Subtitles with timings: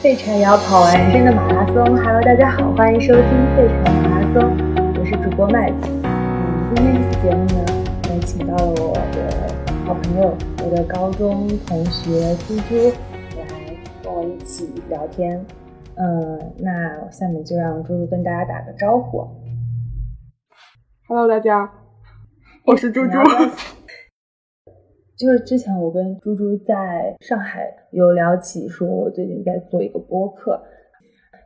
[0.00, 1.74] 废柴也要跑完人生的马拉松。
[1.96, 4.56] Hello，大家好，欢迎收听废柴马拉松，
[4.96, 5.88] 我是主播麦子。
[6.04, 7.64] 嗯，今天这期节目呢，
[8.04, 9.52] 我请到了我的
[9.84, 10.32] 好朋友，
[10.64, 12.92] 我的高中同学猪猪
[13.36, 15.44] 来跟我一起聊天。
[15.96, 19.26] 嗯，那下面就让猪猪跟大家打个招呼。
[21.08, 21.72] Hello，大家，
[22.66, 23.18] 我是猪猪。
[25.18, 30.62] 就是之前我跟猪猪在上海有聊起，说我最近在做一个播客，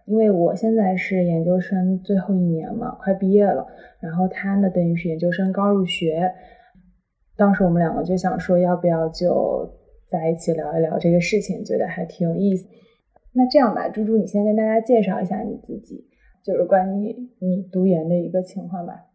[0.05, 3.67] 因为我现在是研究生最后一年嘛，快毕业了。
[3.99, 6.35] 然后他呢，等于是研究生刚入学。
[7.35, 9.73] 当时我们两个就想说，要不要就
[10.07, 12.69] 在一起聊一聊这个事情，觉得还挺有意思。
[13.33, 16.07] 那这样吧，猪猪，你先跟大家介绍一下你自己，
[16.45, 19.07] 就是关于你读研的一个情况吧。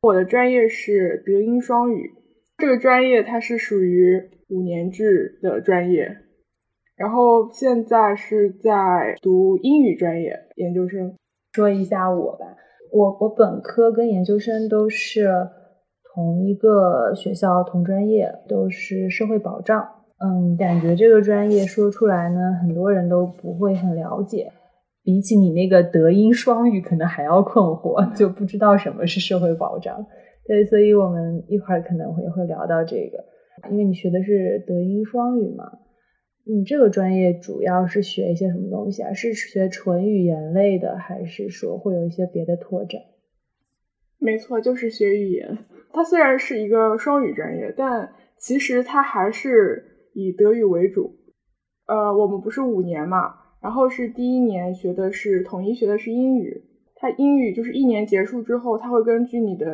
[0.00, 2.14] 我的专业是德英双语，
[2.58, 6.16] 这个专业它是属于五年制的专业，
[6.96, 11.14] 然后现在是在读英语专业研究生。
[11.52, 12.46] 说一下我吧，
[12.92, 15.28] 我我本科跟研究生都是
[16.14, 19.86] 同一个学校同专业，都是社会保障。
[20.18, 24.50] 嗯，感觉这个专业说出来呢，很多人都不会很了解。
[25.02, 30.06] 比起你那个德英双语，可能还要困惑，就不知道什么是社会保障。
[30.46, 33.24] 对，所以我们一会儿可能会会聊到这个，
[33.70, 35.64] 因为你学的是德英双语嘛。
[36.48, 39.12] 你这个专业主要是学一些什么东西啊？
[39.12, 43.00] 是学纯语言类的，还是说会有一些别的拓展？
[44.18, 45.58] 没错，就是学语言。
[45.92, 49.82] 它虽然是一个双语专业，但其实它还是
[50.14, 51.16] 以德语为主。
[51.88, 53.34] 呃，我们不是五年嘛？
[53.60, 56.62] 然后是第一年学的是统一学的是英语，
[56.94, 59.66] 它英语就是一年结束之后，它会根据你的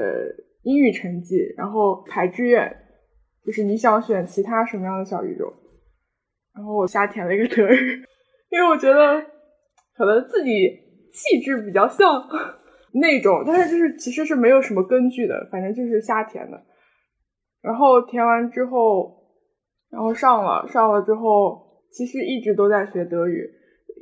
[0.62, 2.76] 英语成绩，然后排志愿，
[3.44, 5.52] 就是你想选其他什么样的小语种。
[6.54, 8.04] 然后我瞎填了一个德语，
[8.50, 9.24] 因为我觉得
[9.96, 10.68] 可能自己
[11.12, 12.28] 气质比较像
[12.92, 16.62] 那种，但是就是其实是没有什么根据的，反正就是瞎填的。
[17.62, 19.30] 然后填完之后，
[19.90, 23.50] 然后上了上了之后，其实一直都在学德语。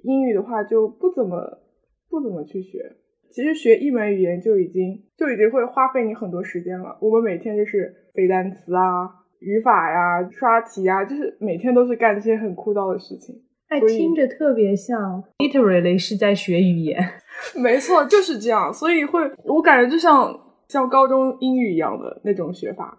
[0.03, 1.63] 英语的话就不怎么
[2.09, 2.97] 不怎么去学，
[3.31, 6.99] 其实学一门语言就已经就已经会花费你很多时间了。
[7.01, 9.09] 我们每天就是背单词啊、
[9.39, 13.43] 语法呀、刷题呀，就是每天都是干这些很枯燥的事情。
[13.69, 17.01] 哎，听着特别像 literally 是在学语言。
[17.57, 22.99] 没错，就是这样，所以会我感觉就像像高中英语一样的那种学法。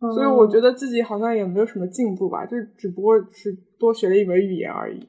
[0.00, 5.06] 嗯、所以我觉得自己好像也没有什么进步吧，就只不过是多学了一门语言而已。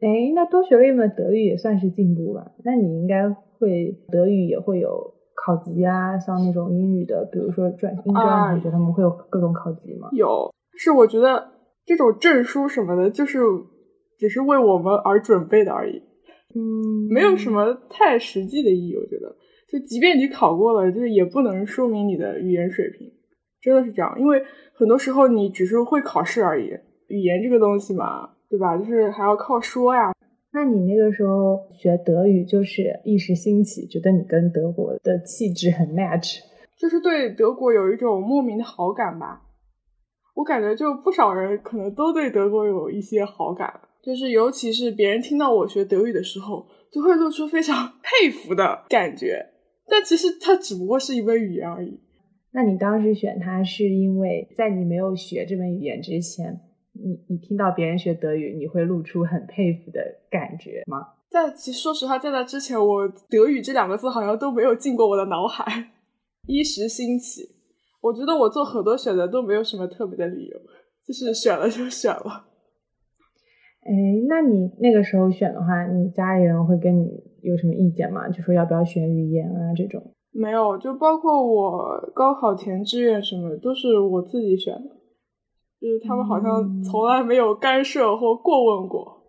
[0.00, 2.52] 哎，那多学了一门德语也算是进步吧？
[2.64, 10.08] 那你应该会德语也会有考级啊，像那种英语的，比如说专英专同学，他们会有各种考级吗？
[10.12, 11.52] 有，是我觉得
[11.86, 13.38] 这种证书什么的，就是
[14.18, 16.02] 只是为我们而准备的而已，
[16.54, 18.96] 嗯，没有什么太实际的意义。
[18.96, 19.34] 我觉得，
[19.70, 23.10] 就即便你考过了，就是也不能说明你的语言水平，
[23.62, 24.14] 真的是这样。
[24.18, 24.42] 因为
[24.74, 26.68] 很多时候你只是会考试而已，
[27.08, 28.30] 语言这个东西嘛。
[28.54, 28.76] 对吧？
[28.76, 30.12] 就是还要靠说呀。
[30.52, 36.38] 那你那个时候学德语，就是一时兴起，觉得你跟德国的气质很 match，
[36.78, 39.42] 就是对德国有一种莫名的好感吧。
[40.36, 49.44] 我感觉就不少人可能都对德国有一些好感，就是尤其是别人听到我学德语的时候，就会露出非常 佩服的感觉。
[49.88, 52.00] 但其实它只不过是一门语言而已。
[52.52, 56.60] 那你当时选它是因为在你没有学这门语言之前？
[56.94, 60.00] 你你听到别人学德语，你会露出很佩服的
[60.30, 61.08] 感觉吗？
[61.30, 65.64] 在其实说实话，在那之前，我德语这两个字好像都没有进过我的脑海，
[66.46, 67.42] 一时兴起。
[68.00, 70.58] 我觉得我做很多选择都没有什么特别的理由，
[71.06, 72.46] 就是选了就选了。
[73.80, 73.92] 哎，
[74.28, 77.10] 那你那个时候选的话，你家里人会跟你
[77.42, 78.28] 有什么意见吗？
[78.28, 80.14] 就说要不要选语言啊这种？
[80.30, 84.90] 没有，就包括我高考填志愿什么，都是我自己选的。
[85.84, 89.02] 就是他们好像从来没有干涉或过问过。
[89.02, 89.20] 嗯、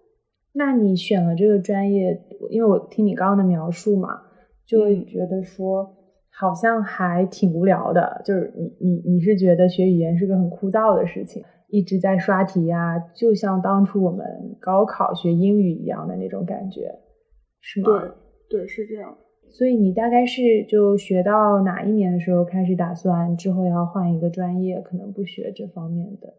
[0.54, 2.18] 那你选了这个专业，
[2.50, 4.22] 因为我听你刚刚的描述嘛，
[4.66, 5.86] 就会觉得说
[6.32, 8.22] 好像还挺无聊的。
[8.24, 14.26] 就是你你你是觉得学语言是个很枯燥的事情，一直在刷题呀、啊，就像当初我们
[14.62, 16.90] 高考学英语一样的那种感觉，
[17.60, 18.00] 是吗？
[18.48, 19.18] 对对，是这样。
[19.50, 26.34] 所以你大概是就学到哪一年的时候开始打算之后要换一个专业，可能不学这方面的？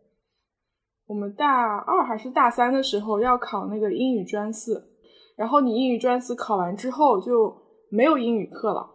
[1.06, 4.88] 我们大二还是大三的时候要考那个英语专四，
[5.36, 7.56] 然后你英语专四考完之后就
[7.90, 8.90] 没有英语课了，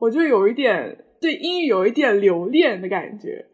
[0.00, 3.46] 我就有一点对英语有一点留恋的感觉。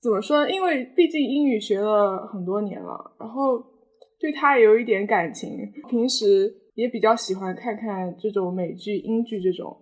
[0.00, 0.50] 怎么说呢？
[0.50, 3.62] 因为毕竟英语学了很多年了，然后
[4.18, 5.50] 对他也有一点感情。
[5.88, 9.76] 平时也比较喜欢看看这种美剧、英剧这种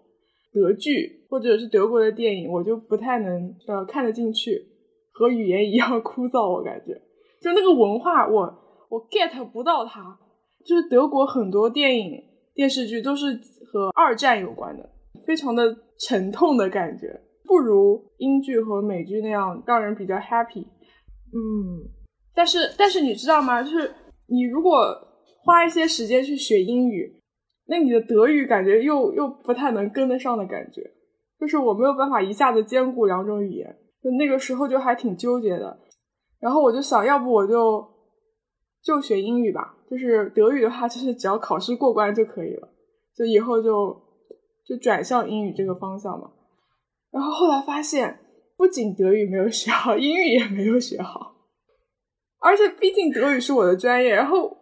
[0.52, 4.60] 德剧或者是德国的电影，我就不太能呃看得进去，
[5.20, 6.50] 和语言一样枯燥。
[6.50, 6.94] 我感觉
[7.42, 8.40] 就那个文化，我
[8.88, 10.18] 我 get 不到它。
[10.64, 12.22] 就是德国很多电影
[12.54, 13.26] 电视剧都是
[13.70, 14.90] 和二战有关的，
[15.26, 20.66] 非常的沉痛的感觉，不如英剧和美剧那样让人比较 happy。
[21.32, 21.88] 嗯，
[22.34, 23.62] 但是但是你知道吗？
[23.62, 23.90] 就是
[24.26, 24.76] 你如果
[25.42, 27.20] 花一些时间去学英语，
[27.66, 30.82] 那你的德语感觉又又不太能跟得上的感觉，
[31.40, 35.78] 就是我没有办法一下子兼顾两种语言，就那个时候就还挺纠结的。
[36.38, 37.86] 然后我就想要不我就
[38.82, 39.76] 就学英语吧。
[39.90, 42.68] 就是德语的话，就是只要考试过关就可以了，
[43.16, 44.00] 就以后就
[44.64, 46.30] 就转向英语这个方向嘛。
[47.10, 48.20] 然后后来发现，
[48.56, 51.34] 不仅德语没有学好，英语也没有学好，
[52.38, 54.56] 而且毕竟德语是我的专业，然后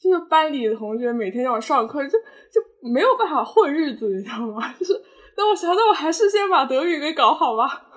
[0.00, 2.62] 就是班里的同学每天让我上课，就就
[2.94, 4.72] 没有办法混日子，你知道吗？
[4.72, 4.98] 就是
[5.36, 7.91] 那我想，那我还是先把德语给搞好吧。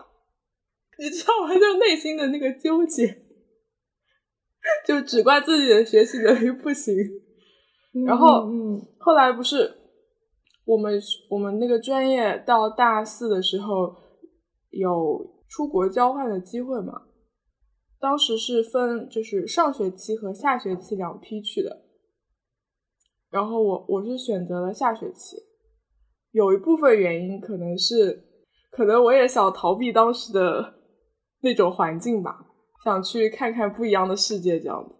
[0.99, 1.53] 你知道吗？
[1.53, 3.23] 就内心的那个纠结。
[4.83, 6.95] 就只怪自己的学习能力不行，
[8.07, 8.47] 然后
[8.97, 9.71] 后来不是
[10.65, 10.99] 我们
[11.29, 13.95] 我们那个专业到大四的时候
[14.71, 17.03] 有出国交换的机会嘛？
[17.99, 21.83] 当时是分就是上学期和下学期两批去的，
[23.29, 25.37] 然后我我是选择了下学期，
[26.31, 28.23] 有一部分原因可能是
[28.71, 30.73] 可能我也想逃避当时的
[31.45, 32.45] 那种环境吧。
[32.83, 34.93] 想去看看不一样的世界，这样子，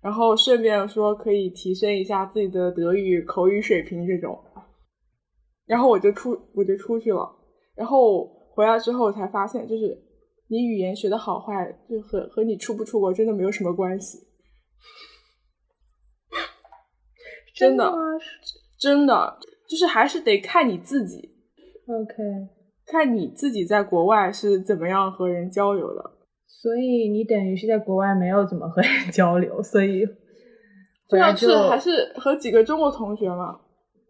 [0.00, 4.38] 然后顺便说可以提升一下自己的德语口语水平这种，
[5.66, 7.28] 然后我就出我就出去了，
[7.74, 10.00] 然后回来之后才发现，就是
[10.46, 14.18] 你语言学的好坏，就和和你出不出国真的没有什么关系，
[17.52, 17.92] 真的
[18.78, 21.34] 真的就是还是得看你自己
[21.88, 22.14] ，OK，
[22.94, 26.12] 看你自己在国外是怎么样和人交流的。
[26.46, 30.06] 所以你等于是在国外没有怎么和人 交流，所以
[31.10, 33.58] 主要是还是和几个中国同学嘛，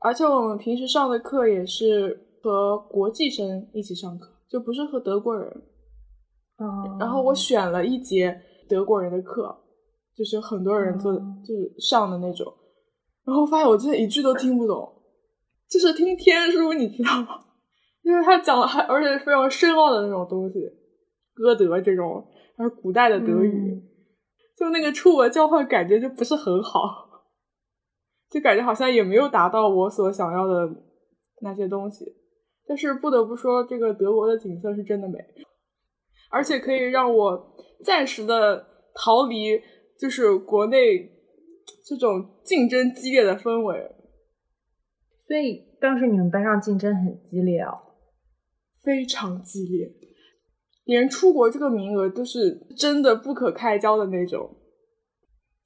[0.00, 5.48] 而且我们平时上的课也是和国际生一起上课，就不是和德国人。
[6.58, 6.96] 哦。
[7.00, 8.38] 然后我选了一节
[8.68, 9.56] 德国人的课，
[10.14, 12.52] 就是很多人做就是上的那种，
[13.24, 14.92] 然后发现我真的一句都听不懂，
[15.68, 17.40] 就是听天书，你知道吗？
[18.04, 20.60] 因为他讲的还而且非常深奥的那种东西，
[21.34, 22.24] 歌德这种。
[22.56, 23.82] 还是古代的德语，
[24.56, 26.80] 就那个出国交换感觉就不是很好，
[28.30, 30.52] 就感觉好像也没有达到我所想要的
[31.40, 32.04] 那些东西。
[32.64, 35.18] 但是不得不说，这个德国的景色是真的美，
[36.30, 38.64] 而且可以让我暂时的
[38.94, 39.60] 逃离，
[39.98, 41.10] 就是国内
[41.84, 43.90] 这种竞争激烈的氛围。
[45.26, 47.83] 所以当时你们班上竞争很激烈哦，
[48.84, 49.90] 非常激烈。
[50.84, 54.54] 连出国这个名额都是真的不可开交的那种，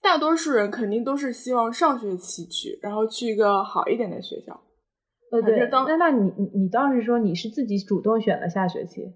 [0.00, 4.62] 大多数人肯定都是希望上学期去，然后去一个好一点的学校。
[5.32, 9.12] 呃，对，那那你你你当时说你是自己主动选了下学期？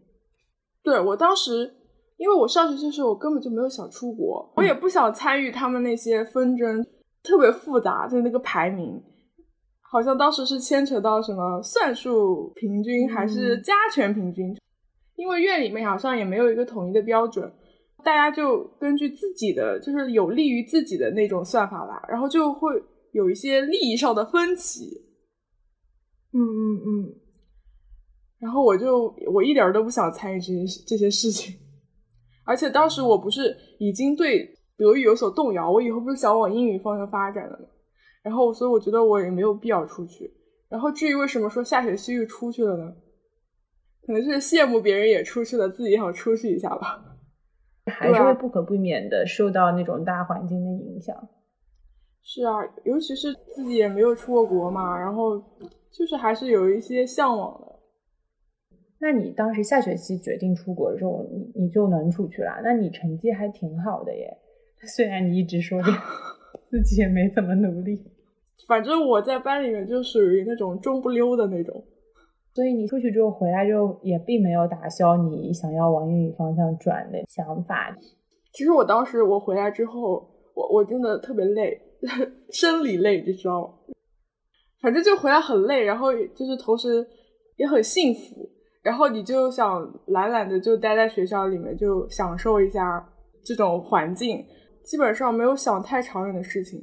[0.82, 1.72] 对，我当时
[2.16, 6.84] 因为我上学期的时候我根本就没有想出国，我也不想参与他们那些纷争，
[7.22, 9.00] 特别复杂，就是那个排名，
[9.92, 14.56] 好像当时是牵扯到什么算术平均还是加权平均。
[15.16, 17.52] 因为院里面好像也没有一个统一的标准，
[18.02, 22.72] 大家就根据自己的，就是有利于自己的那种算法吧，然后就会
[23.12, 24.86] 有一些利益上的分歧。
[26.32, 27.14] 嗯嗯嗯。
[28.40, 31.54] 然后我就我一点都不想参与这些这些事情，
[32.44, 37.66] 而且当时我不是已经对德语有所动摇，我以后不是想往英语方向发展了吗？
[38.22, 40.32] 然后所以我觉得我也没有必要出去。
[40.68, 42.94] 然后至于为什么说下学期又出去了呢？
[44.06, 47.18] 可能是羡慕别人也出去了，自己也想出去一下吧。
[47.86, 51.28] 还是会不可避免的受到那种大环境的影响。
[52.22, 55.38] 是啊，尤其是自己也没有出过国嘛，然后
[55.90, 57.66] 就是还是有一些向往的。
[58.98, 62.60] 那你当时下学期决定出国的时候，你你就能出去了？
[62.62, 64.38] 那你成绩还挺好的耶。
[64.86, 65.80] 虽然你一直说
[66.72, 68.02] 自己也没怎么努力，
[68.66, 71.84] 反正我在班里面就属于那种中不溜的那种。
[72.54, 77.94] 所以你出去之后回来之后，也并没有打消你想要往英语方向转的想法。
[78.54, 81.78] 其实我当时我回来之后，我我真的特别累，
[82.48, 83.74] 生理累，你知道吗？
[84.80, 87.06] 反正就回来很累，然后就是同时
[87.58, 88.48] 也很幸福，
[88.82, 93.06] 然后你就想懒懒的就待在学校里面，就享受一下
[93.44, 94.42] 这种环境。
[94.84, 96.80] 基本上没有想太长远的事情。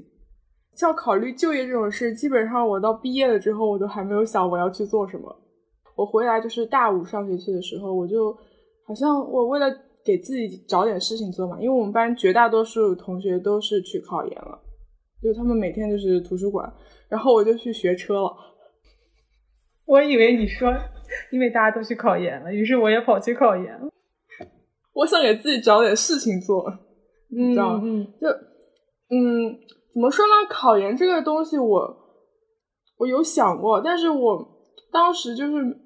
[0.76, 5.36] 像考虑就业这种事，基本上我到毕业了之后，我都还没有想我要去做什么。
[5.96, 8.32] 我回来就是大五上学期的时候，我就
[8.86, 9.70] 好像我为了
[10.06, 14.58] 给自己找点事情做嘛，因为我们班绝大多数同学都是去考研了，
[15.22, 16.72] 就他们每天就是图书馆，
[17.10, 18.34] 然后我就去学车了。
[19.84, 20.74] 我以为你说，
[21.32, 23.90] 因为大家都去考研了，于是我也跑去考研了。
[24.94, 26.72] 我想给自己找点事情做，
[27.30, 27.82] 你知道吗？
[28.20, 28.28] 就
[29.16, 29.60] 嗯。
[29.92, 30.32] 怎么说呢？
[30.48, 31.98] 考研这个东西，我
[33.00, 34.48] 我有想过，但是我
[34.94, 35.78] 当时就是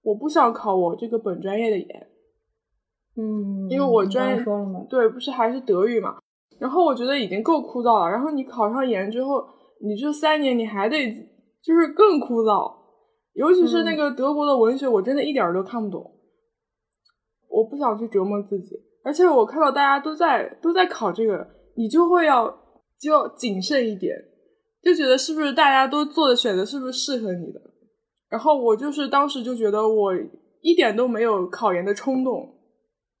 [0.00, 2.08] 我不想考我这个本专业的研，
[3.16, 4.86] 嗯，因为我专业说了吗？
[4.88, 6.18] 对，不是还是德语嘛。
[6.60, 9.44] 然后我觉得已经够枯燥了，然后你考上研之后，
[9.82, 11.12] 你这三年你还得
[11.62, 12.72] 就是更枯燥，
[13.34, 16.12] 尤其是那个德国的文学，我真的一点都看不懂。
[17.48, 22.60] 我不想去折磨自己，而且我看到大家都在都在考这个，你就会要。
[23.02, 24.14] 就要谨慎一点，
[24.80, 27.60] 就觉得是不是大家都做的选择是不是适合你的？
[28.28, 30.12] 然后我就是当时就觉得我
[30.60, 32.48] 一点都没有考研的冲动，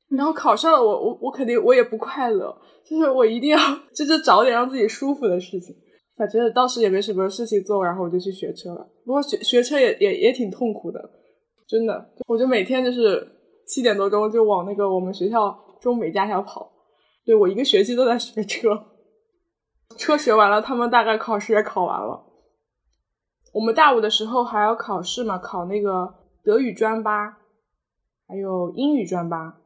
[0.08, 2.56] 然后考上了，我我我肯定我也不快乐，
[2.88, 3.58] 就是我一定要
[3.92, 5.74] 就是找点让自己舒服的事情。
[6.16, 8.88] 反正当时也没什么事情做，然后我就去学车了。
[9.04, 11.10] 不过学学车也也也挺痛苦的，
[11.66, 13.26] 真的，我就每天就是
[13.66, 16.72] 七点多钟就往那个我们学校中美驾校跑，
[17.24, 18.86] 对我一个学期都在学车。
[19.98, 22.24] 车学完了，他们大概考试也考完了。
[23.52, 27.36] 我们大五的时候还要考试嘛，考那个德语专八，
[28.26, 29.58] 还有英语专八。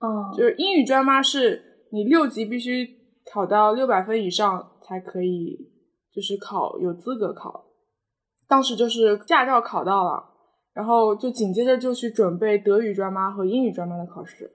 [0.00, 2.86] 嗯，就是英语专八是你六级必须
[3.32, 5.72] 考到六百分以上才可以，
[6.12, 7.64] 就是考有资格考。
[8.46, 10.22] 当时就是驾照考到了，
[10.74, 14.52] 然后就紧接着就去准备德语专八和英语专八的考试，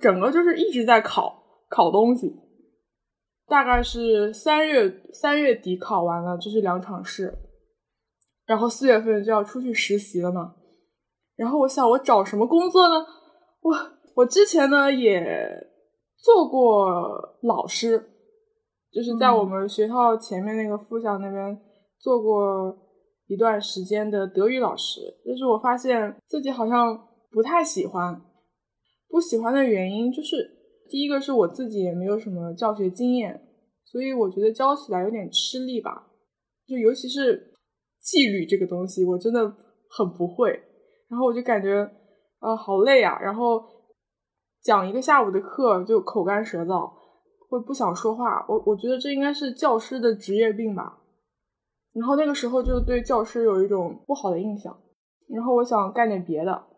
[0.00, 2.34] 整个就是一直在考考东西。
[3.46, 7.36] 大概是三月三月底考完了，就是两场试，
[8.46, 10.54] 然后四月份就要出去实习了嘛。
[11.36, 13.04] 然后我想，我找什么工作呢？
[13.60, 13.76] 我
[14.16, 15.22] 我之前呢也
[16.16, 18.02] 做过老师，
[18.90, 21.60] 就是在我们学校前面那个附小那边
[21.98, 22.74] 做过
[23.26, 26.98] 一段时间的德语老师，但是我发现自己好像
[27.30, 28.22] 不太喜欢。
[29.14, 30.50] 不喜欢的原因就是。
[30.88, 33.40] 第一个是我自己也没有什么教学经验，
[33.84, 36.08] 所以我觉得教起来有点吃力吧。
[36.66, 37.54] 就尤其是
[38.00, 39.40] 纪律这个东西，我真的
[39.88, 40.50] 很不会。
[41.08, 41.88] 然后我就感觉
[42.40, 43.16] 啊，好累啊。
[43.20, 43.62] 然后
[44.62, 46.90] 讲一个下午的课就口干舌燥，
[47.48, 48.44] 会不想说话。
[48.48, 50.98] 我我觉得这应该是教师的职业病吧。
[51.94, 54.76] 然后那个时候就对教师有一种不好的印象。
[55.28, 56.73] 然后我想干点别的。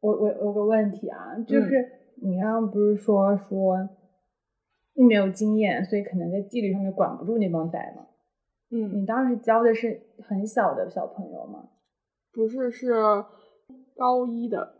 [0.00, 1.92] 我我有个问题啊，就是。
[2.18, 3.90] 你刚刚不是说说
[4.94, 8.06] 你没有经验，所以可能在纪律上面管不住那帮崽吗？
[8.70, 11.68] 嗯，你当时教的是很小的小朋友吗？
[12.32, 12.94] 不是，是
[13.94, 14.76] 高一的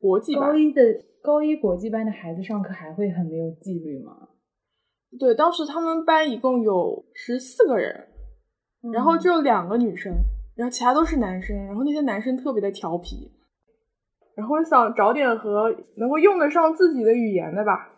[0.00, 0.48] 国际班。
[0.48, 0.82] 高一的
[1.22, 4.30] 高一国际班的孩子上课还会很没有纪律吗？
[5.20, 8.08] 对，当时他们班一共有十四个人，
[8.94, 10.10] 然后只有两个女生，
[10.56, 13.30] 然后其他都是男生，然后那些男生特别的调皮。
[14.34, 17.90] 然后我想找点和能够用得上自己的语言的吧，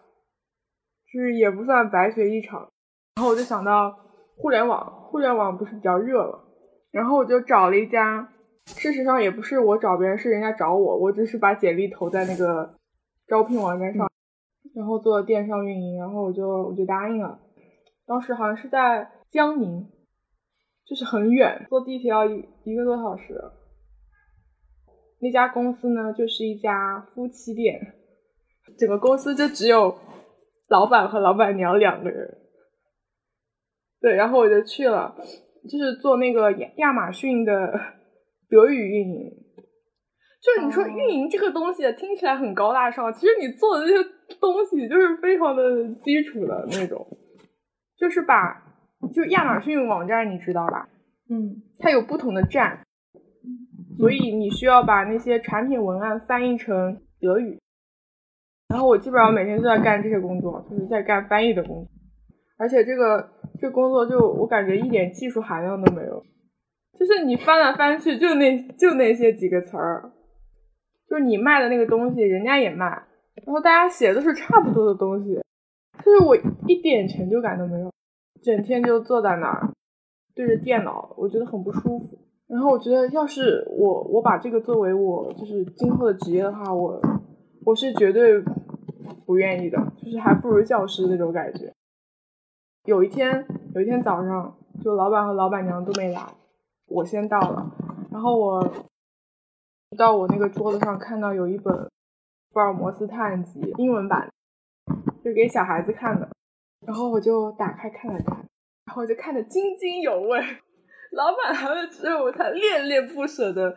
[1.13, 2.69] 就是也不算白学一场。
[3.17, 3.97] 然后我就想到
[4.37, 6.45] 互联网，互联网不是比较热了，
[6.91, 8.29] 然后我就找了一家，
[8.67, 12.75] 事实上也不是我找别人，是人家找我，我只是把简历投在那个
[13.29, 14.11] 招聘网站上，
[14.75, 17.39] 然后做电商运营，然后我就我就答应了。
[18.07, 19.89] 当时好像是在江宁，
[20.85, 23.41] 就是很远，坐地铁要一一个多小时。
[25.25, 27.95] 那家公司呢，就是一家夫妻店，
[28.79, 29.97] 整个公司就只有
[30.69, 32.37] 老板和老板娘两个人。
[34.03, 35.17] 对，然后我就去了，
[35.67, 37.53] 就是做那个亚亚马逊的
[38.51, 39.31] 德语运营。
[40.43, 47.07] 就是你说运营这个东西听起来很高大上，其实你做的这些东西就是非常的基础的那种，
[47.97, 48.63] 就是把
[49.15, 50.87] 就亚马逊网站你知道吧？
[51.31, 52.84] 嗯，它有不同的站。
[53.99, 57.61] 所以你需要把那些产品文案翻译成德语，
[58.69, 61.89] 然后我基本上每天都在干这些工作，就是在干翻译的工作，
[62.57, 66.25] 而且这个这工作就我感觉一点技术含量都没有，
[66.99, 70.13] 就是你翻来翻去就那就那些几个词儿，
[71.09, 72.87] 就是你卖的那个东西人家也卖，
[73.47, 75.41] 然后大家写的是差不多的东西，
[76.05, 76.37] 就是我
[76.67, 77.93] 一点成就感都没有，
[78.43, 79.71] 整天就坐在那儿
[80.35, 82.19] 对着电脑，我觉得很不舒服。
[82.47, 87.01] 然后我觉得，要是我我把这个作为我就是今后的职业的话，我
[87.65, 88.43] 我是绝对
[89.25, 91.73] 不愿意的，就是还不如教师那种感觉。
[92.85, 96.21] 有一天，有一天早上，就老板和老板娘都没来，
[96.87, 97.73] 我先到了，
[98.13, 98.73] 然后我
[99.97, 101.75] 到我那个桌子上看到有一本
[102.53, 104.31] 《福尔摩斯探案集》英文版，
[105.25, 106.29] 就给小孩子看的，
[106.87, 108.37] 然后我就打开看了看，
[108.85, 110.39] 然后我就看得津津有味。
[111.15, 113.71] 老板来了之后，我才恋恋不舍的，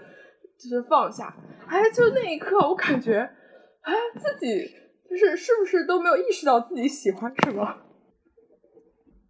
[0.58, 1.34] 就是放下。
[1.67, 3.17] 哎，就那一刻，我感觉，
[3.82, 4.65] 哎，自己
[5.10, 7.75] 就是是不是都没有意识到自己喜欢什么？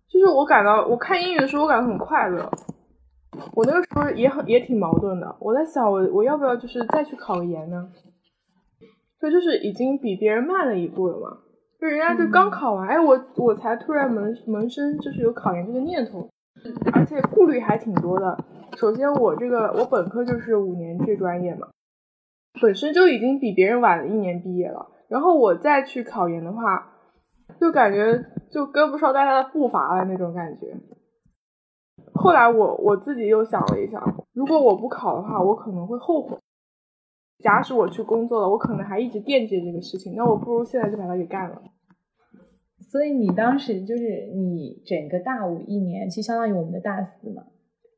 [0.10, 2.50] 就是我感到，我看英语的时候，我感到很快乐。
[3.54, 7.90] 我那个时候也很也挺矛盾的，我在想，我我要不要就是再去考个研呢？
[9.20, 11.40] 所以就是已经比别人慢了一步了嘛。
[11.80, 16.30] 就人家就刚考完，哎，我我才突然萌萌生就是有考研这个念头。
[16.94, 18.38] 而且顾虑还挺多的。
[18.78, 21.68] 首先，我这个我本科就是五年制专业嘛，
[22.62, 24.88] 本身就已经比别人晚了一年毕业了。
[25.08, 26.94] 然后我再去考研的话，
[27.60, 30.76] 就感觉就跟不上大家的步伐了那种感觉。
[32.14, 36.38] 后来我我自己又想了一想，如果我不考的话，我可能会后悔。
[37.40, 41.62] 假使我去工作了，我可能还一直惦记这个事情，那我不如现在就把它给干了。
[42.90, 47.44] 所以你当时就是你整个大五一年，其实相当于我们的大四嘛。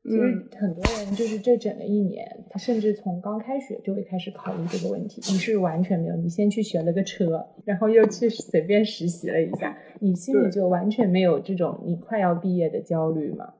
[0.02, 0.20] 其实
[0.58, 5.20] 很多人就是这整个一年，他甚至从刚开学就会开始考虑这个问题。
[5.30, 13.54] 你是完全没有，你先去学了个车，然后又去随便实习了一下，你心里就完全没有这种你快要毕业的焦虑嘛？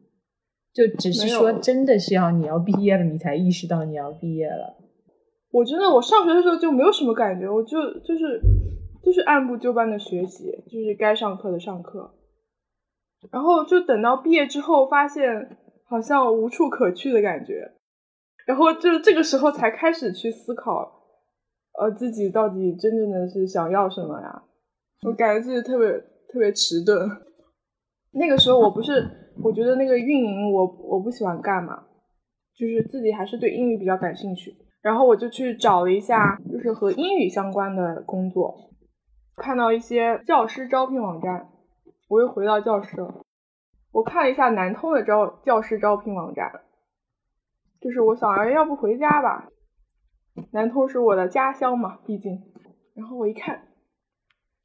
[0.73, 4.79] 就只是说真的是要你要毕业了，你才意识到你要毕业了。
[5.53, 8.41] 我真的，我上学的时候就没有什么感觉，我就就是。
[9.03, 12.15] 就是按部就班的学习，就是该上课的上课，
[13.31, 17.73] 然后就等到毕业之后，发现好像无处可去的感觉，
[18.47, 21.03] 然后就这个时候才开始去思考，
[21.79, 24.43] 呃，自己到底真正的是想要什么呀？
[25.07, 25.91] 我感觉自己特别
[26.29, 27.09] 特别迟钝。
[28.13, 31.85] 那个时候我不是，我觉得那个运营我我不喜欢干嘛，
[32.55, 38.70] 就是自己还是对英语比较感兴趣，然后我就去找了一下，就是和英语相关的工作。
[39.41, 41.49] 看到一些教师招聘网站，
[42.09, 43.23] 我又回到教室了。
[43.91, 46.61] 我看了一下南通的招教师招聘网站，
[47.81, 49.49] 就是我想，要不回家吧？
[50.53, 52.43] 南通是我的家乡嘛，毕竟。
[52.95, 53.69] 然后我一看，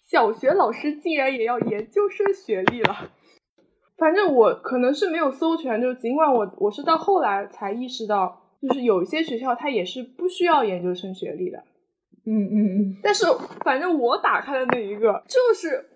[0.03, 3.11] 小学老师竟然也要研究生学历了。
[3.97, 11.63] 反正我可能是没有搜全，就尽管我我是到后来才意识到，就是有一些学校它也是不需要研究生学历的。
[12.27, 13.25] 嗯嗯嗯，但是
[13.63, 15.89] 反正我打开的那一个就是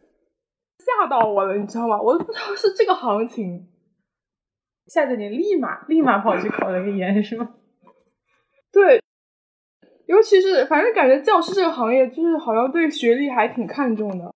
[0.77, 1.99] 吓到我了，你知道吗？
[1.99, 3.67] 我都不知道是这个行情，
[4.85, 7.55] 吓得你立马立马跑去考了个研，是吗？
[8.71, 9.01] 对，
[10.05, 14.31] 尤其是反正感觉教师这个行业就是好像对学历还挺看重的，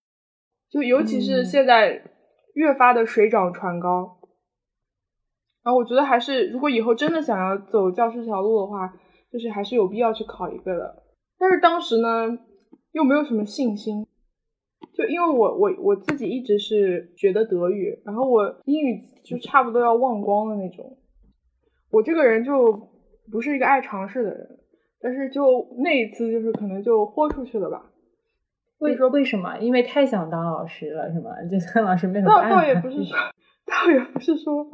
[0.72, 2.04] 就尤其是现在
[2.56, 4.18] 越发的水涨船高，
[5.64, 8.92] 然后我觉得还是如果以后真的想要走教师这条路的话，
[9.32, 11.03] 就是还是有必要去考一个的。
[11.38, 12.40] 但是当时呢，
[12.94, 14.06] 又没有什么信心，
[14.94, 20.98] 就因为我我我自己一直是学的德语，然后我英语就差不多要忘光的那种。
[21.92, 22.90] 我这个人就
[23.30, 24.60] 不是一个爱尝试的人，
[25.02, 27.92] 但是就那一次就是可能就豁出去了吧。
[28.78, 29.58] 为说为什么？
[29.60, 31.32] 因为太想当老师了，是吗？
[31.52, 33.18] 就当老师没有倒倒也不是说，
[33.66, 34.66] 倒也不是说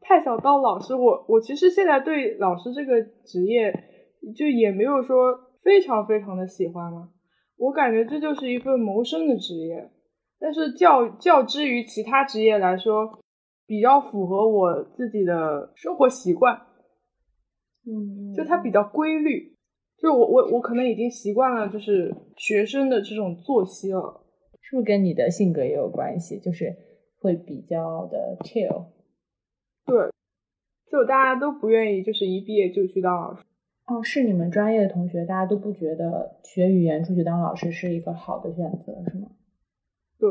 [0.00, 0.94] 太想当老师。
[0.94, 3.72] 我我其实现在对老师这个职业
[4.34, 5.47] 就也没有说。
[5.62, 7.10] 非常非常的喜欢嘛，
[7.56, 9.90] 我感觉这就是一份谋生的职业，
[10.38, 13.18] 但是较较之于其他职业来说，
[13.66, 16.56] 比较符合我自己的生活习惯，
[17.86, 19.56] 嗯，就它比较规律，
[19.98, 24.24] 就我我我可能已经习惯了就是学生的这种作息了，
[24.60, 26.38] 是不是跟你的性格也有关系？
[26.38, 26.74] 就是
[27.20, 28.86] 会比较的 chill，
[29.84, 30.10] 对，
[30.90, 33.42] 就大家都不愿意就是一毕业就去当老师。
[33.88, 39.30] 哦，是你们专业的同学，大家都不觉得学语言出去当老师是一个好的选择，是吗？
[40.18, 40.30] 对，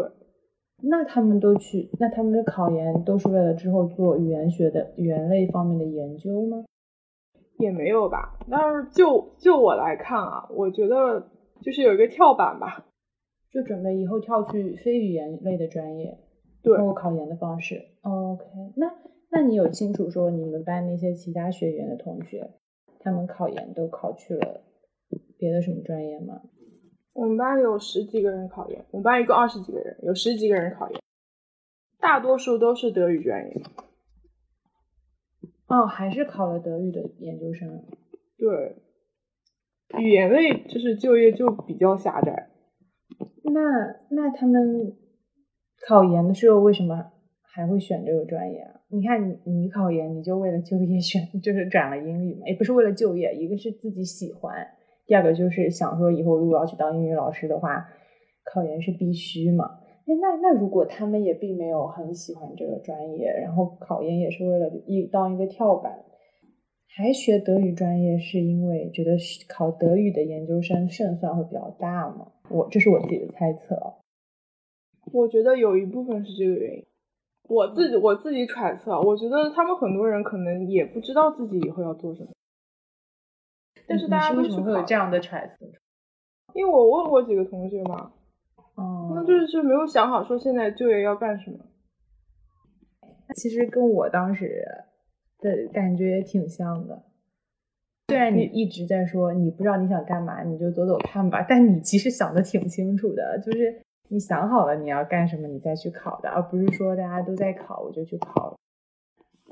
[0.83, 6.65] 那他们都去，那他们的考研都是为了之后做语言学的语言类方面的研究吗？
[7.57, 8.37] 也没有吧。
[8.47, 11.27] 但是就就我来看啊，我觉得
[11.61, 12.85] 就是有一个跳板吧，
[13.49, 16.19] 就准备以后跳去非语言类的专业，
[16.61, 17.81] 对，通过考研的方式。
[18.03, 18.93] OK，那
[19.31, 22.51] 那你有清楚说你们班那些其他学员的同学？
[22.99, 24.61] 他们考研都考去了
[25.37, 26.41] 别的什么专业吗？
[27.13, 31.01] 我们班有十几个人考研，我们班一共二十几个人，有十几个人考研，
[31.99, 33.61] 大多数都是德语专业。
[35.67, 37.83] 哦，还是考了德语的研究生。
[38.37, 38.77] 对，
[39.99, 42.51] 语言类就是就业就比较狭窄。
[43.43, 43.61] 那
[44.09, 44.95] 那他们
[45.87, 47.11] 考研的时候为什么
[47.53, 48.81] 还会选这个专业啊？
[48.89, 54.67] 你看你你考研你就为了就业选 就是转了英语嘛，也不是为了就业，一个是自己喜欢，
[55.05, 57.87] 第二个就是想说以后如果要去当英语老师的话，
[58.45, 59.79] 考研是必须嘛。
[60.05, 66.05] 哎，那那如果他们也并没有很喜欢这个专业，然后考研也是为了一当一个跳板，
[66.87, 69.17] 还学德语专业是因为觉得
[69.49, 72.31] 考德语的研究生胜算会比较大吗？
[72.49, 73.95] 我这是我自己的猜测。
[75.11, 76.85] 我觉得有一部分是这个原因。
[77.47, 82.29] 我自己我自己揣测，我觉得他们很多人可能也不知道自己以后要做什么。
[83.87, 85.65] 但是大家为什么会有这样的揣测？
[86.53, 88.11] 因为我问过几个同学嘛。
[88.75, 91.57] 哦，那就是就没有想好说现在就业要干什么。
[93.35, 94.63] 其实跟我当时
[95.39, 97.03] 的感觉也挺像的。
[98.09, 108.55] 虽然你一直在说你不知道你想干嘛，你就走走看吧，但你其实想的挺清楚的，就是你想好了你要干什么，你再去考的，而不是说大家都在考我就去考。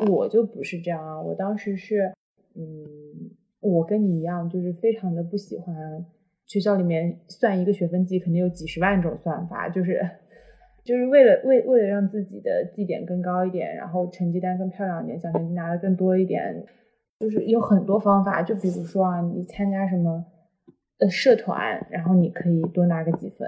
[0.07, 2.13] 我就不是这样啊，我当时是，
[2.53, 6.05] 嗯，我跟你一样，就是非常的不喜欢。
[6.45, 10.01] 学校里面算一个学分绩，肯定有几十万种算法，就是
[10.83, 16.63] 就是为了为为了让自己的绩点更高一点，然后成绩单更漂亮一点，奖学金拿的更多一点，
[17.19, 18.43] 就是有很多方法。
[18.43, 20.25] 就比如说啊，你参加什么
[20.99, 23.47] 呃社团，然后你可以多拿个几分；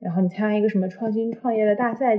[0.00, 2.16] 然后你参加一个什么创新创业的大赛、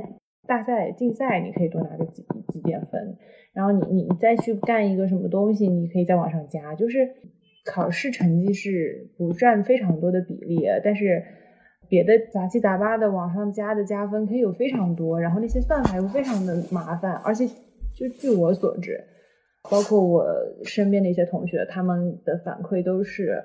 [0.47, 3.15] 大赛竞赛，你可以多拿个几几点分；
[3.53, 7.07] 然后你你你再去干一个什么东西，你可以再往上加，就是。
[7.69, 11.21] 考试成绩是不占非常多的比例，但是
[11.89, 17.45] 别的杂七杂八的往上加的加分可以有非常多，然后那些算法又非常的麻烦，而且
[17.93, 19.03] 就据我所知，
[19.69, 20.25] 包括我
[20.63, 23.43] 身边的一些同学，他们的反馈都是，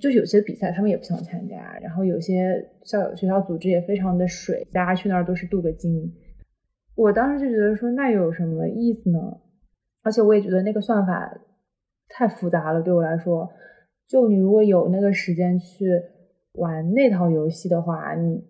[0.00, 6.12] 就有些比赛他们也不想参加，然后有些校友学校组织也非常的水，大家去那儿都是镀个金。
[6.94, 9.40] 我当时就觉得说那有什么意思呢？
[10.02, 11.40] 而且我也觉得那个算法。
[12.14, 13.50] 太复杂了，对我来说，
[14.06, 15.86] 就你如果有那个时间去
[16.52, 18.44] 玩那套游戏的话，你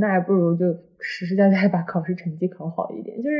[0.00, 3.22] 那还不如就实实在在把考试成绩考好一点。
[3.22, 3.36] 就是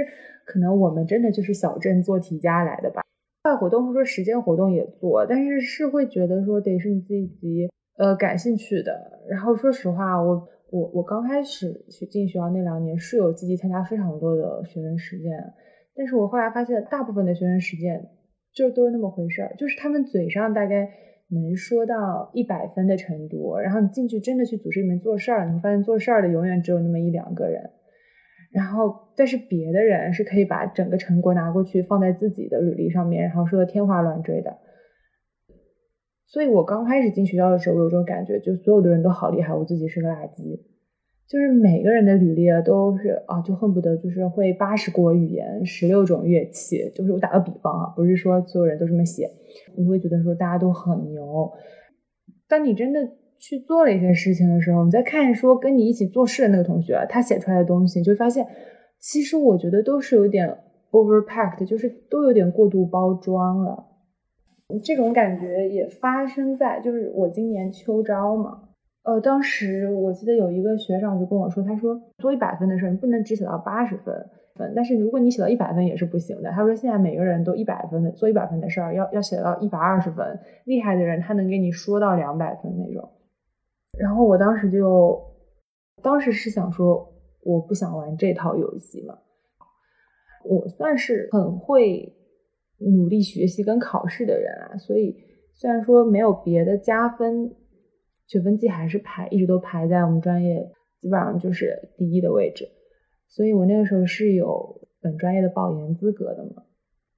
[0.47, 3.03] 可能我们真的就是小镇做题家来的吧，
[3.43, 9.21] 课外活动或者说实践活动也做，但是是会觉得说得是你自己呃感兴趣的。
[9.29, 15.55] 然后说实话，我我我刚开始去进学校那两年是有积极参加非常多的学生实践，
[15.95, 18.11] 但是我后来发现大部分的学生实践。
[18.51, 20.91] 就都是那么回事儿，就是他们嘴上大概
[21.29, 27.71] 能说到一百分的程度，然后你进去真的去组织里面做事儿，你会发现做事儿的永远只有那么一两个人，
[28.51, 34.59] 然后但是别的人是可以把整个成果拿过去放在自己的履历上面，然后说的天花乱坠的。
[36.27, 40.61] 所以我刚开始进学校的时候，我有种感觉，就所有的人都好厉害，我自己是个垃圾。
[41.27, 46.91] 就是每个人的履历都是啊，就恨不得就是会八十国语言、十六种乐器。
[46.95, 49.31] 就是我打个比方啊，不是说所有人都这么写，
[49.77, 51.53] 你会觉得说大家都很牛。
[52.47, 58.47] 但你真的去做了一些事情的时候，你再看说跟你一起做事的那个同学，他写出来的东西，你就发现
[58.99, 60.59] 其实我觉得都是有点
[60.91, 63.87] overpacked，就是都有点过度包装了。
[64.85, 68.65] 这种感觉也发生在就是我今年秋招嘛。
[69.05, 74.15] 呃，当时我记得有一个学长就跟我说，他说做一百分的事，你不能只写到八十分
[74.57, 76.51] 分，但是如果你写到一百分也是不行的。
[76.51, 83.09] 他说现在每个人都一百分的做一百分的事儿，要要写到一百二十分，厉害的人他能给你说到两百分那种。
[83.99, 85.21] 然后我当时就，
[86.03, 89.19] 当时是想说，我不想玩这套游戏嘛。
[90.45, 92.15] 我算是很会
[92.79, 95.17] 努力学习跟考试的人啊，所以
[95.55, 97.55] 虽然说没有别的加分。
[98.31, 102.69] 学分绩还是排一直都排在我们专业基本上就是第一的位置，
[103.27, 106.63] 所以我那个时候是有本专业的保研资格的嘛，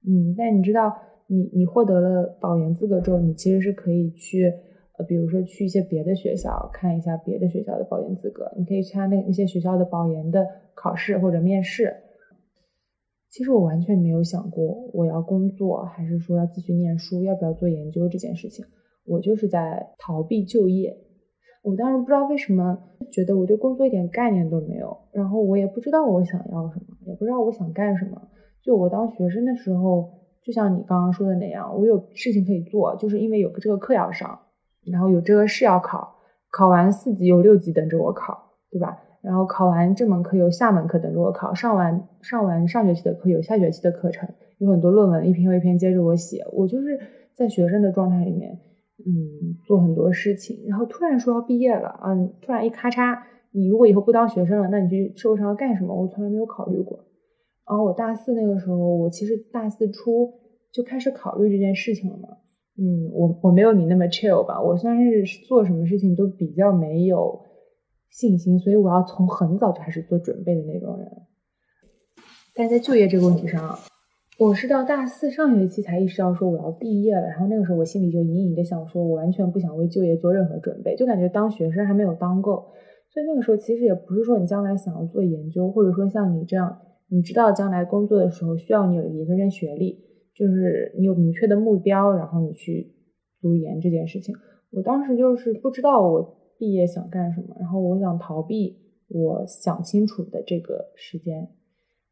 [0.07, 4.53] 嗯，但你知道，你你获得了保研资格之后，你其实是可以去，
[4.97, 11.95] 呃，比如说去一些别的学校看一下别的学校的保研资格，你可以参加那那些学校的保研的考试或者面试。
[13.29, 18.65] 其实我完全没有想过我要工作，还是说要继续念书，要不要做研究这件事情。
[19.05, 20.95] 我就是在逃避就业，
[21.63, 22.77] 我当时不知道为什么
[23.11, 28.21] 觉得我对工作一点概念都没有，然后我也不知道我想要什么，也不知道我想干什么。
[28.61, 30.11] 就我当学生的时候，
[30.43, 34.39] 就像你刚刚说的那样，我有事情可以做，就是因为有这个课要上，
[34.85, 36.15] 然后有这个试要考，
[36.51, 38.97] 考完四级有六级等着我考，对吧？
[39.21, 46.99] 然后考完这门课有下门课等着我考，上完上完上学期的课有下学期的课程，有很多论文一篇又一篇接着我写，我就是
[47.35, 48.59] 在学生的状态里面。
[49.03, 53.17] 嗯，做很多事情，然后突然说要毕业了，嗯，突然一咔嚓
[53.51, 55.93] 你如果以后不当学生了，那你去社会上要干什么？
[55.93, 56.99] 我从来没有考虑过。
[57.67, 60.31] 然后我大四那个时候，我其实大四初
[60.71, 62.29] 就开始考虑这件事情了嘛。
[62.77, 67.41] 嗯，我我没有你那么 chill 吧，我算是做什么事情都比较没有
[68.09, 71.07] 信心，所以我要从很早就开始做准备的那种人。
[72.55, 73.77] 但在就业这个问题上，
[74.39, 82.71] 我是到大四上学期才意识到说我要毕业了，然后那个时候我心里就隐隐的想说，我完全不想为就业做任何准备，就感觉当学生还没有当够。
[83.09, 86.79] 所以那个时候其实也不是说你将来想要做研究，或者说像你这样，
[87.09, 89.99] 你知道将来工作的时候需要你有研究生学历，
[90.41, 92.95] 就是你有明确的目标，然后你去
[93.39, 94.35] 读研这件事情。
[94.71, 98.75] 我当时就是不知道我毕业想干什么，然后我想逃避
[99.07, 101.47] 我想清楚的这个时间。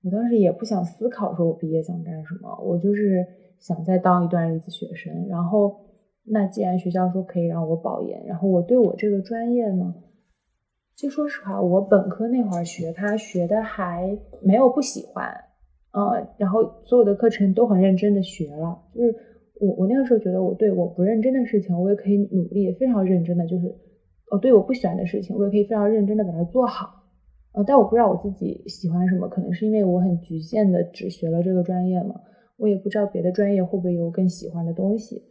[0.03, 3.25] 我当时也不想思考，说我毕业想干什么，我就是
[3.57, 5.27] 想再当一段日子学生。
[5.27, 5.75] 然后，
[6.23, 9.95] 那既然学校说可以让我保研，然后我对我这个专业呢，
[10.95, 15.33] 就说实话，我本科那会儿学它学的还没有不喜欢，
[15.91, 18.77] 呃，然后所有的课程都很认真的学了。
[18.93, 19.15] 就是
[19.59, 23.67] 我我那个时候觉得，我对我不认真的事情，我也可以努力，非常认真的，就是
[24.29, 26.87] 哦对我不喜欢的事情，我也可以非常认真的把它做好。
[27.53, 32.21] 呃，但我不知道我自己喜欢什么，可能是因为我很局限的只学了这个专业嘛，
[32.57, 35.23] 我也不知道别的专业会不会有更喜欢的东西。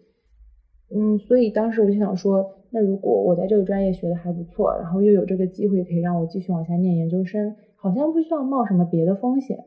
[0.90, 9.64] 嗯，所以当时我就想说，那如果我在这个专业学的还不错，然后又有这个机会可以让我继续往下念研究生，好像不需要冒什么别的风险，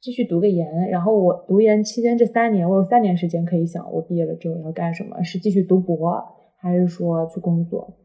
[0.00, 0.88] 继续读个研。
[0.90, 6.24] 然后我读研期间这三年，我有三年时间可以想，我毕业了之后要干什么，是继续读博，
[6.58, 7.98] 还是说去工作？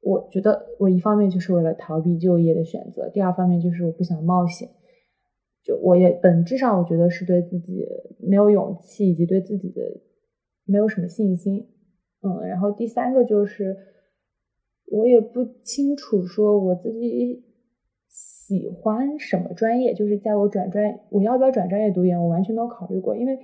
[0.00, 4.68] 我觉得我一方面就是为了逃避就业的选择，第二方面就是我不想冒险。
[5.64, 7.84] 就我也本质上我觉得是对自己
[8.20, 9.82] 没有勇气，以及对自己的
[10.64, 11.68] 没有什么信心。
[12.22, 13.76] 嗯，然后第三个就是
[14.86, 17.44] 我也不清楚说我自己
[18.48, 23.14] 喜欢什么专业，就是在我转专我要不要转专业读研，我完全没有考虑过。
[23.14, 23.38] 因为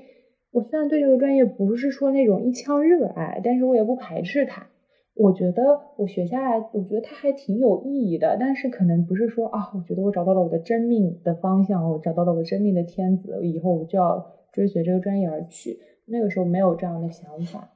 [0.51, 4.67] 我虽然对这个专业不是说那种一腔热爱，但是我也不排斥它。
[5.15, 15.79] 我觉得我学下来，我觉得它还挺有意义的，但是可能不是说啊，我觉得我找到了我的真命的方向，我找到了我真命的天子，以后我就要追随这个专业而去。
[16.07, 17.71] 那个时候没有这样的想法，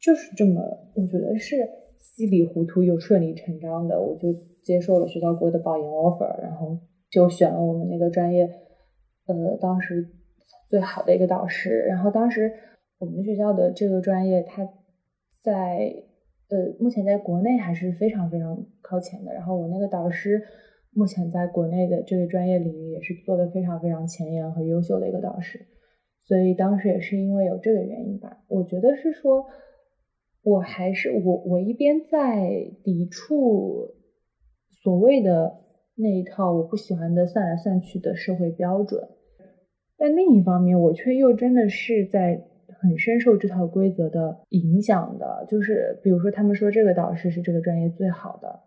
[0.00, 0.60] 就是这么，
[0.94, 1.68] 我觉得是
[1.98, 4.28] 稀里糊涂又顺理成章的，我就
[4.62, 6.78] 接受了学校给我的保研 offer，然后
[7.10, 8.44] 就选了我们那个专业，
[9.26, 10.08] 呃，当时
[10.68, 11.84] 最好的一个导师。
[11.88, 12.52] 然后当时
[12.98, 14.68] 我们学校的这个专业，它
[15.40, 16.04] 在。
[16.52, 19.32] 呃，目前在国内还是非常非常靠前的。
[19.32, 20.42] 然后我那个导师，
[20.90, 25.58] 目前在国内的这个专业领域也是做的非常非常前沿和优秀的一个导师。
[26.20, 29.46] 所以当时也是因为有这个原因吧，我觉得是说，
[30.42, 32.50] 我还是我我一边在
[32.84, 33.94] 抵触
[34.82, 35.60] 所谓的
[35.94, 39.08] 那一套我不喜欢的算来算去的社会标准，
[39.96, 42.48] 但另一方面我却又真的是在。
[42.80, 48.60] 很深受这套规则的影响的，就是比如说他们说这个导师是这个专业最好的，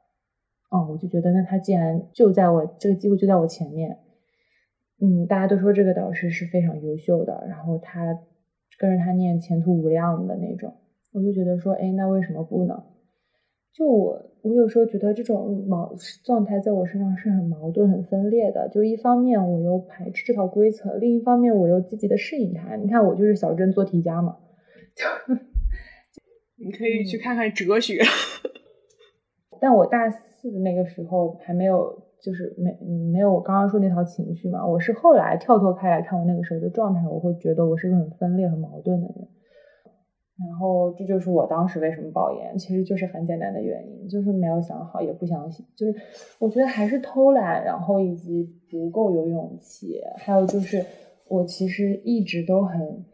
[0.69, 3.97] 哦，我就觉得那他既然就在我这个机会就在我前面，
[5.01, 8.17] 嗯，大家都说这个导师是非常优秀的，然后他
[8.78, 10.73] 跟着他念前途无量的那种，
[11.12, 12.84] 我就觉得说，哎，那为什么不呢？
[13.73, 18.69] 就我，我有时候觉得这种矛状态在我身上是很矛盾、很分裂的。
[18.69, 22.75] 就一方面我又排斥这套规则，另一方面我又积极的适应它。
[22.75, 24.38] 你看，我就是小镇做题家嘛。
[24.95, 25.34] 就
[26.63, 27.99] 你可以去看看哲学。
[29.60, 32.77] 但我大四的那个时候还没有，就是没
[33.12, 34.63] 没有我刚刚说那套情绪嘛。
[34.63, 39.27] 我是后来跳脱开来看我那个时候的状态，我会觉得我是个很分裂、很矛盾的人。
[40.38, 45.95] 然后这就是我当时为什么保研，其实就是很简单的原因，就是没有想好，也不相信，就是
[46.39, 50.86] 我觉得还是偷懒，然后以及不够有勇气，还有就是
[51.30, 53.06] 我其实一直都很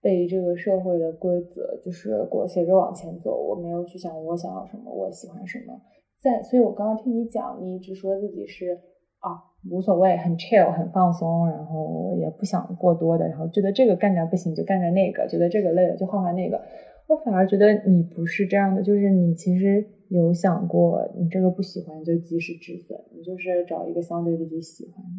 [0.00, 5.80] 被这个社会的规则就是裹挟着往前走，我没有去想我想要什么，我喜欢什么，
[6.22, 8.78] 在，所以我刚刚听你讲，你一直说自己是
[9.20, 9.46] 啊。
[9.68, 16.62] 无所谓，很 chill，很放松，然后也不想过多的，然后觉得这个干干不行就干干那个，觉得这个累了就换换那个。
[17.08, 25.10] 我反而觉得你不是这样的，就是你其实有想过，你这个不喜欢就及时止损，你就是找一个相对自己喜欢的。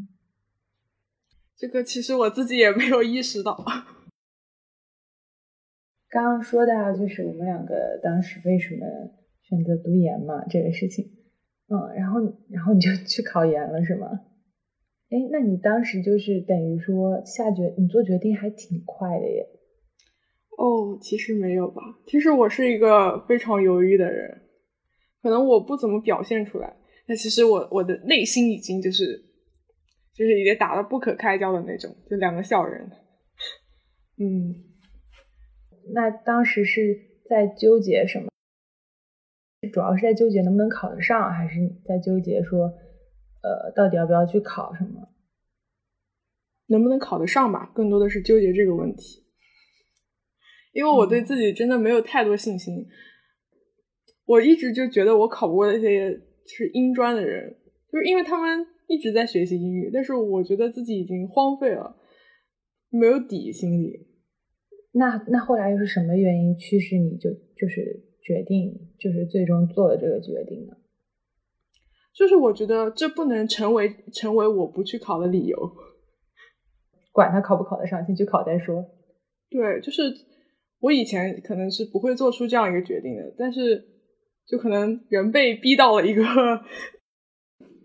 [1.57, 3.57] 这个其实我自己也没有意识到。
[6.09, 8.85] 刚刚说到就是我们两个当时为什么
[9.41, 11.05] 选择读研嘛，这个事情，
[11.69, 14.08] 嗯，然后然后你就 去考研了是吗？
[15.10, 19.47] 哎，那你当时就是等于说下决，你做决定还挺快的耶。
[20.58, 21.82] 哦，其实没有吧。
[22.05, 24.41] 其实我是一个非常犹豫的人，
[25.23, 26.75] 可能我不怎么表现出来，
[27.08, 29.23] 但其实我我的内心已经就是
[30.13, 32.91] 就是已经打得不可开交的那种，就两个小人。
[34.19, 34.55] 嗯，
[35.93, 38.29] 那当时是在纠结什么？
[39.74, 42.67] 主要是在纠结能不能考得上，还是在纠结说，
[43.41, 45.10] 呃，到底要不要去考什么？
[46.67, 47.72] 能不能考得上吧？
[47.74, 49.26] 更多的是纠结这个问题，
[50.72, 52.88] 因为我对自己真的没有太多信心。
[54.26, 57.58] 我一直就觉得我考不过那些是英专的人，
[57.91, 61.98] 就是因为他们一直在学习英语，但是我觉得自己已经荒废了，
[62.89, 64.08] 没有底，心里。
[64.91, 70.74] 那那后来又是什么原因驱使你就就是决定就是最终做了这个决定呢？
[72.13, 75.58] 就是我觉得这不能成为成为我不去考的理由。
[77.12, 78.86] 管他考不考得上，先去考再说。
[79.50, 80.13] 对，就是
[80.80, 83.84] 我以前可能是不会做出这样一个决定的，但是
[84.46, 86.24] 就可能人被逼到了一个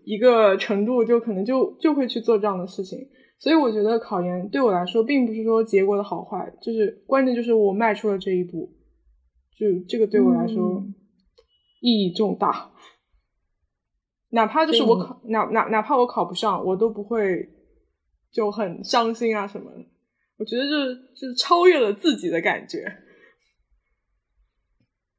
[0.03, 2.99] 一个程度，就可能就就会去做这样的事情。
[3.39, 8.74] 所以我觉得考研对我来说，并不是说结果的好坏，就是关键就是我迈出了这一步，
[9.55, 10.83] 就这个对我来说
[11.81, 12.71] 意义重大。
[14.29, 17.49] 哪怕就是我考哪哪哪怕我考不上，我都不会。
[18.31, 19.85] 就很伤心啊什么的，
[20.37, 22.83] 我觉得就是就是超越了自己的感觉。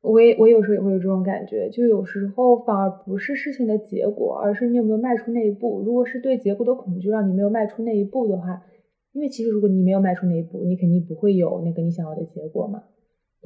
[0.03, 5.81] 我也我有时候也会有这种感觉，就有时候反而不是事情的结果，而是你有没有迈出那一步。
[5.81, 8.63] 如果是对结果的恐惧让你没有迈出那一步的话，
[9.13, 12.83] 因为其实如果你没有迈出那一步，你肯定不会有那个你想要的结果嘛。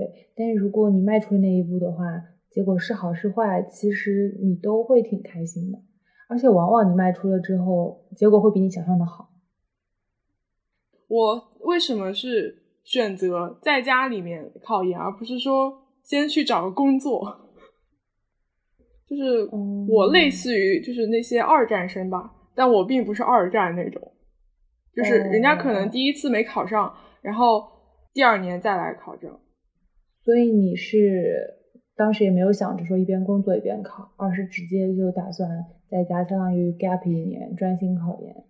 [0.01, 2.05] 对，但是如果你迈出那一步的话，
[2.49, 5.79] 结果是好是坏，其实你都会挺开心的，
[6.27, 9.29] 而且往往你迈出了之后，结果会比你想象的好。
[11.07, 17.51] 我为什么是选择在家里面考研，而不是说先去找个工作？
[19.07, 19.47] 就是
[19.87, 24.01] 我类似于就是那些二战生吧，但我并不是二战那种，
[24.95, 27.69] 就是人家可能第一次没考上，然后
[28.15, 29.39] 第二年再来考证。
[30.25, 31.55] 所以你是
[31.97, 35.49] 当时也没有想着说一边工作一边考，而是直接就打算
[35.91, 38.45] 在家相当于 gap 一年专心考研。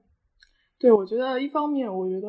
[0.79, 2.29] 对，我觉得一方面，我觉得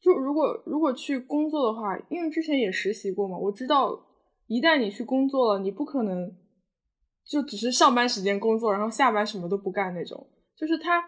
[0.00, 3.98] 就如果如果去工作的话，因为之前也实习过嘛，我知道
[4.46, 6.30] 一旦你去工作了，你不可能
[7.26, 10.26] 就只是上班时间工作，然后下班什么都不干那种。
[10.56, 11.02] 就是他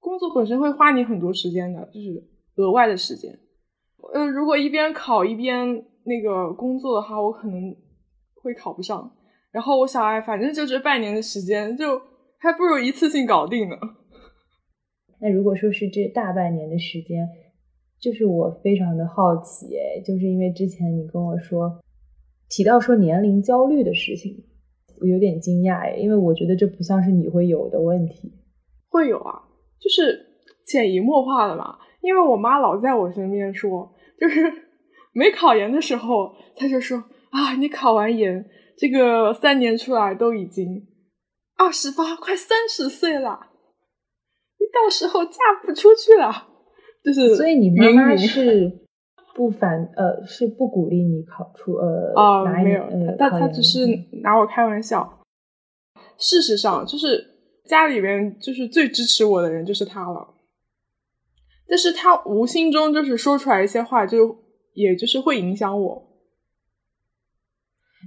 [0.00, 2.22] 工作本身会花你很多时间的，就是
[2.56, 3.38] 额外的时间。
[4.12, 7.74] 呃，如果一边考一边那个工作的话，我可能
[8.42, 9.10] 会考不上。
[9.50, 12.00] 然后我想，哎，反正就这半年的时间，就
[12.38, 13.76] 还不如一次性搞定呢。
[15.20, 17.28] 那如果说是这大半年的时间，
[18.00, 21.80] 就是我非常的好奇，哎，就是因为之前你跟我说
[22.48, 24.44] 提到说年龄焦虑的事情，
[25.00, 28.32] 我有点惊讶，哎，因为我觉得这不像是你会有的问题。
[28.88, 29.42] 会有啊，
[29.78, 30.18] 就是
[30.66, 31.78] 潜移默化的嘛。
[32.00, 34.40] 因为我妈老在我身边说，就是
[35.12, 38.44] 没考研的时候，他就说啊，你考完研，
[38.76, 40.86] 这个三年出来都已经
[41.56, 43.48] 二十八，快三十岁了。
[44.58, 46.48] 你到时候嫁不出去了，
[47.04, 48.80] 就是所以你妈妈是
[49.34, 52.86] 不反呃是不鼓励你考出呃啊没有，
[53.18, 53.86] 但他只是
[54.22, 55.20] 拿我开玩笑。
[56.18, 57.24] 事实上，就是
[57.64, 60.34] 家里边就是最支持我的人就是他了，
[61.66, 64.41] 但是他无心中就是说出来一些话，就
[64.72, 66.08] 也就是会影响我。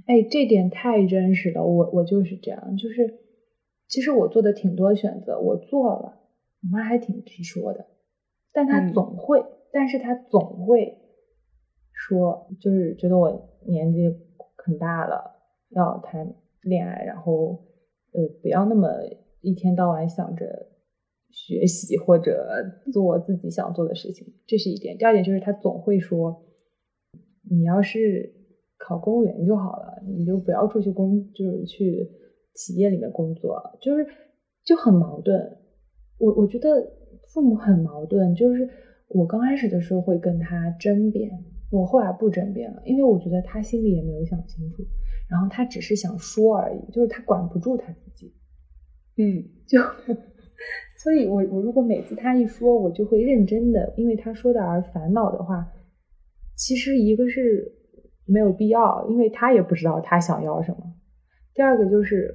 [0.06, 3.18] 哎，这点太真实了，我我就是这样，就是
[3.88, 6.20] 其实我做的挺多选择，我做了。
[6.62, 7.86] 我妈还挺直说的，
[8.52, 10.98] 但她总会，但是她总会
[11.92, 14.00] 说，就是觉得我年纪
[14.56, 15.36] 很大了，
[15.70, 17.64] 要谈恋爱，然后
[18.12, 18.88] 呃，不要那么
[19.40, 20.68] 一天到晚想着
[21.30, 22.46] 学习或者
[22.92, 24.98] 做自己想做的事情，这是一点。
[24.98, 26.45] 第二点就是她总会说，
[27.50, 28.32] 你要是
[28.78, 32.10] 考公务员就好了，你就不要出去工，就是去
[32.54, 34.06] 企业里面工作，就是
[34.64, 35.58] 就很矛盾。
[36.18, 36.68] 我我觉得
[37.28, 38.68] 父母很矛盾，就是
[39.08, 41.30] 我刚开始的时候会跟他争辩，
[41.70, 44.82] 我后来不争辩了，因为我觉得他心里也没有想清楚，
[45.28, 48.34] 然后他只是想说而已，就是他管不住他自己，
[49.16, 49.78] 嗯，就，
[50.98, 55.70] 所以我我如果每次他一说，我就会认真的，因为他说的而烦恼的话，
[56.56, 57.72] 其实一个是
[58.24, 60.78] 没有必要，因为他也不知道他想要什么，
[61.54, 62.34] 第二个就是，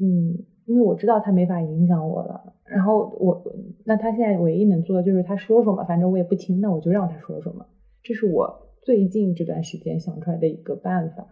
[0.00, 0.46] 嗯。
[0.64, 3.44] 因为我知道他没法影响我了，然后我
[3.84, 7.66] 那他现在唯一能做的就是他说说嘛，反正我也不听，那我就让他说说嘛。
[8.00, 11.26] 这是我最近这段时间想出来的一个办法。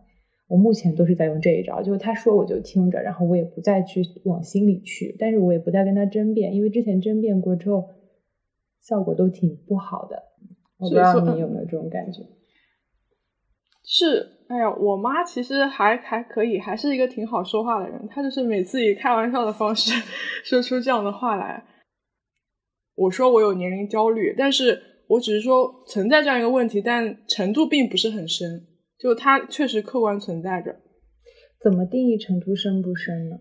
[0.48, 7.88] 我目前都是在用这一招，就是他说我就听着，然后我也不再去往心里去，但是我也不再跟他争辩，因为之前争辩过之后，
[8.82, 10.24] 效果都挺不好的。
[10.80, 12.20] 我不知道你有没有这种感觉？
[13.84, 18.08] 是，哎呀，我妈其实还还可以，还是一个挺好说话的人。
[18.08, 19.92] 她就是每次以开玩笑的方式
[20.44, 21.64] 说出这样的话来。
[22.94, 28.66] 我说我有年龄焦虑，但是我只是说存在这样一个问题，但程度并不是很深。
[28.98, 30.76] 就它确实客观存在着。
[31.60, 33.36] 怎么定义程度深不深呢？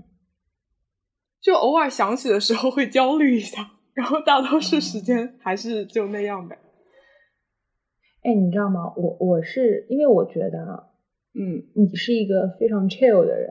[1.41, 6.57] 就偶尔想起的时候会焦虑一下，然后大多数时间还是就那样呗。
[8.23, 8.93] 哎，你知道吗？
[8.97, 10.83] 我我是因为我觉得啊，
[11.33, 13.49] 嗯，你是一个非常 chill 的人，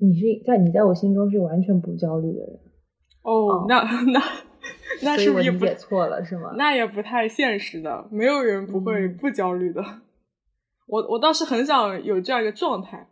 [0.00, 2.60] 你是在你在我心中是完全不焦虑的人。
[3.22, 4.20] 哦，那 那
[5.02, 6.52] 那是不是理解错了是吗？
[6.56, 9.82] 那也不太现实的，没有人不会不焦虑的。
[10.86, 13.06] 我我倒是很想有这样一个状态。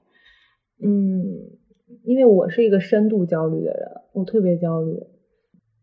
[0.83, 1.25] 嗯，
[2.05, 4.95] 因为我是一个深度焦虑的人，我特别焦虑。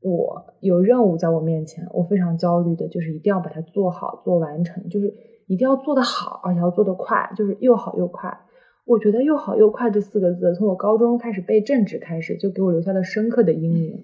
[0.07, 5.11] 我有任务在我面前，我非常焦虑的，就是一定要把它做好、做完成，就是
[5.47, 8.37] 一定要做得好，而且要做得快，就是又好又快。
[8.85, 14.03] 我觉得“又好又快”这四个字，从我高中开始背政治开始，就给我留下了深刻的阴影。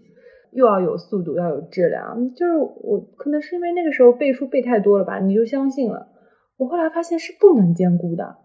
[0.54, 6.08] 又要有速度，要有质量，就是我可能是因为那个时候背书背太多了吧，你就相信了。
[6.58, 8.38] 我后来发现是不能兼顾的，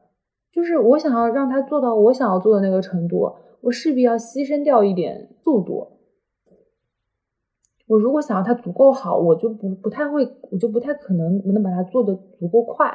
[0.53, 3.33] 就是我想要让他做到我想要做的那个程度，
[3.63, 5.96] 我势必要牺牲掉一点速度。
[7.87, 12.93] 我如果想要它足够好，我就不不太会，我就不太可能能把它做的足够快。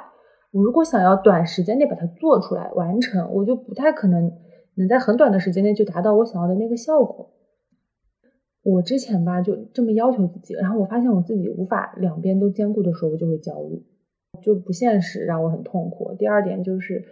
[0.52, 4.32] 我如果想要短时间内把它做出来完成，我就不太可能
[4.76, 7.32] 能在很短的时间内就达到我想要的那个效果。
[8.64, 13.84] 我之前吧就这么要求自己，然后我发现我自己无法两边都兼顾的时候，我就会焦虑，
[14.44, 16.14] 就不现实，让我很痛苦。
[16.20, 17.06] 第二点就是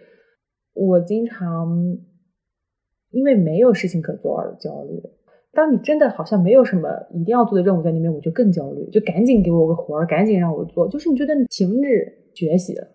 [0.74, 1.98] 我经常
[3.10, 5.02] 因为没有事情可做而焦虑。
[5.52, 10.88] 当你真的好像没有什么一定要做的任务在那边，我就更焦虑，就赶紧给我个活儿，赶紧让我做。
[10.88, 12.88] 就是你觉得你停止学习了，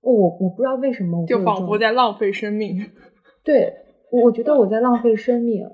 [0.00, 2.78] 我我不知道为什么，就仿佛在浪费生命。
[3.44, 3.72] 对，
[4.10, 5.66] 我觉得我在浪费生命。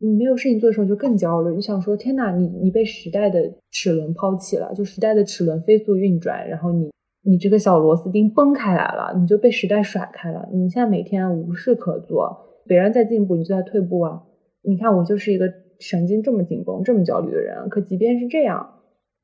[0.00, 6.88] 你没有事情做的时候就更焦虑，你想说天哪，你你被时代的齿轮抛弃了，就时代的齿轮飞速运转，然后你
[7.24, 10.48] 你这个小螺丝钉崩开来了，你就被时代甩开了。
[10.52, 14.22] 你现在每天无事可做，别人在进步，你就在退步啊。
[14.68, 18.74] 你看我就是一个神经这么紧绷、这么焦虑的人，可即便是这样，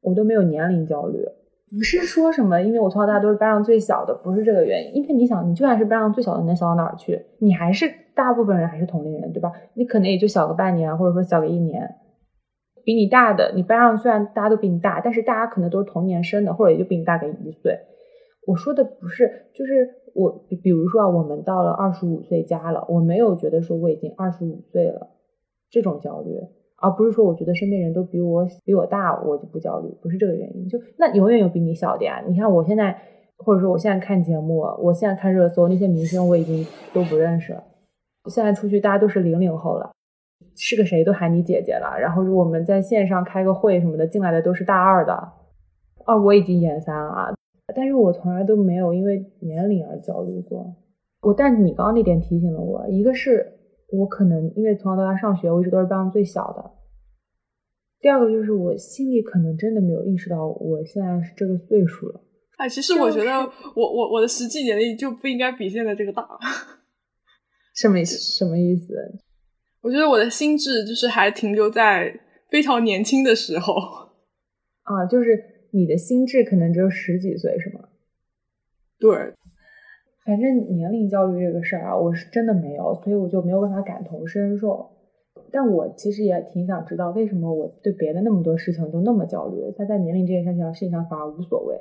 [0.00, 1.22] 我都没有年龄焦虑。
[1.70, 4.96] 不是说什么，因为我从小到大都是班上最小的，不是这个原因。
[4.96, 7.20] 因为你想，你就算是班上最小的，能小到哪儿去？
[7.40, 7.84] 你还是
[8.14, 9.52] 大部分人还是同龄人，对吧？
[9.74, 11.96] 你可能也就小个半年，或者说小个一年。
[12.84, 17.80] 比你大的，你班上虽然大家都比你大，但是大家可能都是同年生的，或者也就比你大个一岁。
[18.46, 25.10] 我说的不是，就是我，比如说啊，我们到了二十五岁加了，我没有觉得说我已经二十五岁了。
[25.74, 26.38] 这种焦虑，
[26.76, 30.68] 而不是说我觉得身边人都比我比我大，我就不焦虑，不是这个原因。
[30.68, 32.22] 就那永远有比你小的呀。
[32.28, 32.96] 你看我现在，
[33.38, 37.64] 或者说我现在看节目，我现在看热搜，那些明星我已经都不认识了。
[38.30, 39.90] 现在出去大家都是零零后了，
[40.54, 41.98] 是个谁都喊你姐姐了。
[41.98, 45.12] 然后我们在线上开个会什么的，进来的都是大二的。
[46.04, 47.34] 啊，我已经研三了，
[47.74, 50.72] 但是我从来都没有因为年龄而焦虑过。
[51.22, 53.50] 我，但你刚刚那点提醒了我，一个是。
[53.96, 56.70] 我可能因为从小到大上学，我一直都是班上最小的。
[58.00, 62.20] 第二个就是我心里可能真的没有意识到我现在是这个岁数了。
[62.58, 63.32] 哎，其实我觉得
[63.74, 66.28] 我我我的实际年龄就不应该比现在这个大。
[67.74, 68.94] 什么意思什么意思？
[69.80, 72.20] 我觉得我的心智就是还停留在
[72.50, 73.74] 非常年轻的时候。
[74.82, 77.88] 啊，就是你的心智可能只有十几岁，是吗？
[78.98, 79.34] 对。
[80.24, 84.90] 反正年龄焦虑这个事儿啊，我是真的没有，所以我就没有办法感同身受。
[85.50, 91.76] 但我其实也挺想知道，为什么我对别的那么多事情都那么焦虑，他在年龄这件事情上事情上反而无所谓。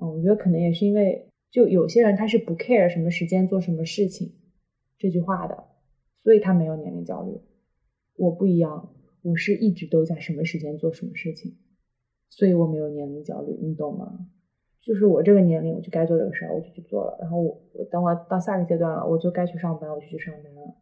[0.00, 4.32] 嗯，我觉得可能也是因为，就有些人他是不 care 什么时间做什么事情
[4.98, 5.64] 这句话的，
[6.24, 7.40] 所以他没有年龄焦虑。
[8.16, 8.90] 我不一样，
[9.22, 11.56] 我是一直都在什么时间做什么事情，
[12.28, 14.26] 所以我没有年龄焦虑，你懂吗？
[14.82, 17.16] 就是我这个年龄，我就该做这个事儿，我就去做了。
[17.20, 20.74] 然后我我等我到下个阶段了，我就该去上班，我就去上班了。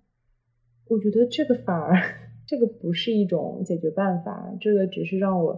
[0.89, 1.95] 我觉得这个反而
[2.47, 5.53] 这个不是一种解决办法，这个只是让我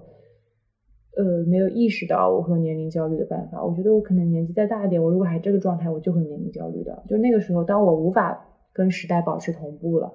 [1.16, 3.64] 呃没有意识到我会有年龄焦虑的办法。
[3.64, 7.03] 我觉得我可能年纪再大一点，我如果还这个状态，我就会年龄焦虑的。
[7.09, 8.36] 就那个时候，当我无法
[8.72, 10.12] 跟时代保持同步了，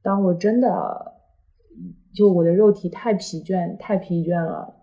[0.00, 1.12] 当我真的
[2.14, 4.74] 就我的肉体太疲倦，太疲倦了。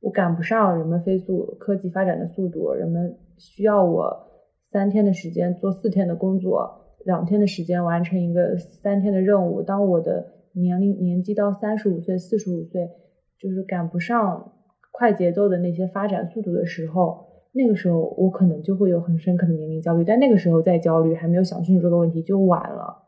[0.00, 4.28] 我赶不上人们飞速科技发展的速度，人们需要我
[4.70, 9.62] 三天的时间做四天的工作，两天的时间完成一个三天的任务。
[9.62, 12.90] 当我的年龄年纪到三十五岁、四十五岁，
[13.38, 14.52] 就是赶不上
[14.92, 20.04] 快节奏的那些发展速度的时候，那个时候我可能就会有很深刻的年龄焦虑。
[20.04, 23.04] 但那个时候再焦虑，还没有想清楚这个问题就晚了。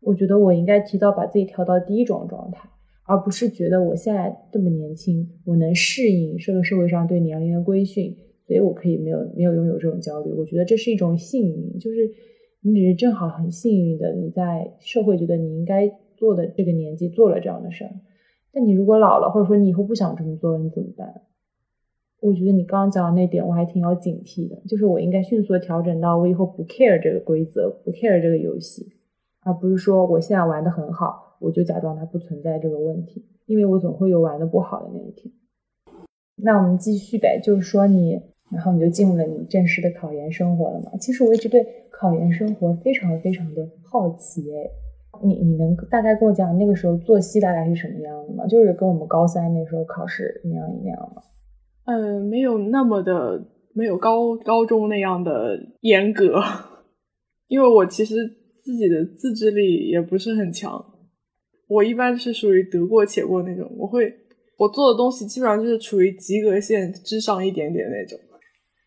[0.00, 2.68] 我觉得我应该提早把自己调到第一种状态，
[3.10, 10.32] 而不是觉得我现在这么年轻，我能适应这个社会上对年龄的规训，所以我可以没有没有拥有这种焦虑。
[10.32, 12.08] 我觉得这是一种幸运，就是
[12.60, 17.90] 你只是正好很幸运的你在社会觉得你应该做的这个年纪做了这样的事儿。
[18.52, 21.22] 但你如果老了，或者说你以后不想这么做了，你怎么办？
[22.20, 28.86] 我觉得你刚刚讲的那点我还挺要警惕的，就是我应该迅速的调整到我以后不 care 这个规则，不 care 这个游戏。
[29.42, 35.32] 而不是说我现在玩的很好，我就假装它不存在这个问题，因为我总会有玩的不好的那一天。
[36.36, 38.20] 那我们继续呗，就是说你，
[38.52, 40.92] 然后你就进入了你正式的考研生活了嘛？
[40.98, 44.70] 其实我一直对考研生活非常非常的好奇哎，
[45.22, 48.46] 你你能大概跟我讲那个时候作息大概是什么样的吗？
[48.46, 51.22] 就是跟我们高三那时候考试那样那样吗？
[51.86, 56.40] 嗯，没有那么的，没有高高中那样的严格，
[57.48, 58.36] 因为我其实。
[58.62, 60.84] 自己的自制力也不是很强，
[61.70, 63.70] 我一般是属于得过且过那种。
[63.78, 64.12] 我会
[64.58, 68.18] 我做的东西基本上就是处于及格线之上一点点那种。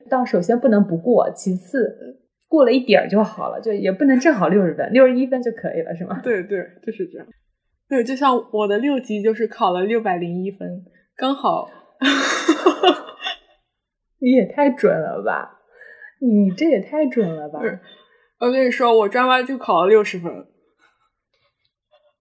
[0.09, 2.19] 到首先不能不过，其次
[2.49, 6.19] 过了一点儿就好了，就也不能正好六十分，六十一分就可以了，是吗？
[6.21, 7.25] 对对，就是这样。
[7.87, 10.83] 对，就像我的六级就是考了六百零一分，
[11.15, 11.69] 刚好。
[14.19, 15.59] 你也太准了吧！
[16.19, 17.59] 你这也太准了吧！
[18.39, 20.31] 我跟你说，我专八就考了六十分。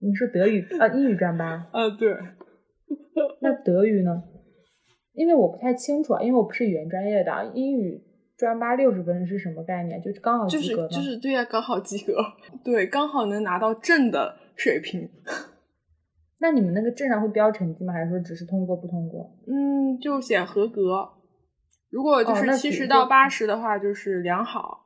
[0.03, 1.45] 你说德语啊，英语专八？
[1.71, 2.13] 啊，对。
[3.39, 4.23] 那德语呢？
[5.13, 7.51] 因为我不太清楚啊，因为我不是语言专业的。
[7.53, 8.03] 英语
[8.35, 10.01] 专八六十分是什么概念？
[10.01, 12.15] 就是刚好及格就是对呀，刚好及格。
[12.63, 15.09] 对，刚好能拿到证的水平。
[16.39, 17.93] 那你们那个证上会标成绩吗？
[17.93, 19.33] 还是说只是通过不通过？
[19.47, 21.09] 嗯，就写合格。
[21.89, 24.81] 如果就是七十到八十的话，就是良好。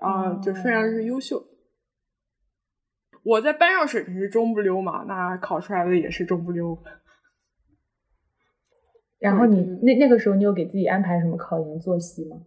[0.00, 1.42] 啊，就非常是优秀。
[3.24, 6.78] 我在班上水平是中不溜嘛，那考出来的也是中不溜。
[9.18, 12.42] 然后你那那个时候，你有给自己安排什么考研作息吗？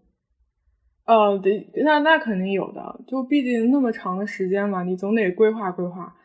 [1.06, 3.02] 呃，对，那那肯定有的。
[3.08, 6.16] 就毕竟那么长的时间嘛，你总得规划规划。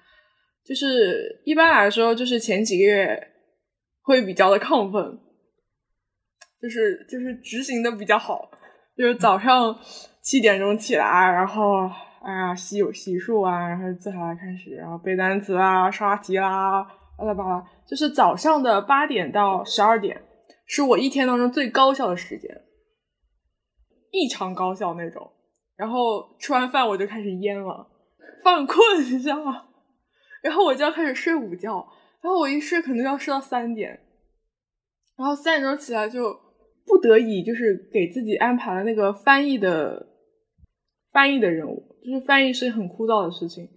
[0.64, 3.28] 就是一般来说，就是前几个月
[4.03, 5.18] 会比较的亢奋，
[6.61, 8.50] 就是就是执行的比较好，
[8.96, 9.78] 就是早上。
[10.24, 11.90] 七点钟起来，然后
[12.24, 16.84] 哎呀洗有洗漱啊，然后坐下来开始，然后背单词啊、刷题啦，
[17.18, 17.66] 巴拉巴拉。
[17.84, 20.22] 就是早上的八点到十二点，
[20.64, 22.48] 是我一天当中最高效的时间，
[24.12, 25.32] 异常高效那种。
[25.76, 27.90] 然后吃完饭我就开始淹了，
[28.44, 29.64] 犯困，你知道吗？
[30.44, 31.84] 然后我就要开始睡午觉，
[32.20, 33.90] 然后我一睡可能要睡到三点，
[35.16, 36.38] 然后三点钟起来就
[36.86, 40.11] 不得已就是给自己安排了那个翻译的。
[41.12, 43.68] 翻译的任务就是翻译是很枯燥的事情。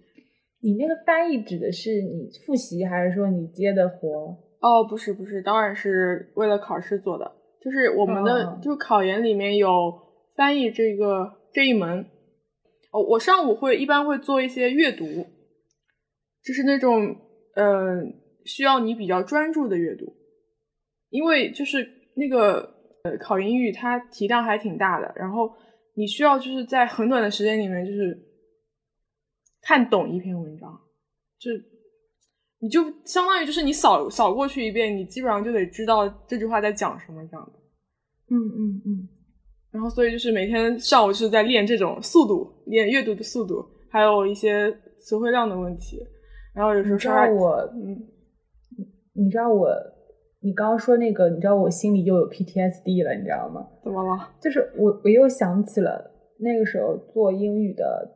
[0.62, 4.36] 你那个翻译指的是你复习，还是说你接的活？
[4.60, 7.30] 哦，不是不是，当然是为了考试做的。
[7.60, 9.68] 就是我们的，就考研里面有
[10.34, 12.06] 翻译这个这一门。
[12.90, 15.04] 哦，我上午会一般会做一些阅读，
[16.42, 17.14] 就是那种
[17.54, 18.02] 呃
[18.44, 20.14] 需要你比较专注的阅读，
[21.10, 22.74] 因为就是那个
[23.04, 25.52] 呃考英语它题量还挺大的，然后。
[25.96, 28.16] 你需要就是在很短的时间里面，就是
[29.62, 30.70] 看懂一篇文章，
[31.38, 31.50] 就
[32.58, 37.52] 你就相当于就是你扫扫过去一遍，你基本上就得知道这句话在讲什么这样的。
[38.28, 39.08] 嗯嗯嗯。
[39.70, 44.70] 然后，所以就是每天上午就是在练这种速度，练阅读的速度，还有一些
[45.00, 45.98] 词汇量的问题。
[46.54, 48.06] 然后有时候知道我，嗯，
[49.14, 49.68] 你知道我。
[50.46, 53.66] 你刚刚说那个，你知道我心里又有 PTSD 了，你知道吗？
[53.82, 54.30] 怎么了？
[54.40, 58.14] 就是我我又想起了那个时候做英语的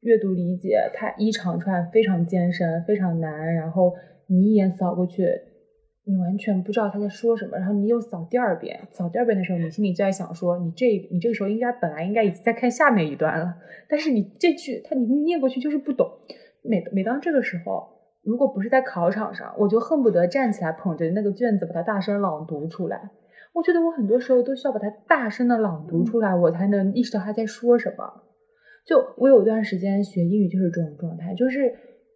[0.00, 3.54] 阅读理解，它一长串非常艰深，非常难。
[3.54, 3.94] 然后
[4.26, 5.24] 你一眼扫过去，
[6.04, 7.56] 你完全不知道他在说什么。
[7.56, 13.54] 然后你又扫第二遍，扫第二遍的时候，你心里就在想说，你这你这个时候应该本来应该已经在看下面一段了，
[13.88, 16.10] 但是你这句他你念过去就是不懂。
[16.62, 17.94] 每每当这个时候。
[18.26, 23.10] 如果不是在考场上，我就恨不得站起来捧着那个卷子，把它大声朗读出来。
[23.54, 28.04] 我觉得我很多时候都需要把它大声的朗读出来，我才能意识到他在说什么。
[28.84, 31.72] 就我有一段时间学英语就是这种状态，就是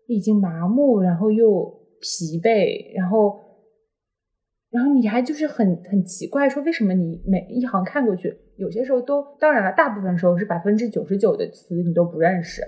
[0.07, 1.65] 已经麻木，然后又
[2.01, 3.41] 疲惫，然后
[4.71, 12.63] 然后你还就是很很奇怪，说为什么你每一行看过去，有些时候都当然了，大部分时候是百分之九十九的词你都不认识，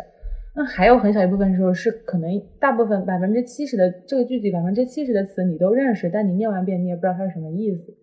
[0.54, 2.30] 那还有很小一部分时候是可能
[2.60, 7.96] 大部分百分之七十的这个句子百分之七十的词你都认识，但你念完遍你也不知道它是什么意思。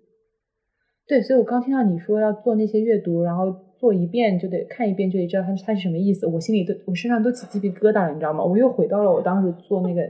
[1.08, 8.44] 对，所以我刚听到你说要做那些阅读，然后做一遍就得看一遍就得知道它它是什么意思，我心里都我身上都起鸡皮疙瘩了，你知道吗？
[8.44, 10.02] 我又回到了我当时做那个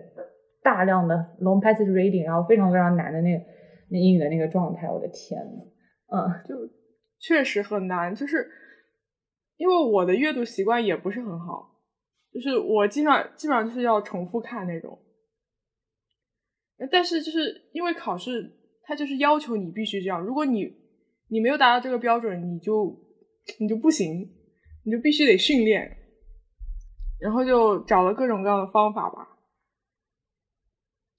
[0.64, 3.44] 大量的 long passage reading，然后非常非常难的那个
[3.90, 5.62] 那英语的那个状态，我的天呐，
[6.16, 6.56] 嗯，就
[7.20, 8.48] 确实很难，就是
[9.58, 11.69] 因为我的阅读习惯也不是很好，
[12.32, 15.00] 就是我基本上基本上就是要重复看那种，
[16.92, 20.72] 但是就是因为考试，它就是要求你必须这样，如果你
[21.28, 22.96] 你没有达到这个标准，你就
[23.60, 24.30] 你就不行，
[24.84, 25.98] 你就必须得训练，
[27.20, 29.38] 然后就找了各种各样的方法吧。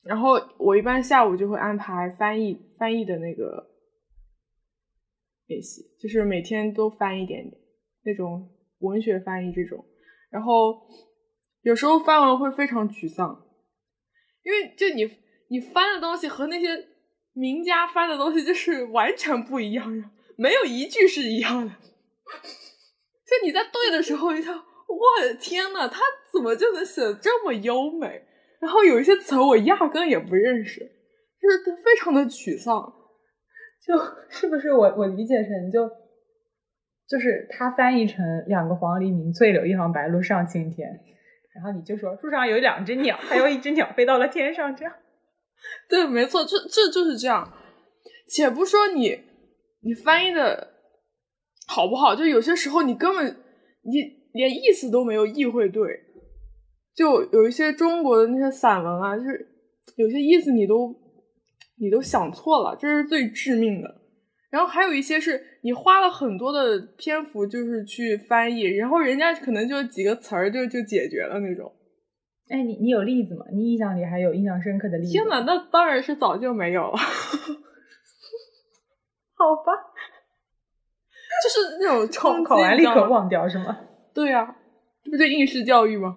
[0.02, 3.68] 然后我一般下午就会安排翻译翻译的那个
[5.46, 7.60] 练习，就是每天都翻一点点
[8.04, 8.48] 那种
[8.78, 9.84] 文学翻译这种。
[10.30, 10.80] 然后
[11.62, 13.44] 有时候翻完会非常沮丧，
[14.42, 15.10] 因为就你
[15.48, 16.86] 你翻的东西和那些。
[17.32, 21.72] 名家翻的东西就是完全不一样的，没有一句是一样的。
[21.72, 26.00] 就你在对的时候，你想，我的天呐，他
[26.32, 28.26] 怎么就能写的这么优美？
[28.58, 30.80] 然后有一些词我压根也不认识，
[31.40, 32.92] 就是非常的沮丧。
[33.86, 33.96] 就
[34.28, 35.88] 是不是我我理解成就
[37.10, 40.88] 就是他翻译成两个黄鹂鸣翠柳，一行白鹭上青天，
[41.56, 44.94] 然后你就说树上有两只鸟，还有一只鸟飞到了天上，这样。
[45.90, 47.52] 对，没错，这这就是这样。
[48.28, 49.20] 且不说你
[49.82, 50.68] 你翻译的
[51.66, 53.36] 好不好，就有些时候你根本
[53.82, 54.00] 你
[54.32, 55.82] 连意思都没有意会对。
[56.94, 59.48] 就有一些中国的那些散文啊，就是
[59.96, 60.94] 有些意思你都
[61.80, 63.99] 你都想错了，这是最致命的。
[64.50, 71.72] 然后还有一些是你花了很多的篇幅就是去翻译，然后人家可能就几个词儿就就解决了那种。
[72.48, 73.44] 哎，你你有例子吗？
[73.52, 75.12] 你印象里还有印象深刻的例子？
[75.12, 76.96] 天呐，那当然是早就没有了。
[79.38, 79.72] 好吧，
[81.42, 83.78] 就是那种 冲考完立刻忘掉是吗？
[84.12, 84.56] 对呀，
[85.04, 86.16] 这不就应试教育吗？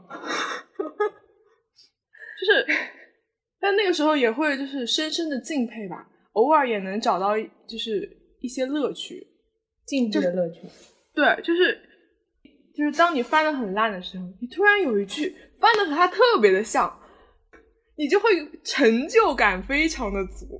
[0.79, 2.65] 就是，
[3.59, 8.09] 但那个时候也会就是深深的敬佩吧，偶尔也能找到就是
[8.43, 9.25] 一些乐趣，
[9.87, 10.61] 进步的乐趣。
[11.15, 11.79] 对，就是
[12.75, 15.35] 就是当你翻的很烂的时候，你突然有一句。
[15.63, 16.93] 翻的和他特别的像，
[17.95, 18.29] 你就会
[18.65, 20.59] 成就感非常的足。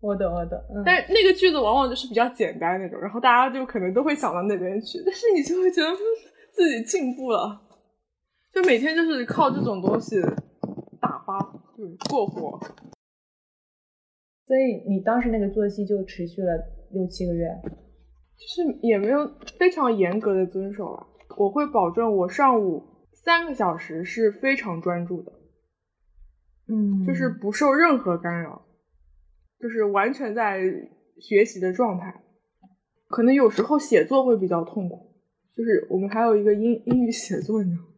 [0.00, 0.58] 我懂，我懂。
[0.84, 5.96] 但是那个句子往往就是比较简单那种，然后大家就可能都会想到那边去，但是你就会觉得
[6.50, 7.62] 自己进步了。
[8.52, 10.20] 就每天就是靠这种东西
[11.00, 11.38] 打发，
[11.76, 12.58] 就过活。
[14.48, 16.58] 所以你当时那个作息就持续了
[16.92, 17.48] 六七个月，
[18.36, 21.06] 就是也没有非常严格的遵守了。
[21.36, 22.82] 我会保证我上午。
[23.24, 25.32] 三个小时是非常专注的，
[26.68, 28.62] 嗯，就是不受任何干扰，
[29.60, 30.62] 就是完全在
[31.20, 32.22] 学习的状态。
[33.08, 35.14] 可能有时候写作会比较痛苦，
[35.54, 37.88] 就是我们还有一个英英语写作，你知道吗？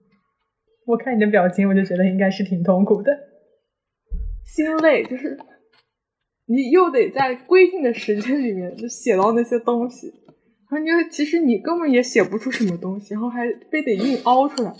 [0.87, 3.17] 我看你的表情，我就觉得应该是挺痛苦的，
[4.45, 5.39] 心累，就是
[6.51, 10.09] 你又得在规定的时间里面就写到那些东西。
[10.69, 14.73] 然后你就其实你根本也写不出什么东西，然后还非得硬凹出来，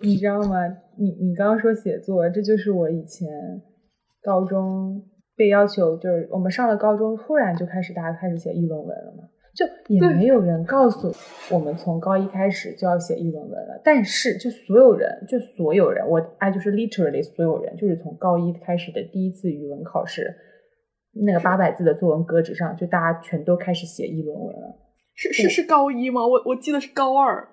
[0.00, 0.56] 你知道吗？
[0.98, 3.28] 你你刚刚说写作，这就是我以前
[4.22, 5.02] 高中
[5.36, 9.24] 被要求，就是我们上了高中，突然就开始大家开始写议论文了嘛，
[9.56, 11.10] 就也没有人告诉
[11.50, 20.36] 我们从高一开始就要写议论文了，但是就所有人，就所有人，我哎就是 literally 所有人，就是从高一开始的第一次语文考试。
[21.24, 24.76] 那个八百字的作文格纸上，就大家全都开始写议论文了。
[25.14, 26.26] 是是是高一吗？
[26.26, 27.48] 我我记得是高二。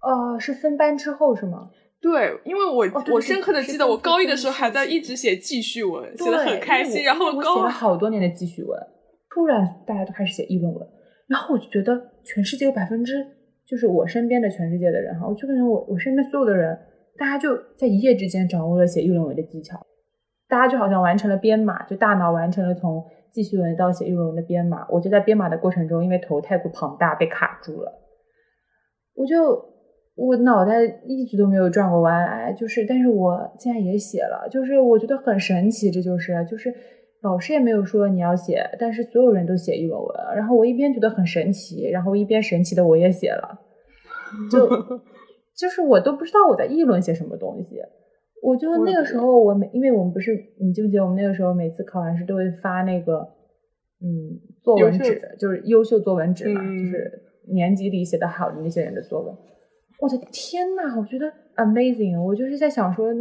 [0.00, 1.70] 哦，是分班之后是吗？
[2.00, 7.04] 对，因为我我深刻的记得，我高一的时候还在一直写记叙文，写的很开心。
[7.04, 8.76] 然后我写了好多年的记叙文，
[9.32, 10.86] 突然大家都开始写议论文，
[11.28, 13.26] 然后我就觉得全世界有百分之，
[13.66, 16.78] 就是我身边的全世界的人哈，我就感觉我我身边所有的人，
[17.16, 19.80] 大家就在一夜之间掌握了写议论文的技巧。
[20.48, 24.86] 大家就好像完成了编码，就大脑完成了从记叙文到写议论文的编码。
[24.90, 27.90] 我就在编码的过程中，因为头太过庞大被卡住了，
[29.14, 29.64] 我就
[30.14, 32.52] 我脑袋一直都没有转过弯来。
[32.52, 35.90] 就是，但是我现在也写了，就是我觉得很神奇。
[35.90, 36.70] 这就是就是
[37.22, 40.08] 老师也没有说你要写，但是所有人都写议论文。
[40.36, 43.60] 然后我一边觉得很神奇，然后一边神奇的我也写了，
[44.50, 44.68] 就
[45.56, 47.80] 就是我都不知道我在议论些什么东西。
[48.42, 53.20] 我就那个时候，我每因为我们不是，你记不记得我们那个时候每次考完试都会发那个，
[54.00, 59.32] 嗯，作文纸，就是优秀作文纸嘛，就是年级里写的好的那些人的作文。
[60.00, 62.20] 我的天呐，我觉得 amazing！
[62.20, 63.14] 我就是在想说，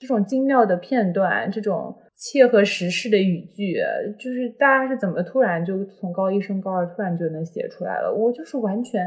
[0.00, 3.76] 这种精妙的片段，这种切合时事的语句，
[4.18, 8.12] 就是大家是怎么突然就从高一升高二，突然就能写出来了？
[8.12, 9.04] 我就是完全，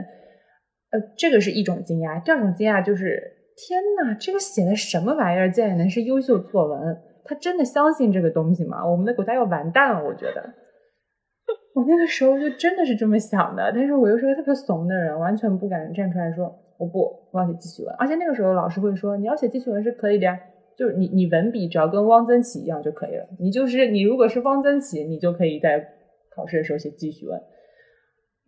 [0.91, 2.23] 呃，这个是一种惊讶。
[2.23, 3.35] 第二种惊讶就是。
[3.61, 6.97] 天呐，这个写的什么玩意儿，竟然能是优秀作文？
[7.25, 8.87] 他真的相信这个东西吗？
[8.89, 10.41] 我们的国家要完蛋了，我觉得。
[11.75, 16.45] 我那个时候就真的是这么想的，但是我又是个特别怂的人，完全不敢站出来说
[16.77, 17.01] 我不，
[17.33, 17.93] 我要写记叙文。
[17.99, 20.39] 而且那个时候老师会说，你要写记叙文是可以的呀，
[20.79, 23.27] 就是你你文笔只要跟汪曾祺一样就可以了。
[23.37, 25.85] 你就是你如果是汪曾祺，你就可以在
[26.33, 27.39] 考试的时候写记叙文。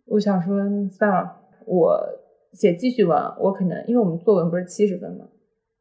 [0.06, 0.56] 我想说
[0.90, 2.18] 算了，我。
[2.52, 5.24] 写记叙文，我可能因为我们作文不是七十分吗？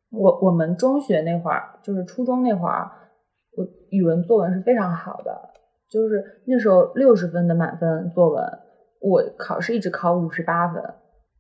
[0.10, 2.90] 我我们中学那会儿，就是初中那会儿，
[3.58, 5.38] 我语文作文是非常好的，
[5.90, 8.42] 就是那时候六十分的满分作文，
[9.02, 10.82] 我考试一直考五十八分，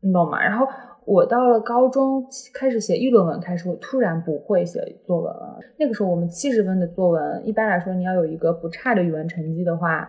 [0.01, 0.43] 你懂吗？
[0.43, 0.67] 然后
[1.05, 5.59] 我到了高中开始写议论文，开始我突然不会写作文了。
[5.77, 10.07] 那个时候我们七十分的作文，一般来说你要有一个不差的语文成绩的话，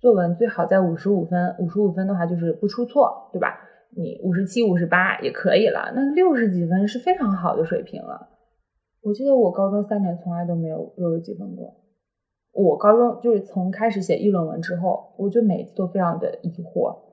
[0.00, 3.60] 作文最好在五十五分，五十五分的话就是不出错，对吧？
[3.96, 8.28] 你五十七、五十八也可以了，那六十几分是非常好的水平了。
[9.02, 11.72] 我记得我高中三年从来都没有六十几分过。
[12.52, 17.05] 我高中就是从开始写议论文之后，我就每次都非常的疑惑。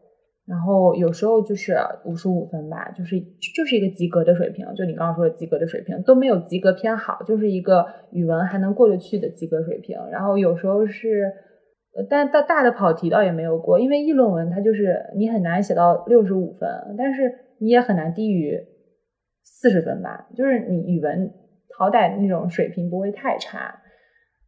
[0.48, 1.76] 然后有时候就是
[2.06, 3.20] 五十五分吧，就是
[3.56, 9.98] 就是一个及格的水平，就你刚刚说的及格的水平都没有及格偏好，就是一个语文还能过得去的及格水平。
[10.12, 11.32] 然后有时候是。
[12.10, 16.68] 但大大的跑题倒也没有过，因为议论文它就是你很难写到六十五分，
[16.98, 18.60] 但是你也很难低于
[19.44, 20.28] 四十分吧。
[20.36, 21.32] 就是你语文
[21.78, 23.80] 好歹那种水平不会太差。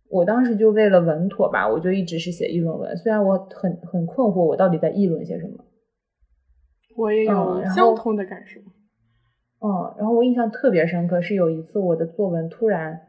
[0.09, 5.63] 我当时就为了稳妥吧，我就一直是写议论文，虽然我很很困惑，我到底在议论些什么。
[6.95, 8.59] 我也有相同的感受。
[9.59, 13.01] 嗯，然后我印象特别深刻，是有一次我的作文突然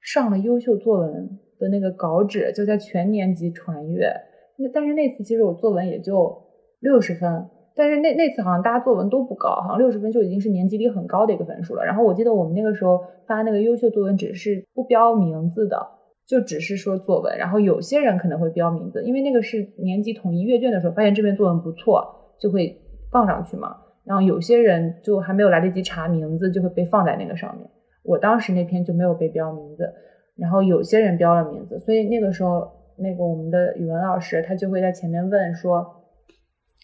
[0.00, 1.38] 上了优秀作文。
[1.62, 4.12] 的那个稿纸就在全年级传阅，
[4.58, 6.42] 那但是那次其实我作文也就
[6.80, 7.46] 六十分，
[7.76, 11.84] 但是那那次好像大家作文都不高，好像六十分就已经是年级里很高的一个分数了。
[11.84, 15.86] 然后我记得我们那个时候发那个优秀作文纸是不标名字的，
[16.26, 17.38] 就只是说作文。
[17.38, 22.81] 然后有些人可能会标名字，因为那个是年级统一阅卷的时候，发现这篇作文不错，就会
[23.12, 23.76] 放上去嘛。
[24.04, 27.70] 然后有些人就还没有来得及查名字，就会被放在那个上面。
[28.02, 29.88] 我当时那篇就没有被标名字。
[30.34, 35.86] 然后有些人标了名字，所以那个时候，那个我们的语文老师他就会在前面问说，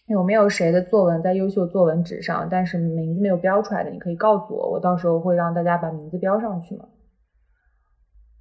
[0.07, 6.87] 有没有谁的作文在优秀作文纸上，但是名字没有标出来的，你可以告诉我，我到时候会让大家把名字标上去嘛。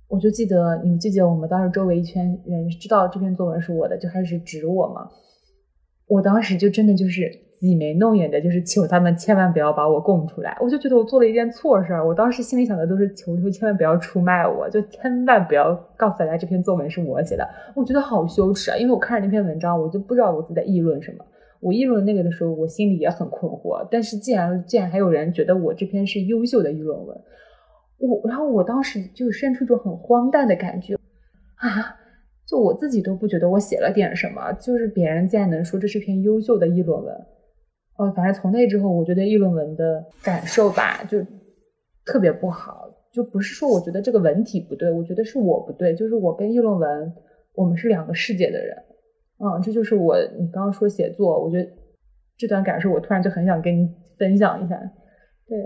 [0.09, 5.09] 我就记得，你们记得我们当时周围一圈人知道这篇作文是我的，就开始指我嘛。
[6.07, 7.46] 我当时就真的就是。
[7.59, 10.55] 挤眉弄眼的，就是求他们千万不要把我供出来。
[10.61, 12.07] 我就觉得我做了一件错事儿。
[12.07, 17.47] 我当时心里想的都是求求千万不要出卖我，就千万不要告诉大家这篇作文是我写的。
[17.75, 21.25] 我觉得好羞耻啊，因为我看着那篇文章，我就不知道我自己在议论什么。
[21.59, 23.87] 我议论那个的时候，我心里也很困惑。
[23.89, 27.17] 但是既然既然还有人觉得我这篇是优秀的议论文，
[27.97, 30.93] 我然后我当时就生出一种很荒诞的感觉
[31.55, 31.95] 啊。
[32.45, 37.13] 就我自己都不觉得我写了点什么，就是别人竟然能说这是篇优秀的议论文。
[37.97, 41.17] 哦，反正从那之后，我觉得议论文的感受吧，就
[42.05, 42.87] 特别不好。
[43.11, 45.95] 就不是说我觉得这个文体不对，我觉得是我不对。
[45.95, 47.13] 就是我跟议论文，
[47.55, 48.77] 我们是两个世界的人。
[49.39, 51.67] 嗯，这就是我你刚刚说写作，我觉得
[52.37, 53.89] 这段感受，我突然就很想跟你
[54.19, 54.79] 分享一下。
[55.47, 55.57] 对，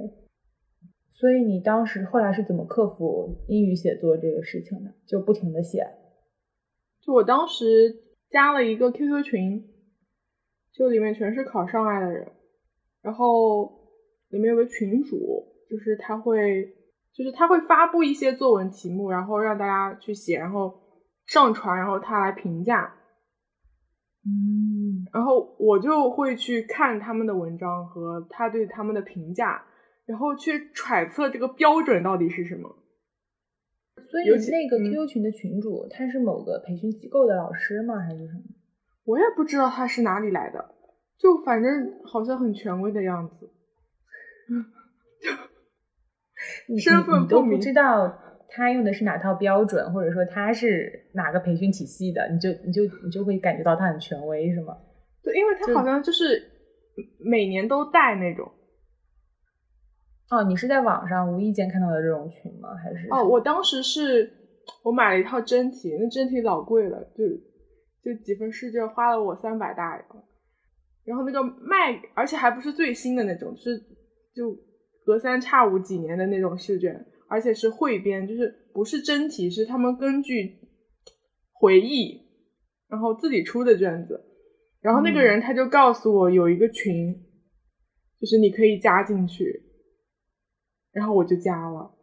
[1.14, 4.92] 所以你当时后来是怎么克服英语写作这个事情的？
[5.06, 5.86] 就不停的写。
[7.06, 7.66] 就我当时
[8.30, 9.68] 加了一个 QQ 群。
[10.74, 12.32] 就里面全是考上来的人，
[13.02, 13.70] 然后
[14.30, 15.18] 里面有个群主，
[15.70, 16.74] 就是他会，
[17.14, 20.74] 就是他会发布一些作文题目，然后让大家去写，然后
[21.26, 22.96] 上传，然后他来评价。
[24.24, 29.66] 嗯，然后我就会去看他们的文章和他对他们的评价，
[30.06, 32.78] 然后去揣测这个标准到底是什么。
[34.10, 38.00] 所以那个 QQ 群的群主，他是某个培训机构的老师吗？
[38.00, 38.42] 还是什么？
[39.04, 40.76] 我也不知道他是哪里来的，
[41.18, 41.72] 就反正
[42.06, 43.50] 好像很权威的样子。
[46.68, 54.78] 你你都不知道他用的是哪套标准，或者说他是哪个培训体系的，你就你就你就会感觉到他很权威，是吗？
[55.24, 56.52] 对，因为他好像就是
[57.20, 58.52] 每年都带那种。
[60.30, 62.70] 哦，你是在网上无意间看到的这种群吗？
[62.76, 63.08] 还是？
[63.12, 64.32] 哦，我当时是
[64.84, 67.24] 我买了一套真题，那真题老贵了，就
[68.04, 70.24] 就几份试卷花了我三百大洋。
[71.04, 73.78] 然后那个卖，而且还不是最新的那种，是
[74.34, 74.56] 就
[75.04, 80.60] 隔三差五几年的那种试卷，而且是汇编，就是不是真题，是他们根据
[81.54, 82.22] 回忆
[82.88, 84.24] 然后自己出的卷子。
[84.80, 87.14] 然后那个人他就告诉我有一个群，
[88.20, 89.64] 就是你可以加进去，
[90.92, 91.98] 然后我就加了。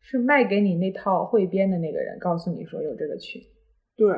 [0.00, 3.42] 是卖给你那套汇编的那个人告诉你说有这个群？
[3.96, 4.08] 对，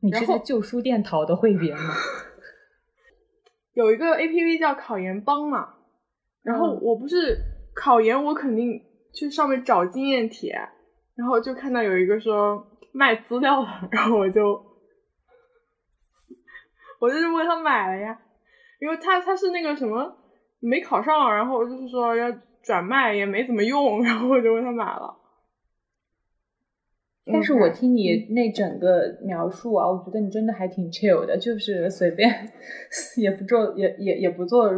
[0.00, 1.94] 你是在旧书店淘的汇编吗？
[3.74, 5.74] 有一个 A P P 叫考研帮嘛，
[6.42, 7.36] 然后我不是
[7.74, 8.82] 考研，我肯定
[9.12, 10.52] 去上面找经验帖，
[11.14, 14.64] 然后就看到有一个说卖资料的，然后我就
[17.00, 18.20] 我就是为他买了呀，
[18.80, 20.16] 因为他他是那个什么
[20.60, 22.32] 没考上，然后就是说要
[22.62, 25.16] 转卖也没怎么用，然后我就为他买了。
[27.32, 32.30] 但是我听你那整个描述啊，我觉得你真的还挺 chill 的，就是随便
[33.16, 34.72] 也不做也也也不做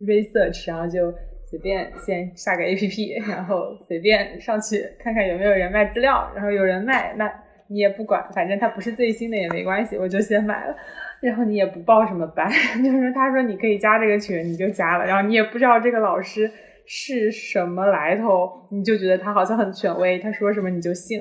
[0.00, 1.12] research，然后就
[1.50, 7.32] 随便先下个 app，然后随便上去看看有没有人卖资料，然后有人卖，那
[7.68, 10.76] 你也不管，反正它不是最新的也没关系，我就先买了。
[11.20, 12.48] 然后你也不报什么班，
[12.84, 16.50] 就是他说你可以加这个群，你就加了，然后你也不知道这个老师
[16.86, 21.20] 是什么来头，你就觉得他好像很权威，他说什么你就信。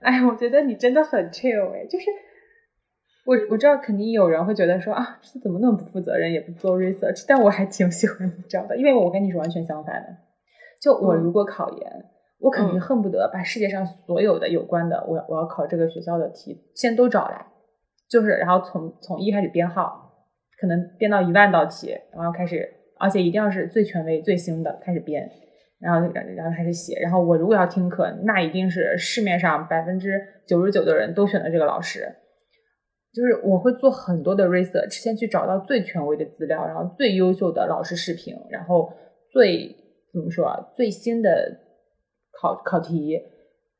[0.00, 2.06] 哎，我觉得你真的很 chill 哎，就是
[3.26, 10.08] 我我知道肯定有人会觉得说啊，这怎么那么不负责任，也不做 research，但我还挺喜欢你这样的，因为我跟你是完全相反的。
[10.80, 12.04] 就我如果考研，
[12.38, 17.46] 我肯定恨不得把世界上所有的有关的我我要考这个学校的题先都找来，
[18.08, 20.14] 就是然后从从一开始编号，
[20.58, 25.30] 可能编到一万道题，然后开始，而且一定要是最权威最新的开始编。
[25.80, 27.00] 然后，然后开始写。
[27.00, 32.06] 然后我如果要听课，那一定是市面上百分之九十九的人都选择这个老师。
[33.12, 38.92] 就是我会做很多的 research，先去找到最权威的资料，然后最优秀的老师视频，然后
[39.32, 39.74] 最
[40.12, 41.58] 怎么说啊最新的
[42.40, 43.16] 考考题，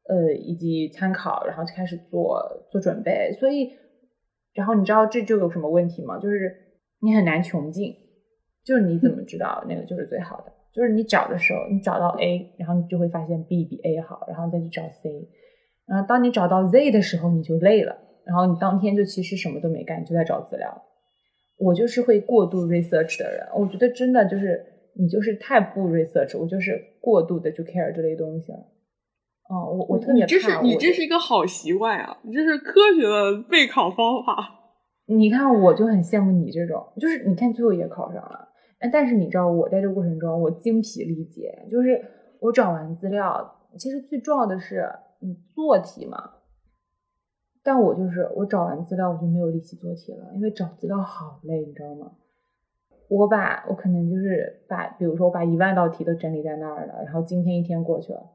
[0.08, 3.30] 呃，以及参考，然后就开始做做准备。
[3.38, 3.70] 所以，
[4.52, 6.18] 然后你知道这就有什么问题吗？
[6.18, 6.52] 就是
[7.00, 7.94] 你很难穷尽，
[8.64, 10.52] 就是你怎么知道那个就是最好的？
[10.72, 15.28] 就是你找的时候，你找到 A，然后你就会发现 B 比 A 好，然后再去找 C，
[15.86, 20.82] 然后当你找到 Z 的时候，你就累了，然后你当天就其实什么都没干，就在找资料。
[21.58, 24.64] 我就是会过度 research 的人，我觉得真的就是
[24.94, 28.58] 你就是太不 research，我就是过度的去 care 这类东西了。
[29.48, 30.26] 哦，我我特别怕。
[30.26, 34.56] 你这是你这是一个好习惯啊，你这是科学的备考方法。
[35.06, 38.48] 你看，我就很羡慕你这种，就是你看最后也考上了。
[38.80, 41.66] 哎，但是你知道，我在这个过程中，我精疲力竭。
[41.70, 42.02] 就是
[42.40, 46.32] 我找完资料，其实最重要的是你做题嘛。
[47.62, 52.12] 但我就是我找完资料，我就没有力气做题了，因为找资料好累，你知道吗？
[53.08, 58.30] 我把我可能就是把，比如说我把一万道题都整理在那儿了，然后今天一天过去了，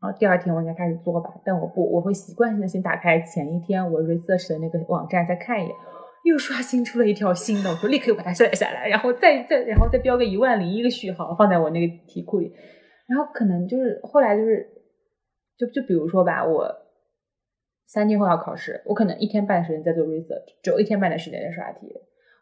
[0.00, 1.32] 然后第二天我应该开始做吧。
[1.44, 5.76] 但我不，我会习惯性的先打开前一天我 research 的那个网站再看一眼。
[6.24, 12.50] 又刷新出了一条新的，我就立刻又把它下载下来，然后再再然后再标个一万零一个序号放在我那个题库里，
[13.06, 14.66] 然后可能就是后来就是
[15.58, 16.66] 就就比如说吧，我
[17.86, 21.92] 三天后要考试，我可能一天半的时间在做 research，只有一天半的时间在刷题。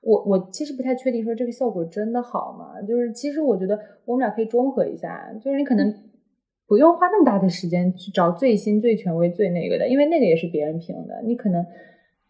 [0.01, 2.80] 我我其实不太确定说这个效果真的好吗？
[2.87, 5.93] 就是其实我觉得我们俩可以中和一下，就是你可能
[6.68, 11.66] 不用花那么大的时间去找最新最权威最那个的，因为那个也是别人评的，你可能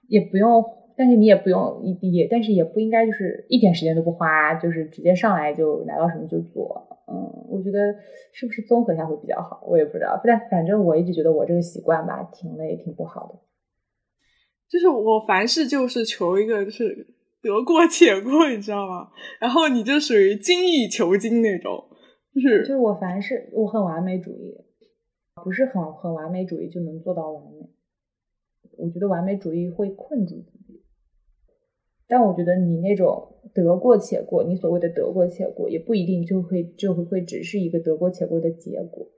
[0.09, 0.65] 也不用。
[0.97, 6.89] 但是你也不用也，但是也不应该就是一点时间都不花，就是直接上来就拿到什么就做。
[7.07, 7.95] 嗯，我觉得
[8.33, 9.63] 是不是综合一下会比较好？
[9.67, 10.21] 我也不知道。
[10.25, 13.39] 但反正我一直觉得我这个习惯吧，挺累，挺不好的。
[14.69, 17.07] 就是我凡事就是求一个就是
[17.43, 19.11] 得过且过，你知道吗？
[19.41, 21.85] 然后你就属于精益求精那种，
[22.35, 24.57] 就是就是我凡事我很完美主义，
[25.45, 27.69] 不是很很完美主义就能做到完美。
[28.79, 30.43] 我觉得完美主义会困住。
[32.13, 39.09] 但我觉得你那种得过且过，你所谓的得过且过，也不一定就会就会会只是一个得过且过的结果。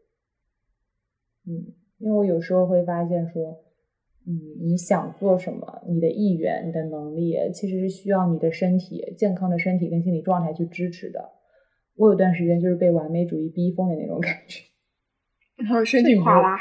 [1.44, 3.64] 嗯，因为我有时候会发现说，
[4.28, 11.32] 嗯，你想做什么，你的意愿、你的能力，其实是需要你的身体健康的身体跟心理状态去支持的。
[11.96, 14.62] 我有段时间就是被完美主义逼疯的那种感觉，
[15.56, 16.56] 然后身体垮了，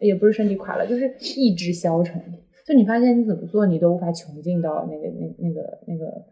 [0.00, 2.20] 也不是身体垮了，就是意志消沉。
[2.68, 6.26] 就你发现你怎么做，你都无法穷尽到那个那那个那个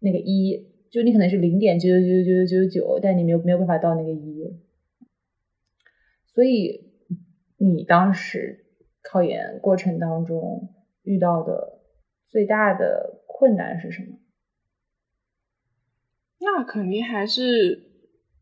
[0.00, 4.42] 那个一，就你可能是零点九九九九九九九，但你没有没有办法到那个一。
[6.34, 6.90] 所以
[7.58, 8.66] 你当时
[9.02, 10.74] 考研过程当中
[11.04, 11.78] 遇到的
[12.26, 14.18] 最大的困难是什么？
[16.40, 17.88] 那肯定还是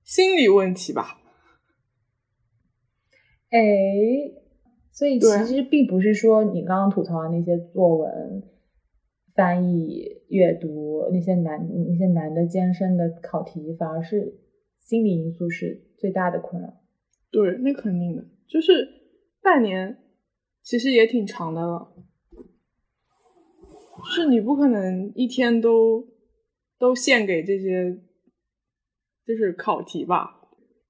[0.02, 1.20] 心理问题吧。
[3.50, 3.60] 哎，
[4.96, 8.44] 所以其实并不是说你刚刚吐槽的那些作文、
[9.34, 14.38] 翻译、阅读那些难、那些难的艰深的考题，反而是
[14.78, 16.80] 心理因素是最大的困扰。
[17.32, 18.88] 对，那肯定的，就是
[19.42, 19.98] 半年，
[20.62, 21.92] 其实也挺长的了。
[23.98, 26.06] 就是你不可能一天都
[26.78, 28.00] 都献给这些，
[29.26, 30.40] 就是考题吧？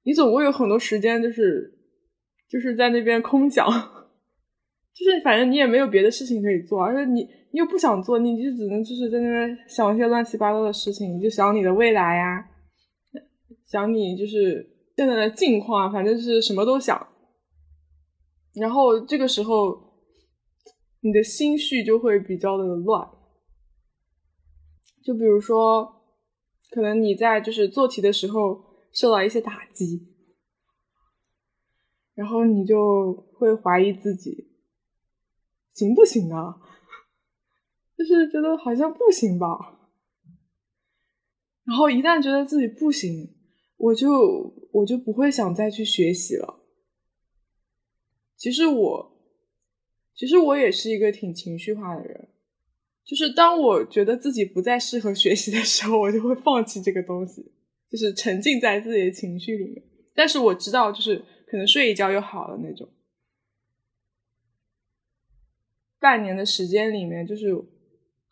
[0.03, 1.74] 你总会有很多时间，就是。
[2.55, 12.49] 就是在那边空想，就是反正你也没有别的事情可以做，而且你你又不想做，你就只能就是在那边想一些乱七八糟的事情，你就想你的未来呀，
[13.67, 14.65] 想你就是
[14.97, 17.09] 现在的境况，反正是什么都想。
[18.55, 19.77] 然后这个时候，
[21.01, 23.05] 你的心绪就会比较的乱。
[25.03, 25.93] 就比如说，
[26.71, 30.14] 可能你在就是做题的时候受到一些打击。
[32.15, 34.49] 然后你就会怀疑自己
[35.73, 36.55] 行不行啊？
[37.99, 39.49] 就是觉得好像不行吧。
[41.65, 43.35] 然后一旦觉得自己不行，
[43.77, 46.61] 我就我就不会想再去学习了。
[48.37, 49.17] 其实我，
[50.15, 52.29] 其实我也是一个挺情绪化的人。
[53.05, 57.53] 就是当我觉得自己不再适合学习的时候，我就会放弃这个东西，
[57.91, 59.83] 就是沉浸在自己的情绪里面。
[60.15, 61.25] 但是我知道，就是。
[61.55, 62.89] 可能睡一觉又好了那种。
[66.01, 67.55] 半年的时间里面，就是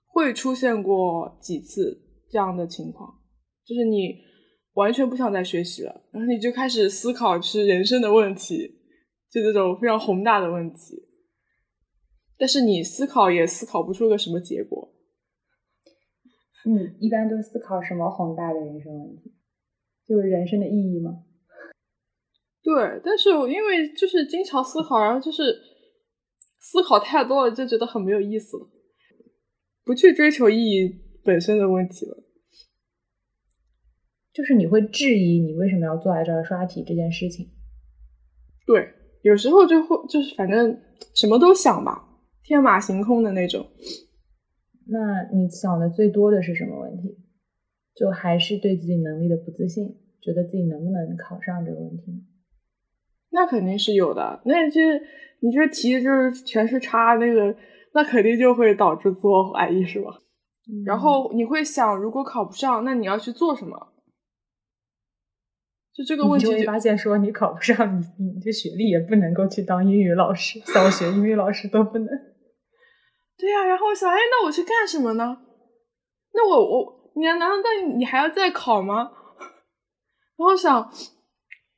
[0.06, 3.20] 会出现过几次这样的情况，
[3.64, 4.18] 就是你
[4.72, 8.80] 完全不想再学习了，然后你就开始思考是人生的问题，
[9.30, 11.08] 就这种非常宏大的问题。
[12.36, 14.92] 但是你思考也思考不出个什么结果。
[16.64, 19.32] 嗯，一般都思考什么宏大的人生问题？
[20.08, 21.22] 就是人生的意义吗？
[22.62, 25.42] 对，但是我因为就是经常思考，然后就是
[26.60, 28.68] 思考太多了，就觉得很没有意思了，
[29.84, 30.88] 不去追求意义
[31.24, 32.16] 本身的问题了。
[34.32, 37.50] 就是你会质疑你为什么要坐在这儿刷题这件事情。
[38.64, 38.88] 对，
[39.22, 40.80] 有时候就会就是反正
[41.14, 42.08] 什么都想吧，
[42.44, 43.66] 天马行空的那种。
[44.86, 47.18] 那你想的最多的是什么问题？
[47.94, 49.84] 就还是对自己能力的不自信，
[50.22, 52.24] 觉得自己能不能考上这个问题？
[53.32, 54.80] 那肯定是有的，那这
[55.40, 57.56] 你这题就是全是叉，那个
[57.94, 60.18] 那肯定就会导致自我怀疑，是吧？
[60.86, 63.88] 然后你会想，如果考不上，那你要去做什么？
[65.94, 72.06] 就这个问题，就会发现说你考不上，你你这学历也不能够去当英语老师，小学英语老师都不能。
[73.36, 75.38] 对呀，然后我想，哎，那我去干什么呢？
[76.34, 79.10] 那我我你难道那你还要再考吗？
[80.36, 80.90] 然后想，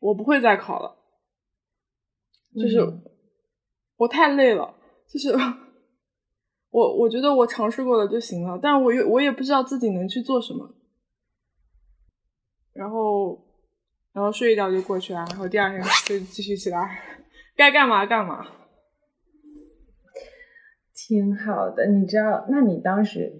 [0.00, 1.03] 我不会再考了。
[2.54, 2.80] 就是
[3.96, 4.74] 我太累了，
[5.08, 5.32] 就是
[6.70, 10.74] 我我觉得我尝试过了就行了，但我又我也不知道自己能去做什么，
[12.72, 13.44] 然后
[14.12, 17.00] 然后睡一觉就过去了，然后第二天就继续起来，
[17.56, 18.46] 该干嘛干嘛，
[20.94, 21.86] 挺好的。
[21.86, 23.32] 你知道，那你当时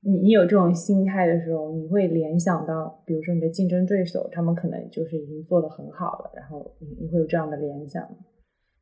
[0.00, 8.08] 你你有这种心态的时候，你会联想到，比如说你的竞争对手，他们可能就是已经做的很好了，然后你你会有这样的联想。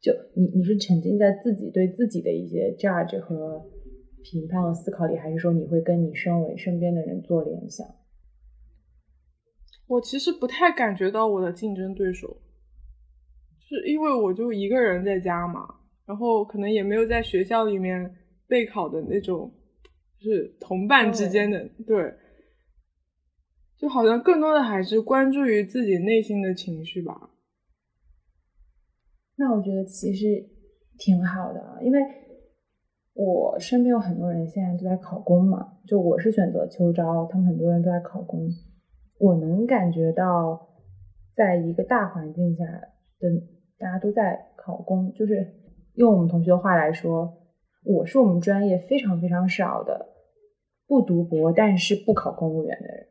[0.00, 3.64] 就你你是沉浸在自己对自己的一些 judge 和
[4.22, 7.86] 评判和思考里，还是说你会跟你身为身边的人做联想？
[9.88, 12.40] 我其实不太感觉到我的竞争对手，
[13.60, 15.66] 是因为我就一个人在家嘛，
[16.04, 18.16] 然后可能也没有在学校里面
[18.48, 19.52] 备考的那种，
[20.18, 22.14] 就是同伴之间的对，
[23.76, 27.30] 就好像更多的还是关注于自己内心的情绪吧。
[29.38, 30.44] 那我觉得其实
[30.98, 32.00] 挺好的，因为
[33.12, 38.48] 我身边有很多人现在都在考公嘛，就我是选择秋招，他们很多人都在考公，
[39.18, 40.68] 我能感觉到，
[41.34, 43.30] 在一个大环境下的
[43.78, 45.54] 大家都在考公，就是
[45.94, 47.36] 用我们同学的话来说，
[47.84, 50.14] 我是我们专业非常非常少的
[50.86, 53.08] 不读博但是不考公务员的人，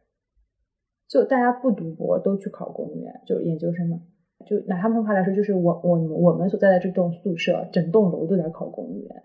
[1.07, 4.01] 就大家不读博都去考公务员，就研究生嘛。
[4.45, 9.23] 就拿他们的话来说，就是我我我们所在的这栋宿舍，整栋楼都在考公务员，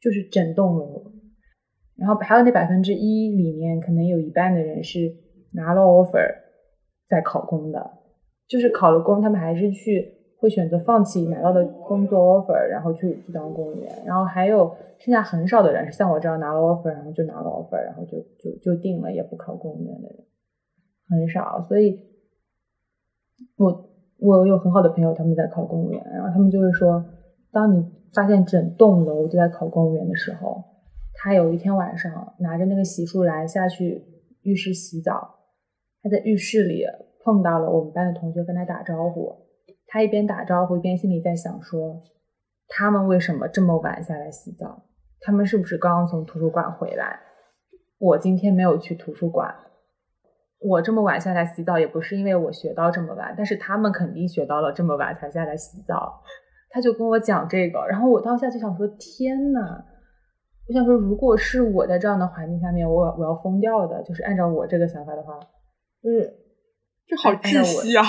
[0.00, 1.12] 就是整栋楼。
[1.96, 5.16] 然后还有那百分之一里面，可能有一半的人是
[5.52, 6.34] 拿了 offer
[7.08, 7.90] 在考公的，
[8.46, 13.90] 就是考了公，他们还是去会选择放弃拿到的工作 offer，然后去去当公务员。
[14.04, 20.24] 然后还有剩下很少的人是像我这样拿了 offer，然后就拿了 offer，然后就就就定了，也不考公务员的人
[21.08, 21.64] 很少。
[21.68, 21.98] 所以，
[23.56, 23.87] 我
[24.18, 27.04] 我有很好的朋友，他们在考公务员，然后他们就会说，
[27.52, 30.64] 当你发现整栋楼都在考公务员的时候。
[31.20, 34.04] 他有一天晚上拿着那个洗漱篮下去
[34.42, 35.34] 浴室洗澡，
[36.00, 36.84] 他在浴室里
[37.24, 39.34] 碰到了我们班的同学，跟他打招呼。
[39.88, 42.00] 他一边打招呼一边心里在想说：
[42.68, 44.84] 他们为什么这么晚下来洗澡？
[45.20, 47.18] 他们是不是刚刚从图书馆回来？
[47.98, 49.52] 我今天没有去图书馆，
[50.60, 56.20] 我这么晚下来洗澡也不是因为我学到这么晚，但是他们肯定学到了这么晚才下来洗澡。
[56.70, 59.84] 他就跟我讲这个，然后我当下就想说：天呐！
[60.68, 64.02] 我想说，如果是我在这样的环境下面，我我要疯掉的。
[64.02, 65.40] 就是按照我这个想法的话，
[66.02, 66.30] 就是
[67.06, 68.04] 这好窒息啊！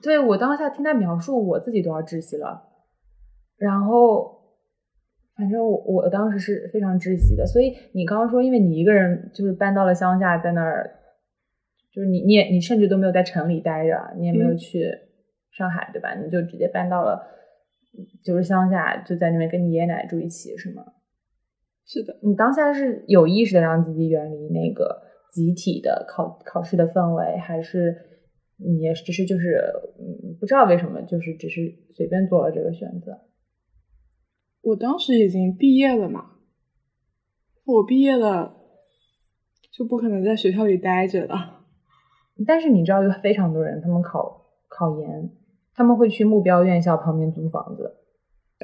[0.00, 2.62] 对我当下听他描述，我自己都要窒息了。
[3.56, 4.38] 然后，
[5.36, 7.44] 反正我我当时是非常窒息的。
[7.44, 10.99] 所以你刚刚说，因为你一个人就是搬到了乡下，在那儿，
[11.92, 14.84] 就是你你也你甚至都没有在城里待着，你也没有去
[15.50, 16.14] 上海，对吧？
[16.14, 17.20] 你就直接搬到了
[18.22, 20.84] 就是乡下，就在那边跟你爷爷奶奶住一起，是吗？
[21.84, 27.96] 是的，你当下是有意识的让自己远离那个集体的考考试的氛围，还是
[28.56, 29.60] 你也只是就是
[29.98, 33.18] 嗯不知道为什么就是只是随便做了这个选择？
[34.62, 36.36] 我当时已经毕业了嘛，
[37.64, 38.54] 我毕业了
[39.72, 41.59] 就不可能在学校里待着了。
[42.46, 45.30] 但是你知道有非常多人，他们考考研，
[45.74, 47.96] 他们会去目标院校旁边租房子。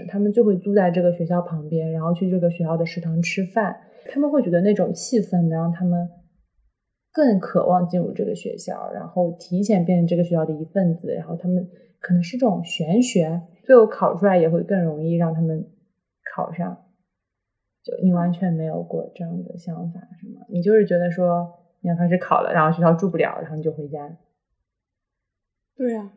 [0.08, 3.74] 他们就会租在这个学校旁边，然后去这个学校的食堂吃饭。
[4.10, 6.06] 他们会觉得那种气氛能让他们
[7.12, 11.14] 更渴望进入这个学校，然后提前变成这个学校的一份子。
[11.14, 11.66] 然后他们
[12.00, 15.66] 可能是这种玄学，最后考出来也会更容易让他们
[16.34, 16.76] 考上。
[17.82, 20.42] 就你完全没有过这样的想法是吗？
[20.50, 21.50] 你就是觉得说
[21.86, 24.00] 你要开始考了，然后学校住不了，然后你就回家。
[25.76, 26.10] 对呀，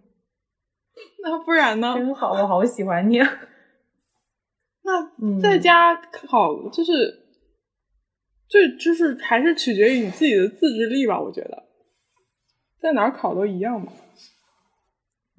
[1.21, 1.93] 那不然呢？
[1.95, 3.19] 真好，我好喜欢你。
[4.81, 7.19] 那在家考就是，
[8.47, 11.21] 这就是还是取决于你自己的自制力吧。
[11.21, 11.65] 我觉得，
[12.81, 13.93] 在哪儿考都一样嘛。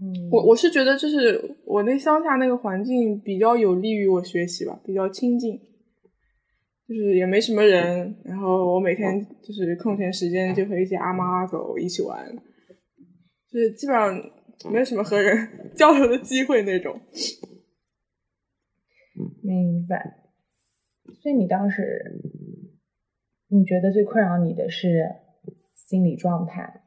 [0.00, 5.60] 嗯，我我是觉得，就是我那乡下那个环境比较有利于我学习吧，比较清静，
[6.90, 8.16] 就是也没什么人。
[8.24, 12.26] 然后我每天就是空闲时间就和一些阿猫阿狗一起玩，
[13.48, 14.12] 就是基本上
[14.72, 17.00] 没有什么和人 交流的机会那种。
[19.40, 20.16] 明白，
[21.22, 22.20] 所以你当时
[23.46, 25.06] 你觉得最困扰你的是
[25.76, 26.82] 心理状态，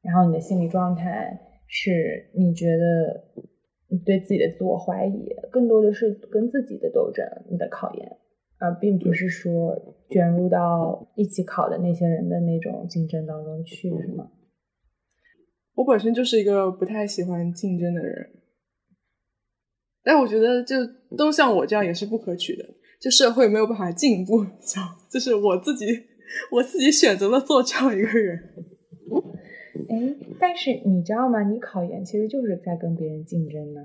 [0.00, 3.24] 然后你的心理状态是你觉得
[3.88, 8.16] 你对自己的自我怀疑，更多的是跟自己的斗争，你的考验，
[8.62, 14.30] 而并不是说卷入到一起考的那些人的那种竞争当中去，是吗？
[15.74, 18.30] 我本身就是一个不太喜欢竞争的人。
[20.04, 20.76] 但我觉得，就
[21.16, 22.64] 都像我这样也是不可取的，
[23.00, 24.46] 就社会没有办法进步，
[25.10, 25.86] 就是我自己，
[26.52, 28.38] 我自己选择了做这样一个人。
[29.88, 31.42] 哎，但是你知道吗？
[31.42, 33.80] 你考研其实就是在跟别人竞争呢。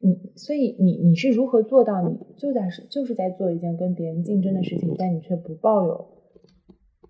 [0.00, 2.00] 你所以你你是如何做到？
[2.08, 6.06] 你就在是就是在做一件跟别人竞争的事情，但你却不抱有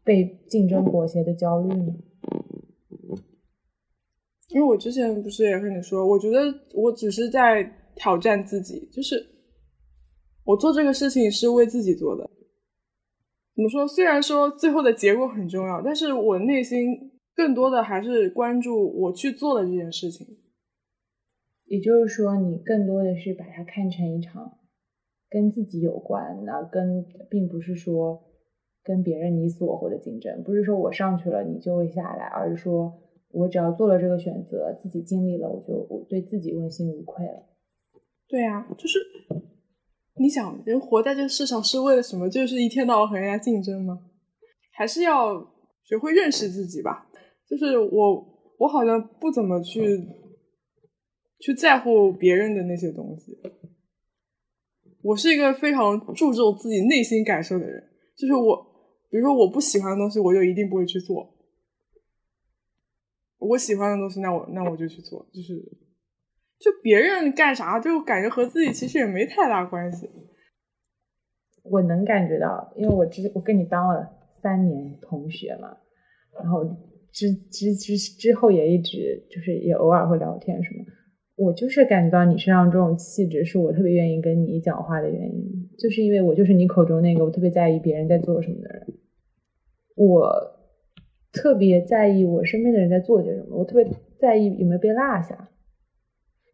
[0.03, 1.95] 被竞争裹挟的焦虑呢？
[4.51, 6.41] 因为我之前不是也和你说，我觉得
[6.73, 7.63] 我只是在
[7.95, 9.23] 挑战自己，就是
[10.45, 12.31] 我做这个事情是为自己做的。
[13.55, 13.87] 怎么说？
[13.87, 20.27] 虽然说最后的结果很重要，但是我内心更多的还是关注我去做的这件事情。
[21.69, 24.59] 也就是说，你更多的是把它看成一场
[25.31, 28.25] 跟自己有关的，跟并不是说
[28.83, 33.01] 跟别人你死我活的竞争，不是说我上去了你就会下来，而是说。
[33.31, 37.43] 我只要做了这个选择，自己经历了，我就我对自己问心无愧了。
[38.27, 38.99] 对呀，就是
[40.15, 42.31] 你想，人活在这世上是为了什么？
[42.31, 44.01] 就是一天到晚和人家竞争吗？
[44.73, 45.47] 还是要
[45.85, 47.07] 学会认识自己吧。
[47.47, 48.27] 就是我，
[48.59, 49.83] 我好像不怎么去
[51.39, 53.39] 去在乎别人的那些东西。
[55.03, 57.83] 我是一个非常注重自己内心感受的人。
[58.17, 58.57] 就是我，
[59.11, 61.35] 比如说我不喜欢的东西，我就一定不会去做。
[63.39, 65.55] 我喜欢的东西，那我那我就去做，就是
[66.59, 70.11] 就别人干啥，就感觉和自己其实也没太大关系。
[71.63, 74.05] 我能感觉到，因为我之我跟你当了
[74.43, 75.77] 三年同学嘛，
[76.35, 76.65] 然后
[77.13, 80.85] 之之之之后也一直就是也偶尔会聊天什么，
[81.39, 88.87] 我就是感觉到你身上这种气质，是我特别愿意跟你讲话的原因，就是因为我就是你口中那个我特别在意别人在做什么的人，
[89.95, 90.29] 我
[91.33, 93.89] 特别在意我身边的人在做些什么，我特别
[94.19, 95.49] 在意有没有被落下。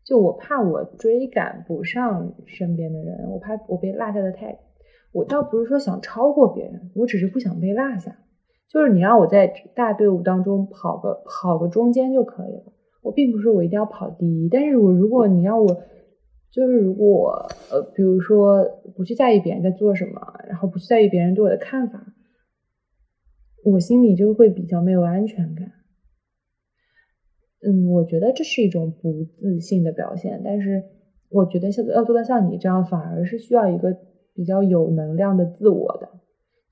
[0.05, 4.59] 就我怕我追赶不上身边的人，我怕我被落下的太，
[5.13, 8.19] 我倒不是说想超过别人，我只是不想被落下。
[8.69, 12.74] 就是你让我在大队伍当中跑个跑个中间就可以了，
[13.05, 15.83] 我并不是我一定要跑第一，但是我如果你让我，
[16.51, 18.65] 就是如果呃，比如说
[18.97, 22.15] 不去在意别人在做什么，然后不去在意别人对我的看法，
[23.63, 25.71] 我心里就会比较没有安全感。
[27.61, 30.83] 嗯，我觉得这是一种不自信的表现，但是
[31.29, 33.97] 我觉得像要做到像你这样，反而是需要一个
[34.35, 36.09] 比较有能量的自我的。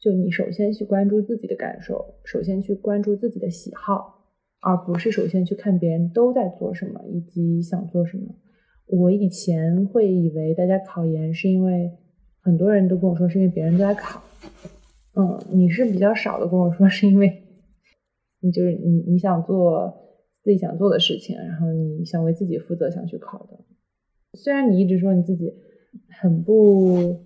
[0.01, 4.22] 就你首先去关注自己的感受，首先去关注自己的喜好，
[4.63, 8.35] 而不是首先去看别人都在做什么以及想做什么。
[8.87, 11.91] 我以前会以为大家考研是因为
[12.41, 14.23] 很多人都跟我说是因为别人都在考，
[15.15, 17.43] 嗯，你是比较少的跟我说是因为
[18.41, 19.99] 你就是你你想做。
[20.45, 23.61] 自己想做的事情，然后你想为自己负责，想去考的。
[24.33, 25.55] 虽然你一直说你自己
[26.21, 27.21] 很不，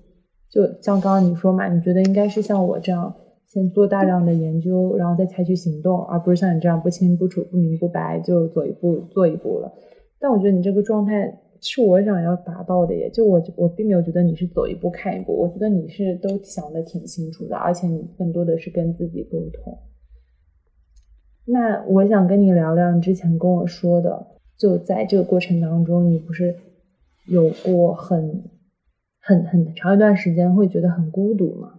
[0.51, 3.17] 就像刚刚你说嘛，你觉得应该是像我这样，
[3.49, 9.73] 先做大量的研究，然后再采取行动，而不是像你这样不清不楚、不明不白就走一步做一步了。
[10.19, 19.79] 但我觉得你这个状态是我想要达到的，也就我我并没有觉得你是走一步看一步，我觉得你是都想的挺清楚的，而且你更多的是跟自己沟通。
[21.45, 24.27] 那我想跟你聊聊你之前跟我说的，
[24.59, 26.57] 就在这个过程当中，你不是
[27.27, 28.43] 有过很
[29.21, 31.76] 很很长一段时间会觉得很孤独吗？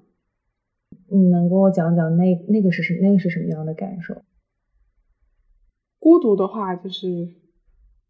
[1.10, 4.16] 你能跟我讲讲那那个是什那个是什么样的感受？
[6.00, 7.08] 孤独的话，就是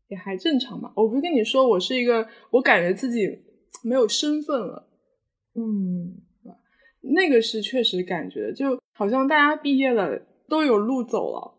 [0.07, 0.93] 也还正常吧。
[0.95, 3.27] 我不是跟你说，我是一个，我感觉自己
[3.83, 4.89] 没有身份了。
[5.55, 6.21] 嗯，
[7.13, 10.21] 那个是确实感觉，就好像大家毕业了。
[10.49, 11.55] 都有路走了，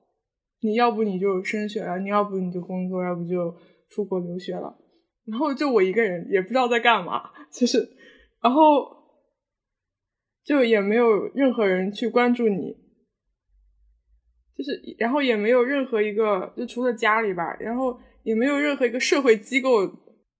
[0.62, 3.54] 你要不你就升学了，你要不你就工作，要不就
[3.90, 4.78] 出国留学了，
[5.26, 7.86] 然后就我一个人也不知道在干嘛，就是，
[8.40, 8.97] 然后
[10.48, 12.72] 就也没有任何人去关注你，
[14.56, 19.86] 就是，然后也没有任何一个，就除了家里吧，然后也没有任何一个社会机构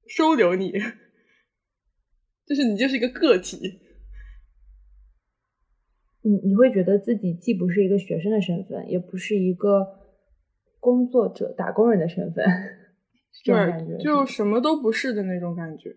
[0.06, 0.72] 收留你，
[2.48, 3.80] 就是你就是一个个体。
[6.22, 9.86] 你你会觉得自己既不是一个学生的身份，也不是一个
[10.80, 12.46] 工作者、打工人的身份，
[13.44, 15.94] 这种感觉，就什么都不是的那种感觉。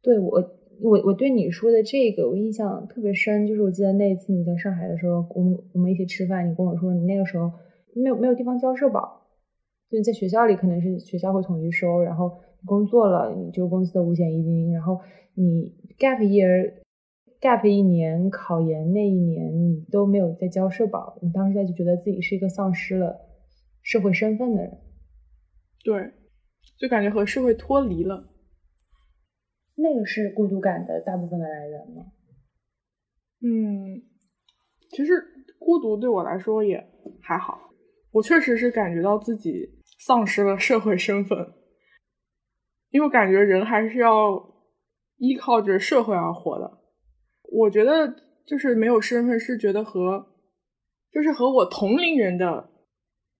[0.00, 0.40] 对我，
[0.80, 7.52] 我我对你说的这个，我印象特别深，就是我记得那一次你在上海的时候，我们我们一起吃饭，你跟我说你那个时候
[7.94, 9.26] 没有没有地方交社保，
[9.90, 15.00] 就在学校里可能是学校会统一收，然后工作了你就公司的五险一金，然后
[15.34, 16.74] 你 gap year。
[17.40, 23.18] gap 一年考研那一年，你都没有在交社保，你当时在就觉得自己是一个丧失了
[23.82, 24.78] 社会身份的人，
[25.82, 26.12] 对，
[26.78, 28.31] 就感觉和社会脱离了。
[29.76, 32.04] 那个是孤独感的大部分的来源吗？
[33.40, 34.02] 嗯，
[34.90, 35.14] 其实
[35.58, 36.86] 孤独对我来说也
[37.20, 37.70] 还好，
[38.12, 41.38] 我确实是感觉到自己丧失了社会身份，
[42.90, 44.54] 因为我感觉人还是要
[45.16, 46.78] 依靠着社会而活的。
[47.50, 48.14] 我觉得
[48.46, 50.26] 就是没有身份，是觉得和
[51.10, 52.70] 就是和我同龄人的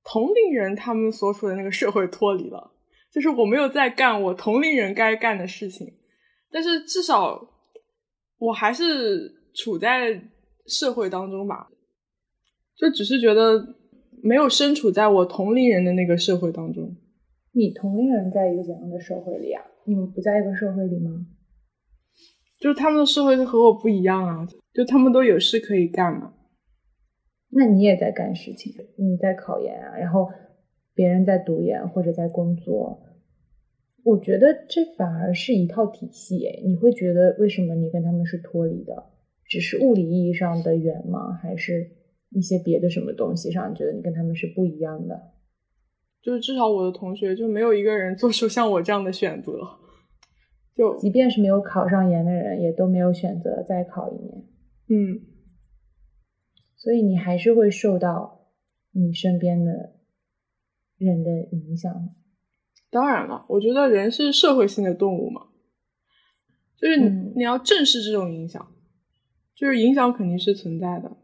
[0.02, 2.72] 同龄人他们所处的那个社会脱离了，
[3.12, 5.94] 就是我没有在干我同龄人该干的事情，
[6.52, 7.48] 但是至少
[8.38, 10.22] 我还是处在
[10.66, 11.68] 社会当中吧，
[12.76, 13.74] 就只是觉得
[14.22, 16.94] 没有身处在我同龄人的那个社会当中。
[17.52, 19.62] 你同龄人在一个怎样的社会里啊？
[19.84, 21.26] 你们不在一个社会里吗？
[22.60, 26.34] 就是他们的社会和我不一样啊，就他们都有事可以干嘛。
[27.48, 30.28] 那你也在干事情，你在考研啊，然后
[30.94, 33.02] 别人在读研或者在工作。
[34.04, 36.62] 我觉得这反而是一套体系诶。
[36.64, 39.10] 你会觉得为什么你跟他们是脱离的？
[39.44, 41.32] 只是物理意义上的远吗？
[41.34, 41.90] 还是
[42.30, 45.32] 一些别的什么东西上，你觉得你跟他们是不一样的？
[46.22, 49.52] 就是至少我的同学就没有一个人做出像我这样的选择。
[50.74, 54.44] 就即便是没有考上研的人，也都没有选择再考一年。
[54.88, 55.20] 嗯，
[56.76, 58.48] 所以你还是会受到
[58.92, 59.92] 你身边的
[60.96, 62.14] 人的影响。
[62.92, 65.46] 当然了，我觉得人是社会性的动物嘛。
[66.76, 68.70] 就是你你要正视这种影响，
[69.54, 71.16] 就是影响肯定是存在的。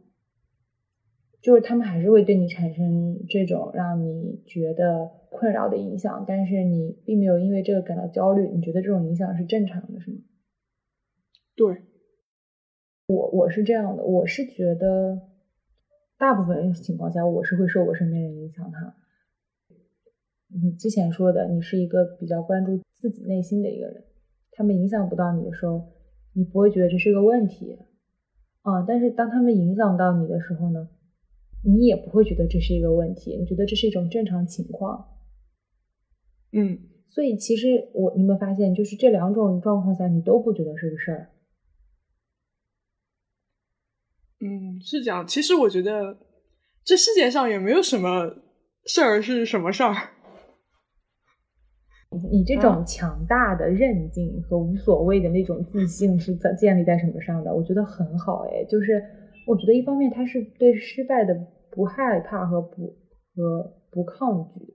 [1.43, 10.17] 就是他们还是会对你产生这种让你觉得困扰的影响，但是你并没有因为这个感到焦虑，你觉得这种影响是正常的，是吗？
[11.55, 11.83] 对，
[13.09, 15.21] 我我是这样的，我是觉得
[16.17, 18.95] 大部分情况下我是会受我身边人影响的。
[20.49, 24.05] 你之前说的，你是一个比较关注自己内心的一个人，
[24.53, 25.93] 他们影响不到你的时候，
[26.33, 27.79] 你不会觉得这是个问题，
[28.63, 30.89] 啊，但是当他们影响到你的时候呢？
[31.65, 35.09] 你也不会觉得这是一个问题，你觉得这是一种正常情况，
[36.53, 41.31] 嗯，所以其实我你有没有发现，就是这两种状况下，你都不觉得是个事儿。
[44.41, 45.27] 嗯，是这样。
[45.27, 46.17] 其实我觉得
[46.85, 48.37] 这世界上也没有什么
[48.85, 50.11] 事儿是什么事儿。
[52.31, 57.55] 你这种强大的韧劲和无所谓的那种自信是在建立在什么上的？
[57.55, 59.03] 我觉得很好，哎，就是。
[59.47, 61.35] 我觉得一方面他是对失败的
[61.71, 62.99] 不害怕和不
[63.35, 64.75] 和不抗拒，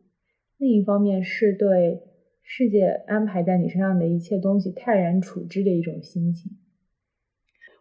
[0.58, 2.02] 另一方面是对
[2.42, 6.54] 世界安排在你身上的一切东西泰然处之的一种心情。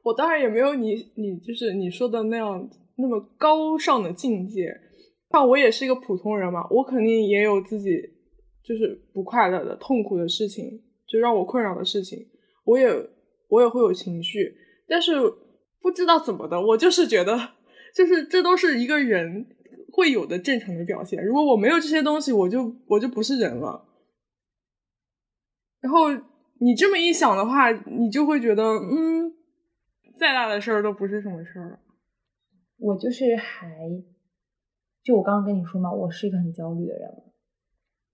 [0.05, 4.77] 我当然也没有你你就是你说的那样那么高尚的境界，
[5.31, 7.89] 那我也是一个普通人嘛，我肯定也有自己
[8.65, 12.29] 就是不快乐的、痛苦的事情，就让我困扰的事情，
[12.65, 12.89] 我也
[13.49, 14.57] 我也会有情绪，
[14.87, 15.13] 但是。
[15.85, 17.37] 不知道怎么的，我就是觉得，
[17.93, 19.45] 就是这都是一个人
[19.91, 21.21] 会有的正常的表现。
[21.27, 23.85] 如果我没有这些东西，我就我就不是人了。
[25.81, 26.07] 然后
[26.61, 29.35] 你这么一想的话，你就会觉得，嗯，
[30.21, 31.81] 再大的事儿都不是什么事儿。
[32.79, 33.77] 我就是还，
[35.03, 37.11] 就我刚刚跟你说嘛，我是一个很焦虑的人，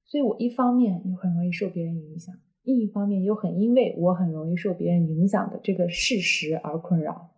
[0.09, 7.35] 所以我一方面又很容易受别人影响，另一方面又很因为我很容易受别人影响的这个事实而困扰。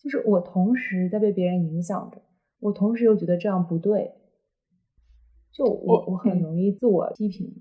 [0.00, 2.22] 就是我同时在被别人影响着，
[2.60, 4.12] 我同时又觉得这样不对，
[5.52, 7.60] 就我我很容易自我批评。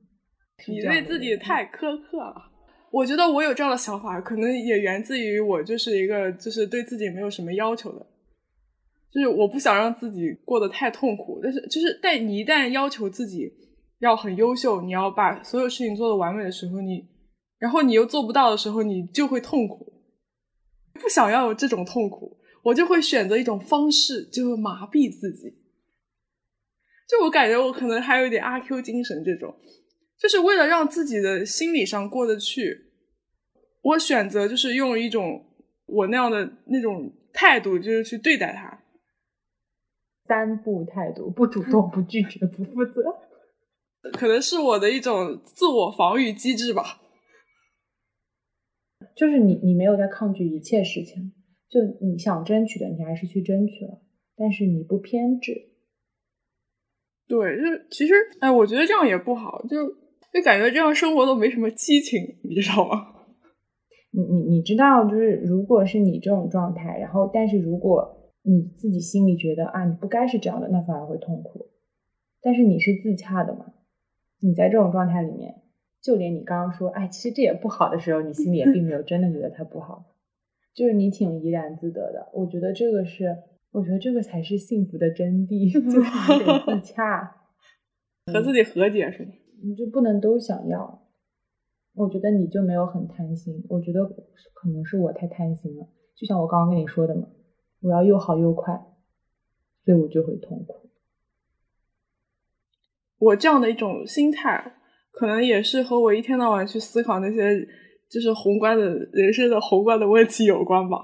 [0.67, 2.51] 你对自己太苛刻了。
[2.91, 8.05] 我觉得我有这样的想法，可能也源自于我就是一个就是对自己没有什么要求的，
[9.11, 11.39] 就是我不想让自己过得太痛苦。
[11.41, 13.51] 但是就是但你一旦要求自己
[13.99, 17.07] 要很优秀，你要把所有事情做得完美的时候，你
[17.59, 19.93] 然后你又做不到的时候，你就会痛苦。
[20.93, 25.53] 不想要有这种痛苦，我就会选择一种方式，就麻痹自己。
[27.07, 29.55] 就我感觉，我可能还有一点阿 Q 精神，这种
[30.19, 32.91] 就是为了让自己的心理上过得去，
[33.81, 35.45] 我选择就是用一种
[35.85, 38.83] 我那样的那种态度，就是去对待他。
[40.27, 43.01] 三不态度：不主动、不拒绝、不负责。
[44.13, 47.01] 可能是我的一种自我防御机制吧。
[49.15, 51.33] 就是你，你没有在抗拒一切事情，
[51.69, 54.01] 就你想争取的，你还是去争取了，
[54.35, 55.53] 但是你不偏执。
[57.27, 59.87] 对，就其实，哎，我觉得这样也不好，就
[60.33, 63.13] 就感觉这样生活都没什么激情，你知道吗？
[64.11, 68.16] 你你你知道，就是如果是你这种状态，然后但是如果
[68.47, 71.67] 你自己心里觉得啊，你不该是这样的，那反而会痛苦。
[72.41, 73.73] 但是你是自洽的嘛？
[74.39, 75.61] 你在这种状态里面。
[75.99, 80.05] 就连你刚刚说，哎，其实这也不好的时候，你心里也并没有真的觉得它不好，
[80.73, 82.29] 就是你挺怡然自得的。
[82.33, 83.35] 我觉得这个是，
[83.71, 87.35] 我觉得这个才是幸福的真谛， 就是你得自洽，
[88.31, 89.31] 和自己和解是吗？
[89.61, 91.01] 你就不能都想要。
[91.95, 95.87] 我觉得你就没有很贪心，我觉得可能是我太贪心了。
[96.15, 97.27] 就像我刚刚跟你说的嘛，
[97.81, 98.73] 我要又好又快，
[99.85, 100.89] 所以我就会痛苦。
[103.19, 104.73] 我这样的一种心态。
[105.09, 107.67] 可能也是和我一天到晚去思考那些
[108.07, 110.97] 就是宏观的人生的宏观的问题有关吧。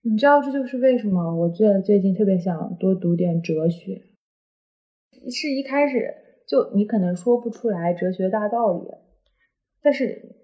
[0.00, 4.00] 你知道这就是为什么我最最近特别想多读点哲学。
[5.30, 6.14] 是一开始
[6.48, 8.88] 就你可能说不出来哲学大道理，
[9.82, 10.43] 但是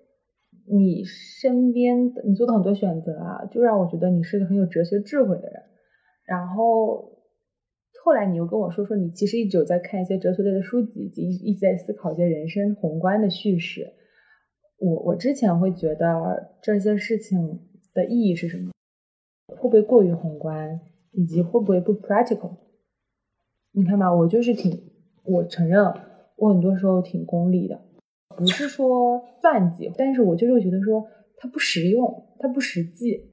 [0.73, 5.63] 你身边你做的很多选择啊，就让我觉得你是个很有哲学智慧的人。
[6.27, 7.19] 然后。
[8.03, 13.93] 后来你又跟我说说，你其实一直有在看一些哲学类的书籍，以及一直在思考一些人生宏观的叙事。
[14.79, 17.61] 我我之前会觉得这些事情
[17.93, 18.73] 的意义是什么？
[19.49, 20.81] 会不会过于宏观？
[21.13, 22.57] 以及会不会不 practical？
[23.73, 24.81] 你看吧，我就是挺，
[25.25, 25.93] 我承认
[26.37, 27.83] 我很多时候挺功利的，
[28.37, 33.33] 不是说算计，但是我就是觉得说它不实用，它不实际。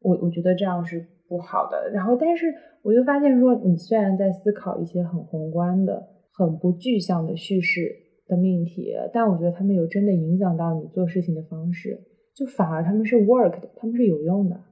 [0.00, 1.90] 我我觉得这样是不好的。
[1.90, 2.54] 然后，但是。
[2.82, 7.90] 我就发现说，你虽然在思考一些很宏观的、很不具象的叙事，
[8.28, 14.62] 的命题，但我觉得他们有真的影响到你做事情的方式，就反而他们是 work 的，他们是有用的。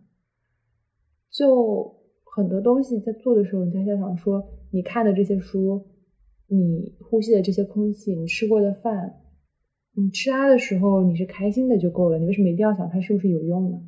[1.30, 5.84] 就很多东西在做的时候，你在想说，你看的这些书，
[6.48, 9.22] 你呼吸的这些空气，你吃过的饭，
[9.94, 13.80] 你吃它的时候你是开心的就够了，你为什么一定要想它是不是有用呢？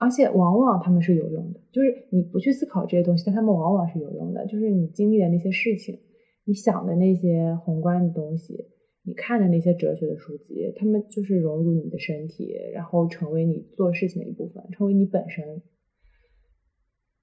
[0.00, 4.46] 而且往往他们是有用的，就是你不去思考这些东西，但他们往往是有用的。
[4.46, 5.98] 就是你经历的那些事情，
[6.44, 8.66] 你想的那些宏观的东西，
[9.02, 15.62] 你看的那些哲学的书籍，他们就是融入你的身体，然后成为你做事情的一部分，成为你本身，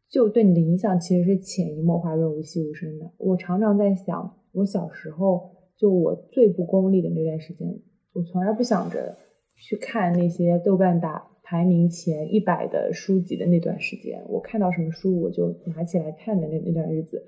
[0.09, 3.11] 就对你的影响其实是潜移默化、润物细无声的。
[3.17, 7.67] 我常常在想，我小时候就我最不功利的那段时间，
[8.13, 9.15] 我从来不想着
[9.55, 11.31] 去看那些豆瓣打。
[11.47, 17.23] 排名前一百的书籍的那段时间，我看到什么书我就拿起来看的那那段日子，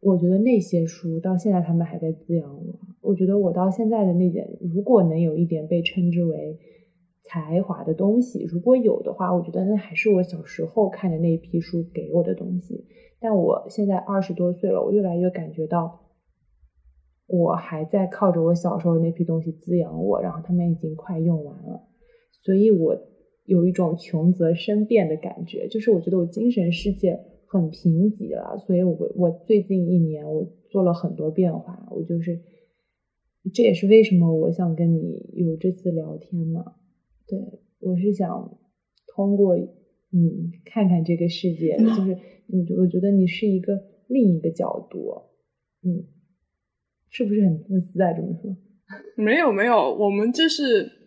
[0.00, 2.80] 我觉得那些书到现在他们还在滋养我。
[3.00, 4.44] 我觉得我到现在的那点，
[4.74, 6.58] 如果能有一点被称之为
[7.30, 12.84] 才华的东西，如果有的话，我觉得那还是我小时候看的那一批书给我的东西。
[13.20, 16.00] 但我现在二十多岁了，我越来越感觉到，
[17.26, 21.88] 我还在靠着我小时候那批东西滋养我，然后他们已经快用完了，
[22.42, 22.96] 所以我。
[23.46, 32.40] 有一种穷则生变的感觉，就是我觉得我精神世界很贫瘠了，所以我我最近一年我做了很多变化，我就是
[33.52, 36.74] 这也是为什么我想跟你有这次聊天嘛，
[37.30, 38.58] 对我是想
[39.14, 45.12] 通过你看看这个世界， 就是你我觉得你是一个另一个角度，
[45.82, 46.04] 嗯，
[47.08, 48.12] 是不是很自私啊？
[48.12, 48.56] 这么说？
[49.16, 50.98] 没有没有，我们这是。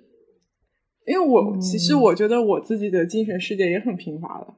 [1.06, 4.54] 因为我其实我觉得我自己的精神世界也很贫乏的，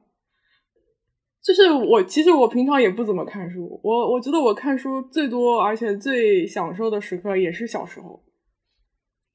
[1.42, 8.22] 就是我其实我平常也不怎么看书，我我觉得我看书最多而且最享受的时刻也是小时候，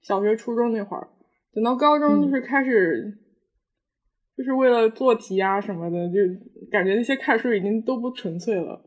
[0.01, 1.09] 小学初中那会儿，
[1.53, 3.17] 等到高中就是开始，
[4.37, 6.19] 就是为了做题啊什么的，就
[6.71, 8.83] 感觉那些看书已经都不纯粹了。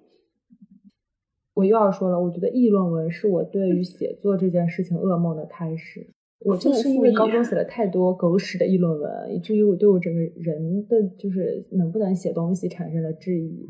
[1.55, 6.11] 我又要说了，我觉得议论文是我对于写作这件事情噩梦的开始。
[6.41, 13.69] 我就是因为高中写了太多狗屎的议论文，以至于我对我整个人的就是能不能写东西产生了质疑。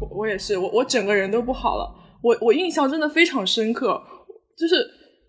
[0.00, 1.94] 我我也是，我我整个人都不好了。
[2.22, 4.02] 我我印象真的非常深刻，
[4.56, 4.74] 就是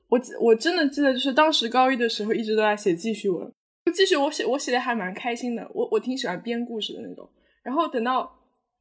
[0.07, 3.51] 我我真的记得，就是当时高一的时候一直都在写记叙文，
[3.93, 7.27] 记叙我写我写的还蛮开心的，我我挺喜欢编故事的那种。
[7.63, 8.23] 然后等到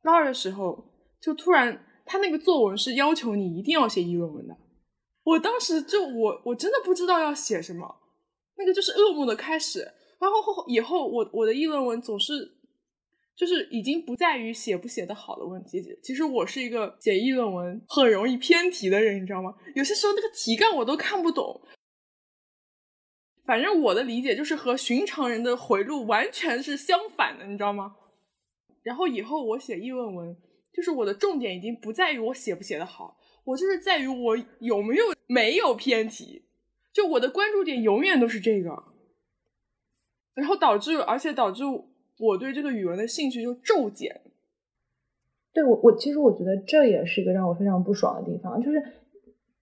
[0.02, 0.84] 高二的时候，
[1.20, 4.54] 就突然他那个作文是要求你一定要写议论文的。
[5.24, 7.86] 我当时就我我真的不知道要写什么，
[8.58, 9.80] 那个就是噩梦的开始。
[10.20, 12.32] 然后后以后我我的议论文总是，
[13.36, 15.82] 就是已经不在于写不写得好的问题。
[16.02, 19.54] 其实我是一个写议论文很容易偏题的人，你知道吗？
[19.74, 21.60] 有些时候那个题干我都看不懂。
[23.44, 27.94] 反正我的理解就是和寻常人的回路完全是相反的，你知道吗？
[28.82, 30.36] 然后以后我写议论文，
[30.72, 33.18] 就是我的重点已经不在于我写不写得好。
[33.44, 36.46] 我就是在于我有没有没有偏题，
[36.94, 38.70] 就我的关注点永远都是这个，
[40.34, 41.62] 然后导致而且导致
[42.18, 44.20] 我对这个语文的兴趣就骤减。
[45.52, 48.82] 对我我其实我觉得这也是一个让我非常不爽的地方，就是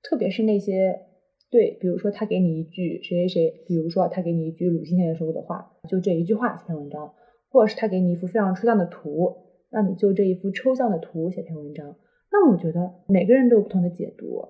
[0.03, 1.07] 特别是那些
[1.51, 7.13] 对，比如说他给你一句谁谁谁，比如说他给你一句鲁迅先生说过的话，就这一句话写篇文章，
[7.51, 9.37] 或者是他给你一幅非常抽象的图，
[9.69, 11.95] 让你就这一幅抽象的图写篇文章。
[12.31, 14.49] 那我觉得每个人都有不同的解读，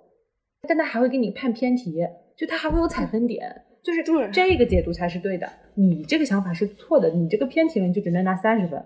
[0.68, 2.06] 但他还会给你判偏题，
[2.36, 8.78] 就他还会有采分点，就是对这个解读才是对的，你这个想法是错的，你这个偏题了你就只能拿三十分。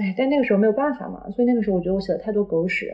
[0.00, 2.90] 哎，但那个时候没有办法嘛，所以那个时候我觉得我写了太多狗屎，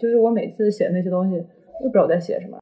[0.00, 2.58] 就是我每次写的那些东西都不知道我在写什么。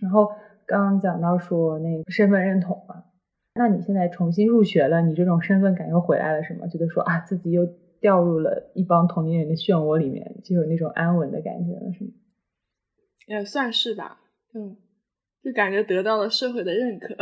[0.00, 0.30] 然后
[0.66, 3.04] 刚刚讲到说那个身份认同嘛，
[3.54, 6.66] 那你现在重新入学了，你这种身份感又回来了，是吗？
[6.68, 7.68] 觉得说啊自己又。
[8.00, 12.10] 掉入了一帮同龄人的漩涡里面，就有那种安稳的感觉了，是吗？
[13.26, 14.20] 也算是吧，
[14.52, 14.76] 嗯，
[15.44, 17.14] 就感觉得到了社会的认可。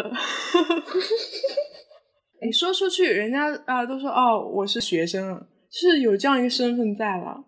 [2.41, 7.45] 你， 说出去，人家啊都说哦，我是学生，是有这样一个身份在了。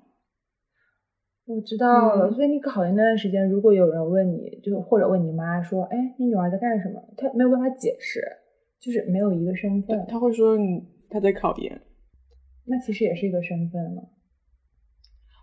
[1.46, 7.00] 我知道了，所以你考研那段时间，如果有人问你，就或者问你妈说，哎，你女儿在干什么？
[7.16, 8.20] 她没有办法解释，
[8.80, 11.80] 就是没有一个身份，她会说你她在考研。
[12.66, 14.02] 那其实也是一个身份了。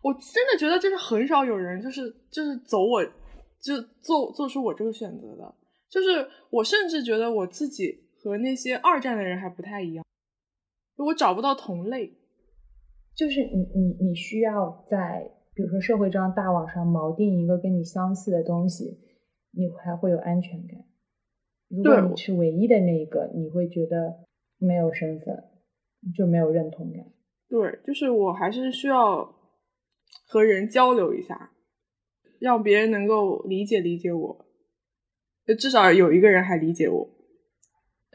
[0.03, 2.01] 我真的觉得，就是很少有人，就是
[2.31, 2.99] 就是走我，
[3.61, 5.55] 就做做出我这个选择的。
[5.89, 10.05] 就是我甚至觉得我自己和那些二战的人还不太一样，
[10.97, 12.17] 我找不到同类。
[13.13, 18.99] 就是你你你需要在比如说社会这样大网上锚定一个跟你相似的东西，
[19.51, 20.85] 你还会有安全感。
[21.67, 24.15] 如果你是唯一的那一个，你会觉得
[24.57, 25.43] 没有身份，
[26.15, 27.05] 就没有认同感。
[27.49, 29.35] 对，就是我还是需要
[30.25, 31.51] 和人交流一下，
[32.41, 34.45] 让别人能够理解理解我，
[35.59, 37.07] 至少有一个人还理解我。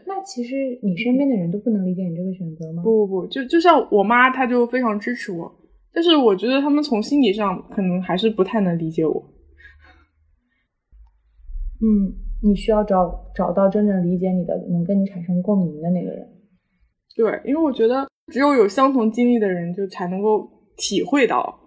[0.04, 2.82] 那其实你身边的人都不能理解你这个选择吗？
[2.82, 5.54] 不不不，就就像我妈，她就非常支持我，
[5.92, 9.32] 但是我觉得他们从心理上可能还是不太能理解我。
[11.80, 12.12] 嗯，
[12.42, 16.28] 你需要找找到真正理解你的、能跟你产生共鸣的那个人。
[17.14, 21.65] 对，因为我觉得只有有相同经历的人，就才能够体会到，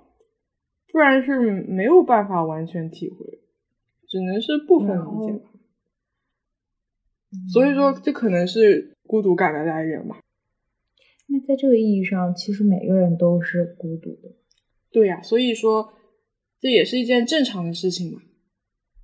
[0.92, 3.40] 不然是没有办法完全体会，
[4.08, 5.50] 只能是部分理解吧。
[7.54, 10.20] 所以说，这可能是孤独感的来源吧。
[11.28, 14.36] 那在这个意义上，其实每个人都是孤独的。
[14.92, 15.94] 对呀，所以说
[16.60, 18.20] 这也是一件正常的事情嘛。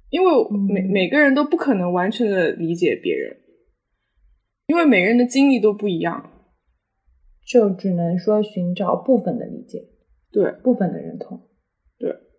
[0.10, 3.38] 因为每每个人都不可能完全的理解别人，
[4.68, 6.32] 因为每个人的经历都不一样，
[7.46, 9.90] 就只能说寻找部分的理解，
[10.32, 11.55] 对部分的认同，对。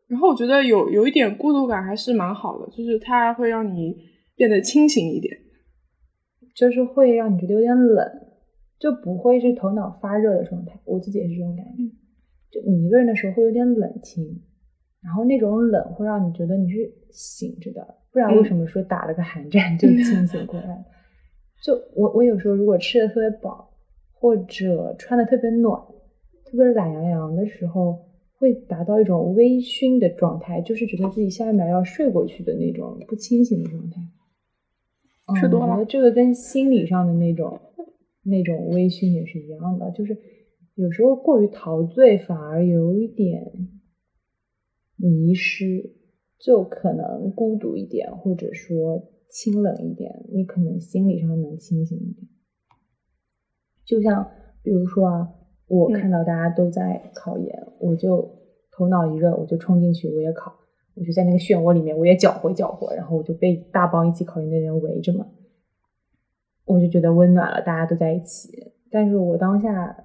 [0.08, 3.96] 然后我觉得有有一点孤独感还是蛮好的，就是它会让你
[4.34, 5.36] 变得清醒一点。
[6.54, 8.06] 就是会让你觉得有点冷，
[8.78, 10.80] 就不会是头脑发热的状态。
[10.84, 11.82] 我自己也是这种感觉，
[12.50, 14.24] 就你一个人的时候会有点冷清，
[15.02, 20.82] 然后那种冷会让你觉得你是醒着的，不然为什么说打了个寒战就清醒过来？
[21.62, 23.70] 就我我有时候如果吃的特别饱，
[24.14, 25.78] 或者穿的特别暖，
[26.46, 28.05] 特别懒洋洋的时候，
[28.38, 34.00] 会达到一种微醺的状态，就是觉得自己下一秒要睡过去的那种不清醒的状态。
[35.40, 37.60] 吃多了，我觉得这个跟心理上的那种
[38.22, 40.16] 那种微醺也是一样的，就是
[40.74, 43.52] 有时候过于陶醉，反而有一点
[44.96, 45.94] 迷失，
[46.38, 52.28] 就可能孤独一点，或者说清冷一点，你可能心理上能清醒一点。
[53.84, 54.30] 就像
[54.62, 55.34] 比如说啊，
[55.68, 58.30] 我看到大家都在考研，我就
[58.70, 60.54] 头脑一热，我就冲进去，我也考。
[60.94, 65.26] 我就在那个漩涡里面，我也搅和搅和，然后我就被大帮一起考研的人围着嘛，
[66.64, 68.72] 我就觉得温暖了，大家都在一起。
[68.90, 70.04] 但是我当下，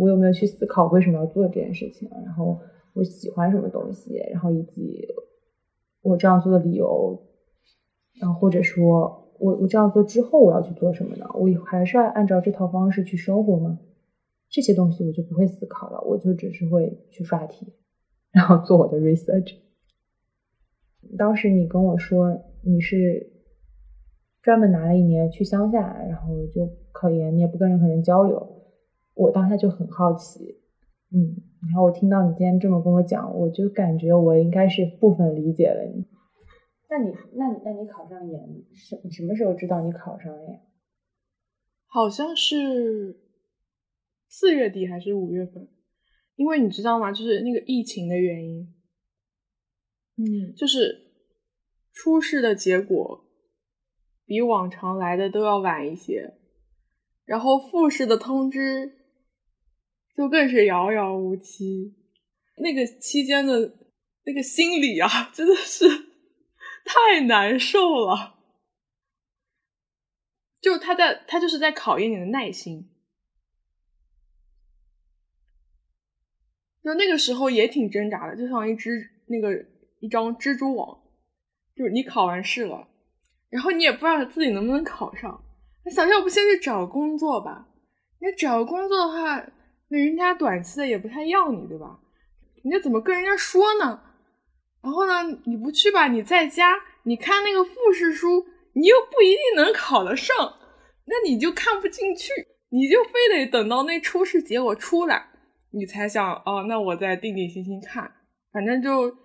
[0.00, 2.10] 我有没有去思考为什么要做这件事情？
[2.24, 2.58] 然后
[2.94, 4.16] 我喜欢什么东西？
[4.32, 5.06] 然后以及
[6.02, 7.22] 我这样做的理由？
[8.20, 11.26] 然后或者说我我这样做之后我要去做什么呢？
[11.34, 13.78] 我还是要按照这套方式去生活吗？
[14.52, 17.72] 这些东西我就不会思考了，我就只是会去刷题。
[18.30, 19.56] 然后做我的 research。
[21.18, 23.32] 当时你跟我说你是
[24.42, 28.62] 专门拿了一年去乡下，然后就考研，你也不跟任何人交流。
[29.14, 30.60] 我当下就很好奇，
[31.10, 36.06] 嗯，然后我听到你今天这么跟我讲，我就感觉我应该是部分理解了你。
[36.88, 40.60] 那你，那你，那你考上研什什么时候知道你考上了呀？
[41.86, 43.16] 好像是
[44.32, 45.68] 四月底还是五月份。
[46.34, 47.12] 因为你知道吗？
[47.12, 48.74] 就是那个疫情的原因，
[50.16, 51.12] 嗯，就是
[51.92, 53.26] 初试的结果
[54.24, 56.32] 比往常来的都要晚一些，
[57.26, 58.92] 然后复试的通知
[60.16, 61.94] 就更是遥遥无期。
[62.56, 63.76] 那个期间的
[64.24, 65.86] 那个心理啊，真的是
[66.84, 68.38] 太难受了。
[70.62, 72.88] 就他在，他就是在考验你的耐心。
[76.84, 79.64] 就那个时候也挺挣扎的，就像一只那个
[80.00, 80.98] 一张蜘蛛网，
[81.76, 82.88] 就是你考完试了，
[83.50, 85.44] 然后你也不知道自己能不能考上。
[85.84, 87.68] 那想要不先去找工作吧？
[88.20, 89.44] 你找工作的话，
[89.88, 91.98] 那人家短期的也不太要你，对吧？
[92.64, 94.00] 你这怎么跟人家说呢？
[94.82, 100.34] 然后呢，你不去吧，你在家你看那个复试书，你又不一定能考得上，
[101.04, 102.32] 那你就看不进去，
[102.70, 105.30] 你就非得等到那初试结果出来。
[105.72, 108.12] 你才想哦，那我再定定心心看，
[108.52, 109.16] 反正就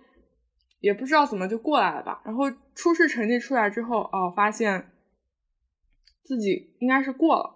[0.80, 2.22] 也不知道怎么就过来了吧。
[2.24, 4.90] 然后初试成绩出来之后，哦，发现
[6.24, 7.54] 自己应该是过了，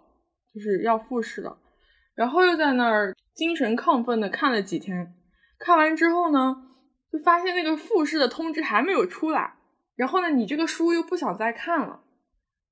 [0.55, 1.59] 就是要复试了。
[2.15, 5.15] 然后又在那儿精神亢奋的看了几天，
[5.59, 6.57] 看完之后呢，
[7.11, 9.55] 就发现那个复试的通知还没有出来。
[9.97, 12.03] 然后呢，你这个书又不想再看了，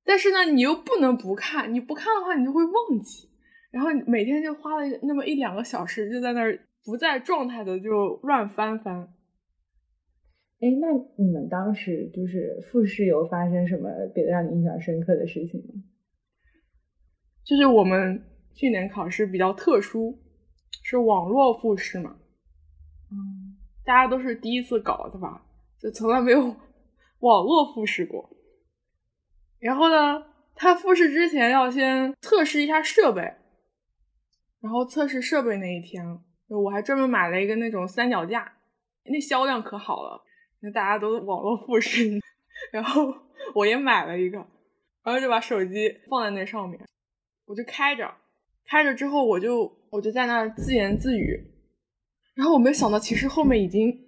[0.04, 3.29] 但是呢，你又不能不看，你不看的话，你就会忘记。
[3.70, 9.12] 然后每天就花了那么一两个小时，就在那儿不在状态的就乱翻翻。
[10.60, 15.82] 哎，那你们当时就是复试有发生什么别的让你印象深刻的事情吗？
[17.44, 18.22] 就是我们
[18.54, 20.18] 去年考试比较特殊，
[20.82, 22.16] 是网络复试嘛。
[23.10, 25.42] 嗯，大家都是第一次搞，对吧？
[25.78, 26.40] 就从来没有
[27.20, 28.28] 网络复试过。
[29.58, 33.34] 然后呢，他复试之前要先测试一下设备，
[34.60, 36.04] 然后测试设备那一天，
[36.48, 38.52] 我还专门买了一个那种三脚架，
[39.04, 40.22] 那销量可好了，
[40.60, 42.20] 那大家都网络复试，
[42.72, 43.14] 然后
[43.54, 44.38] 我也买了一个，
[45.02, 46.78] 然后就把手机放在那上面，
[47.46, 48.14] 我就开着，
[48.66, 51.52] 开着之后我就我就在那儿自言自语，
[52.34, 54.06] 然后我没想到其实后面已经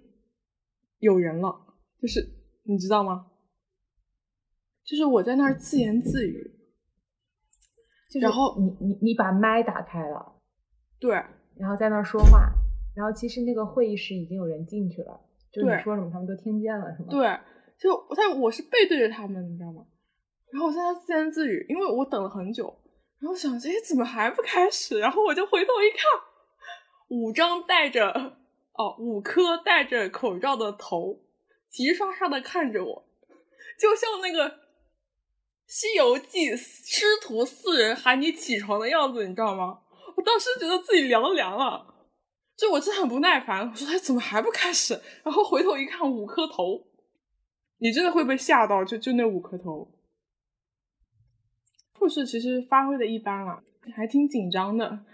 [0.99, 2.21] 有人了，就是
[2.63, 3.31] 你知道吗？
[4.85, 6.51] 就是我在那儿自言自语，
[8.21, 10.32] 然后你你你把麦打开了，
[11.03, 11.21] 对，
[11.57, 12.49] 然后在那儿说话，
[12.95, 15.19] 然后其实那个会议室已经有人进去了，
[15.51, 17.07] 就你说什么他们都听见了，是吗？
[17.09, 17.37] 对，
[17.77, 19.85] 就但我是背对着他们，你知道吗？
[20.53, 22.73] 然后我在那自言自语，因为我等了很久，
[23.19, 24.97] 然后想着，哎，怎么还不开始？
[24.99, 26.07] 然后我就回头一看，
[27.09, 28.09] 五张戴着
[28.73, 31.19] 哦，五颗戴着口罩的头，
[31.69, 33.05] 齐刷刷的看着我，
[33.77, 34.63] 就像那个。
[35.75, 39.79] 《西游记》师徒四人喊你起床的样子，你知道吗？
[40.15, 41.95] 我当时觉得自己凉凉了，
[42.55, 43.69] 就我真的很不耐烦。
[43.69, 46.85] 我说：“哎，怎么还不开始？” 然后回头一看，五颗头，
[47.79, 48.83] 你真的会被吓到。
[48.85, 49.91] 就就那五颗头，
[51.93, 53.63] 复试其实发挥的一般了，
[53.95, 55.05] 还挺紧张的。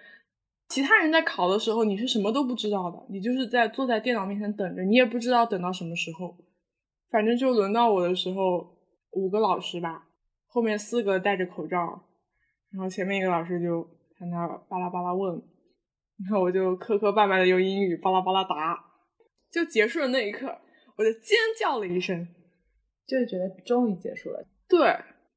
[0.67, 6.37] 其他人在考的时候，你是什么都不知道的，你就是在坐在电脑面前等着，你也不知道等到什么时候。
[7.09, 8.77] 反正就轮到我的时候，
[9.11, 10.05] 五个老师吧。
[10.45, 12.03] 后面四个戴着口罩，
[12.71, 13.87] 然后前面一个老师就
[14.19, 15.41] 在那儿巴拉巴拉问，
[16.23, 18.77] 然后我就磕磕绊绊的用英语巴拉巴拉答，
[19.51, 20.47] 就结束的那一刻，
[20.97, 22.27] 我就尖叫了一声，
[23.07, 24.45] 就是觉得终于结束了。
[24.67, 24.93] 对，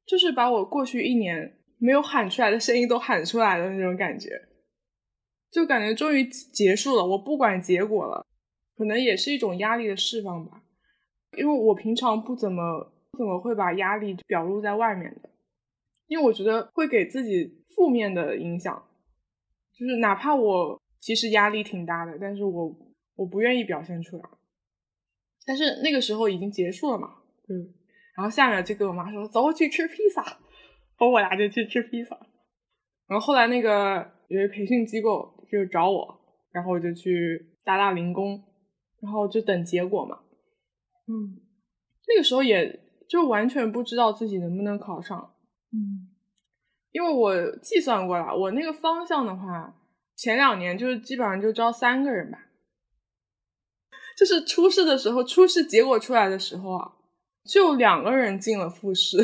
[0.07, 4.31] 就是把我过去一年没有喊出来的声音都喊出来的那种感觉，
[5.51, 7.07] 就感觉终于结束了。
[7.07, 8.27] 我不管结果了，
[8.77, 10.63] 可能也是一种压力的释放吧，
[11.39, 12.91] 因为我平常不怎么。
[13.19, 15.29] 怎么会把压力表露在外面的？
[16.13, 18.87] 因为我觉得会给自己负面的影响，
[19.73, 22.77] 就是哪怕我其实压力挺大的，但是我
[23.17, 24.25] 我不愿意表现出来。
[25.47, 27.15] 但是那个时候已经结束了嘛，
[27.49, 27.73] 嗯。
[28.15, 32.15] 然后下面就跟我妈说：“走，去吃披萨。”然后我俩就去吃披萨。
[33.07, 36.21] 然后后来那个有一培训机构就找我，
[36.53, 38.45] 然后我就去打打零工，
[39.01, 40.19] 然后就等结果嘛。
[41.09, 41.41] 嗯，
[42.07, 42.81] 那个时候也。
[43.09, 45.32] 就完全不知道自己能不能考上，
[45.73, 46.09] 嗯，
[46.91, 49.75] 因为我计算过了，我那个方向的话，
[50.15, 52.47] 前两年就是基本上就招三个人吧，
[54.17, 56.93] 就是初试的时候，初试结果出来的时候啊，
[57.45, 59.17] 就两个人进了复试，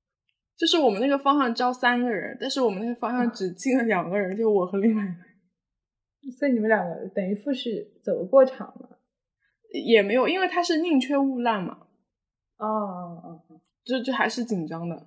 [0.56, 8.98] 就是我们那个方向招三个人，但是我们那个方向只进了两个人，就我和另外一个， 所以你们两个等于复试走过场了，
[9.84, 11.86] 也没有，因为他是宁缺毋滥嘛。
[12.56, 15.06] 哦哦哦，就就还是紧张的，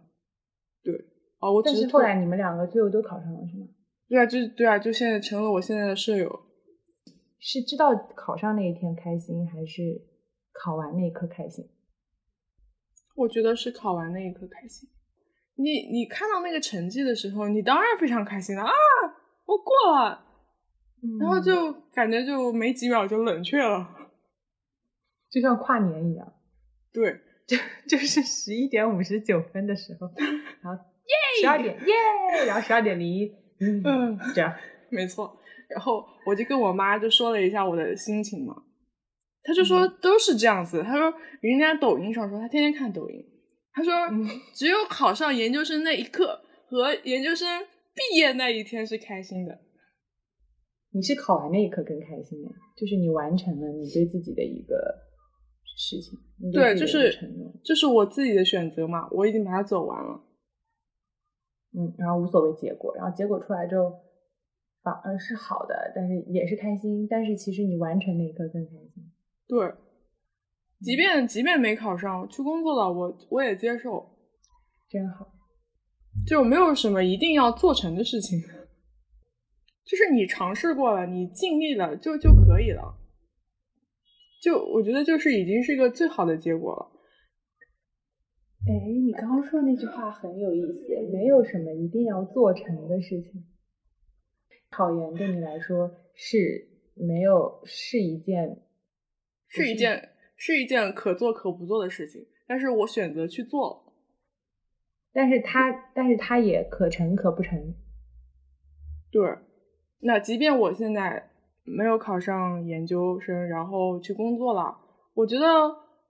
[0.83, 0.93] 对，
[1.39, 3.67] 哦，我但是后来你们两个最后都考上了是吗？
[4.09, 6.41] 对啊，就对啊，就现在成了我现在的舍友。
[7.39, 10.01] 是知道考上那一天开心，还是
[10.53, 11.69] 考完那一刻开心？
[13.15, 14.89] 我觉得是考完那一刻开心。
[15.55, 18.71] 你你看到那个成绩的时候，你当然非常开心了啊！
[19.45, 20.25] 我过了，
[21.19, 23.87] 然后就感觉就没几秒就冷却了，
[25.29, 26.33] 就像跨年一样。
[26.91, 27.21] 对。
[27.45, 27.57] 就
[27.89, 30.07] 就是十一点五十九分的时候，
[30.63, 33.29] 然后耶，十二点耶，然后十二点零一，
[33.59, 34.53] 嗯，这样
[34.89, 35.37] 没错。
[35.69, 38.55] 然后我就跟我妈就说了一下我的心情嘛，
[39.43, 40.81] 她就说都是这样子。
[40.83, 43.25] 她说人家抖音上说她天天看抖音，
[43.73, 43.91] 她说
[44.53, 47.47] 只有考上研究生那一刻和研究生
[47.93, 49.59] 毕业那一天是开心的。
[50.91, 54.75] 你是考完那一刻更开心的，就是你完成了你对自己的一个。
[55.75, 56.13] 事情
[56.53, 57.11] 对，就是
[57.65, 60.21] 就是我自己的选择嘛，我已经把它走完了，
[61.75, 63.91] 嗯，然后无所谓结果，然后结果出来之后
[64.81, 69.11] 反而是好的，但是也是开心，但是其实你完成那一刻更开心。
[69.47, 69.73] 对，
[70.81, 74.17] 即便即便没考上，去工作了，我我也接受，
[74.87, 75.27] 真好，
[76.27, 78.39] 就没有什么一定要做成的事情，
[79.85, 82.99] 就是你尝试过了，你尽力了，就就可以了。
[84.41, 86.92] 就我觉得就是已经是一个最好的结果了。
[88.67, 88.73] 哎，
[89.03, 93.45] 你刚刚说那句话很有意思，没有什么一定要做成的事情。
[94.69, 98.61] 考研对你来说是没有是一件
[99.47, 103.93] 是一件是一件可做可不做的事情，但是我选择去做了。
[105.11, 107.75] 但是它但是它也可成可不成。
[109.11, 109.21] 对，
[109.99, 111.29] 那即便我现在。
[111.65, 114.77] 没有考上研究生，然后去工作了。
[115.13, 115.45] 我觉得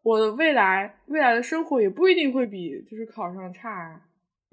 [0.03, 4.01] 我的未来未来的生活也不一定会比就是考上差啊。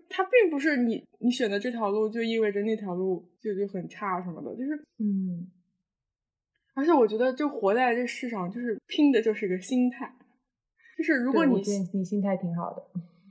[0.08, 5.50] 它并不是你你选的这条路就意味着那条路就就很差什么的，就是嗯。
[6.74, 10.14] 而且我觉得，就活在这世上，就是拼的就是个心态。
[10.96, 11.60] 就是如果你
[11.92, 12.82] 你心态挺好的，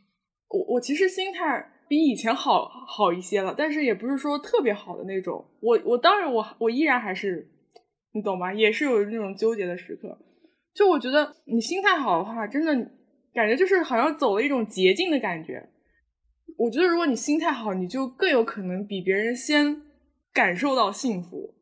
[0.49, 5.45] 我我其实心态比以前好好一些了，但是也不是说特别好的那种。
[5.61, 7.49] 我我当然我我依然还是，
[8.11, 8.53] 你懂吗？
[8.53, 10.17] 也是有那种纠结的时刻。
[10.73, 12.73] 就我觉得你心态好的话，真的
[13.33, 15.69] 感觉就是好像走了一种捷径的感觉。
[16.57, 19.81] 我觉得如果你心态好，你就更有可能比别人先
[20.33, 21.55] 感受到幸福。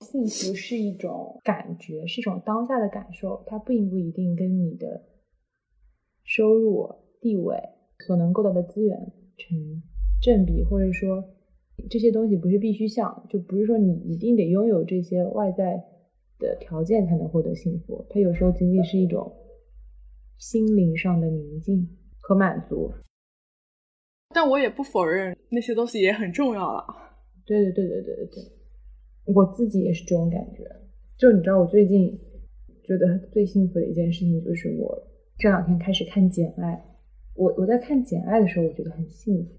[0.00, 5.04] 幸福是一种感觉，是一种当下的感受，它并不一定跟你的
[6.24, 6.88] 收入、
[7.20, 7.56] 地位、
[8.06, 8.96] 所能够到的资源
[9.36, 9.82] 成
[10.22, 11.24] 正比，或者说
[11.90, 15.84] 这些东西不是必须项，就不是说你一定得拥有这些外在
[16.38, 18.06] 的条件才能获得幸福。
[18.10, 19.32] 它有时候仅仅是一种
[20.38, 21.88] 心灵上的宁静
[22.20, 22.92] 和满足。
[24.34, 26.84] 但我也不否认那些东西也很重要了。
[27.46, 28.42] 对对对对对对对。
[29.34, 30.64] 我自己也是这种感觉，
[31.18, 32.18] 就你知道，我最近
[32.82, 34.98] 觉得最幸福的一件事情就是我
[35.36, 36.74] 这两天开始看《简爱》。
[37.34, 39.50] 我我在看《简爱》的时候，我觉得很幸福，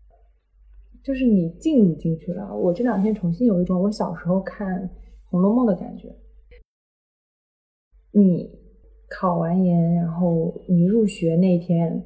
[1.03, 2.57] 就是你进入进去了。
[2.57, 4.81] 我这两天重新有一种我小时候看
[5.25, 6.15] 《红楼梦》的感觉。
[8.11, 8.49] 你
[9.09, 12.05] 考完研，然后你入学那天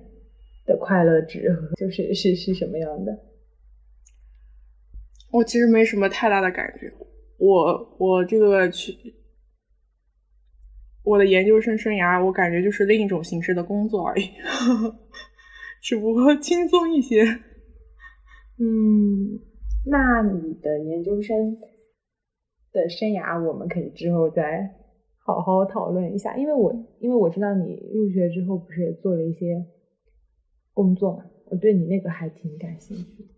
[0.65, 3.17] 的快乐值，就是是是什么样的？
[5.31, 6.93] 我其实没什么太大的感觉。
[7.37, 9.15] 我我这个去
[11.03, 14.29] 我的研究生生涯，我感觉就是另一种形式的工作而已，
[15.81, 17.23] 只不过轻松一些。
[18.59, 19.41] 嗯，
[19.85, 21.57] 那你的研究生
[22.71, 24.69] 的生涯，我们可以之后再
[25.23, 29.65] 好好讨论一下，因为我因为我知道你入学之后不是也做了一些
[30.73, 33.29] 工作嘛，我对你那个还挺感兴趣的，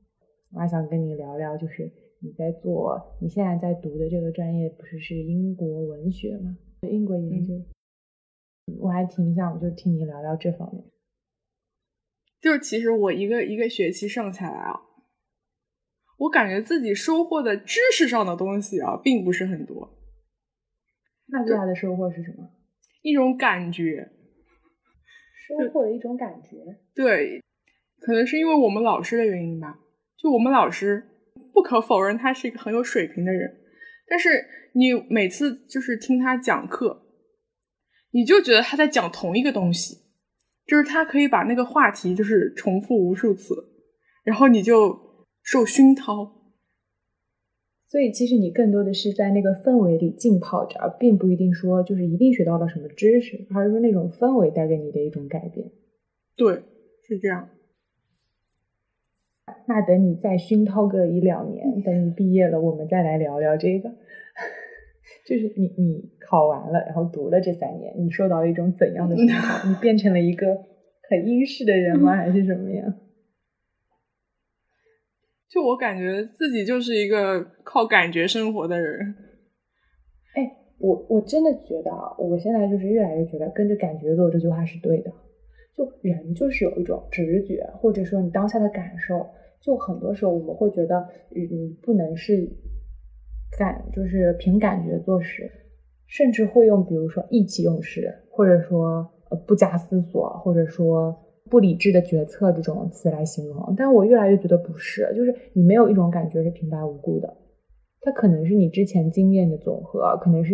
[0.53, 1.91] 我还想跟你聊聊，就是。
[2.21, 6.57] 你在做，你现在在读的这个专业不是是英国文学吗？
[6.81, 7.53] 英国研究，
[8.79, 10.83] 我还挺想就听你聊聊这方面。
[12.41, 14.79] 就是其实我一个一个学期上下来啊，
[16.17, 19.94] 我感觉自己收获的知识上的东西啊，并不是很多。
[21.27, 22.49] 那最大的收获是什么？
[23.01, 24.11] 一种感觉。
[25.47, 26.57] 收获了一种感觉。
[26.93, 27.41] 对，
[27.99, 29.79] 可能是因为我们老师的原因吧。
[30.17, 31.11] 就我们老师。
[31.53, 33.61] 不可否认，他是一个很有水平的人，
[34.09, 37.05] 但是你每次就是听他讲课，
[38.11, 39.95] 你就觉得他在讲同一个东西，
[40.65, 43.55] 就是他可以把那个话题就是重复无数次，
[44.25, 46.34] 然后你就受熏陶。
[47.95, 55.71] 所以其实你更多的是在那个氛围里浸泡着，而并不一定说就是一定学到了什么知识，而是说那种氛围带给你的一种改变。
[56.35, 56.63] 对，
[57.07, 57.47] 是这样。
[59.65, 63.89] 那等你再熏陶个一两年，等你毕业了，我们再来聊聊这个。
[65.25, 69.63] 就是你你考完了，然后读了这三年，你受到了一种怎样的熏陶？
[69.71, 70.65] 你变成了一个
[71.09, 72.17] 很英式的人吗？
[72.17, 72.93] 还是什么呀？
[75.55, 79.15] 就我感觉自己就是一个靠感觉生活的人。
[80.33, 85.09] 哎，我我真的觉得啊，我现在就是越来越觉得跟着感觉走这句话是对的。
[85.77, 89.25] 就人就是有一种直觉，或者说你当下的感受，
[89.61, 92.49] 就很多时候我们会觉得，嗯，不能是
[93.57, 95.49] 感，就是凭感觉做事，
[96.05, 101.17] 甚至会用比如说意气用事，或者说呃不加思索，或者说
[101.49, 103.73] 不理智的决策这种词来形容。
[103.77, 107.37] 但我越来越觉得不是，就是你没有一种感觉是平白无故的，
[108.01, 110.53] 它可能是你之前经验的总和，可能是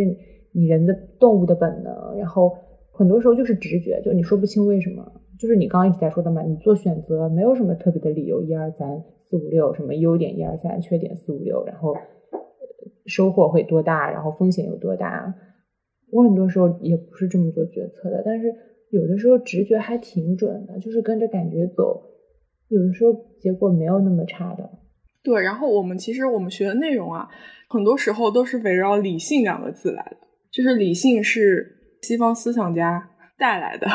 [0.53, 2.51] 你人的动物的本能，然后。
[2.93, 11.95] 很多时候就是直觉，就你说不清为什么，就是你刚刚一直在说的嘛，你做选择没有什么特别的理由，一二三四五六，什么优点一二三，缺点四五六，然后
[13.05, 15.33] 收获会多大，然后风险有多大，
[16.11, 18.53] 我很多时候也不是这么做决策的，但是
[18.91, 22.01] 有的时候直觉还挺准的，就是跟着感觉走，
[22.69, 24.69] 有的时候结果没有那么差的。
[25.23, 27.27] 对，然后我们其实我们学的内容啊，
[27.67, 31.79] 很多时候都是围绕理性两个字来的，就是理性是。
[32.01, 33.85] 西方思想家带来的，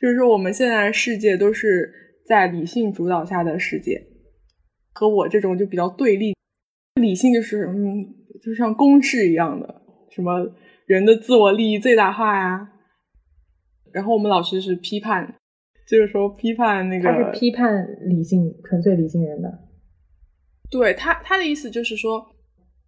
[0.00, 1.88] 就是说我们现在世界都是
[2.26, 4.02] 在理性主导下的世界，
[4.92, 6.34] 和我这种就比较对立。
[7.00, 8.04] 理性就是嗯，
[8.42, 9.80] 就像公式一样的，
[10.10, 10.44] 什么
[10.86, 12.72] 人的自我利益最大化呀。
[13.96, 15.34] 然后我们老师是批判，
[15.88, 19.66] 就是说批判那个，他是批判理性纯粹理性人的。
[20.70, 22.26] 对他，他的意思就是说，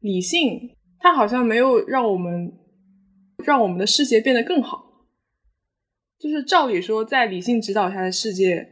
[0.01, 2.53] 理性他好像没有让我们。
[3.45, 5.07] 让我们的世界变得更好，
[6.19, 8.69] 就是照理说，在理性指导下的世界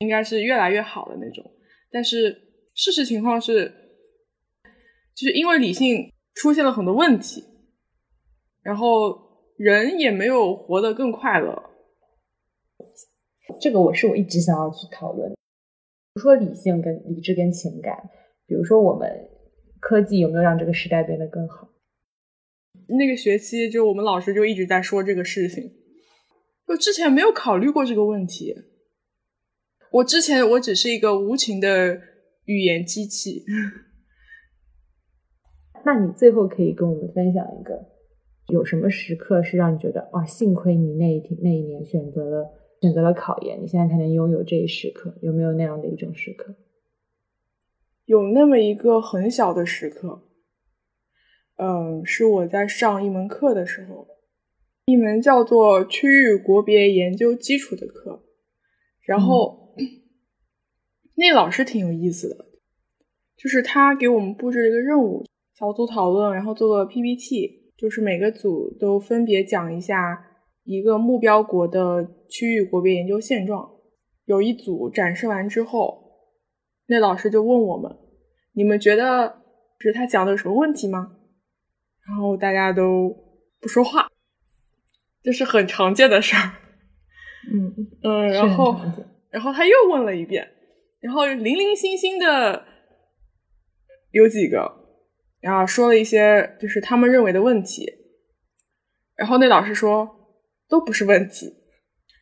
[0.00, 1.50] 应该是越来越好的那种。
[1.90, 2.42] 但是
[2.74, 3.72] 事实情况是，
[5.16, 7.42] 就是因为理性出现了很多问题，
[8.62, 9.27] 然后
[9.58, 11.64] 人也没有活得更快乐。
[13.60, 15.36] 这个我是我一直想要去讨论，比
[16.14, 18.08] 如说理性跟理智跟情感，
[18.46, 19.28] 比如说我们
[19.80, 21.68] 科技有没有让这个时代变得更好？
[22.86, 25.72] 那个学期就我们老师就一直在说这个事情，
[26.66, 28.54] 就之前没有考虑过这个问题。
[29.90, 32.00] 我之前我只是一个无情的
[32.44, 33.44] 语言机器。
[35.84, 37.97] 那你最后可以跟我们分享一个，
[38.48, 42.50] 有什么时刻是让你觉得哇，幸亏你那一天那一年选择了
[42.80, 45.14] 选择了考研，你现在才能拥有这一时刻？
[45.20, 46.54] 有没有那样的一种时刻？
[48.06, 50.22] 有那么一个很小的时刻。
[51.56, 54.06] 嗯，是我在上一门课的时候，
[54.86, 58.22] 一门叫做区域国别研究基础的课，
[59.02, 59.74] 然后
[61.16, 62.46] 那老师挺有意思的，
[63.36, 65.26] 就是他给我们布置了一个任务，
[65.58, 70.26] 小组讨论，然后做个 PPT，就是每个组都分别讲一下
[70.64, 73.70] 一个目标国的区域国别研究现状。
[74.24, 76.12] 有一组展示完之后，
[76.88, 77.96] 那老师就问我们
[78.52, 79.42] ：“你们觉得
[79.78, 81.16] 是他讲的有什么问题吗？”
[82.06, 83.16] 然后大家都
[83.60, 84.08] 不说话，
[85.22, 86.52] 这是很常见的事儿。
[87.50, 88.74] 嗯嗯， 然后
[89.30, 90.46] 然后他又问了一遍，
[91.00, 92.64] 然后零零星星的
[94.10, 94.87] 有几个，
[95.40, 97.86] 然后说了一些就是他们认为的问题，
[99.14, 100.08] 然后那老师说
[100.68, 101.52] 都不是问题，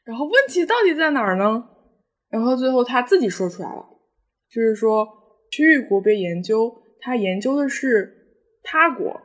[0.05, 1.69] 然后问题到底在哪儿呢？
[2.29, 3.85] 然后最后他自己说出来了，
[4.51, 5.07] 就是说
[5.51, 8.13] 区域国别研究，他研究的是
[8.63, 9.23] 他国。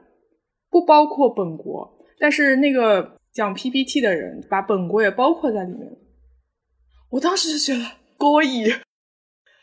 [0.69, 5.97] 不包括本国，但是那个讲 PPT 的人把本国也包括在里面了。
[7.09, 7.85] 我当时就觉得
[8.17, 8.71] 高一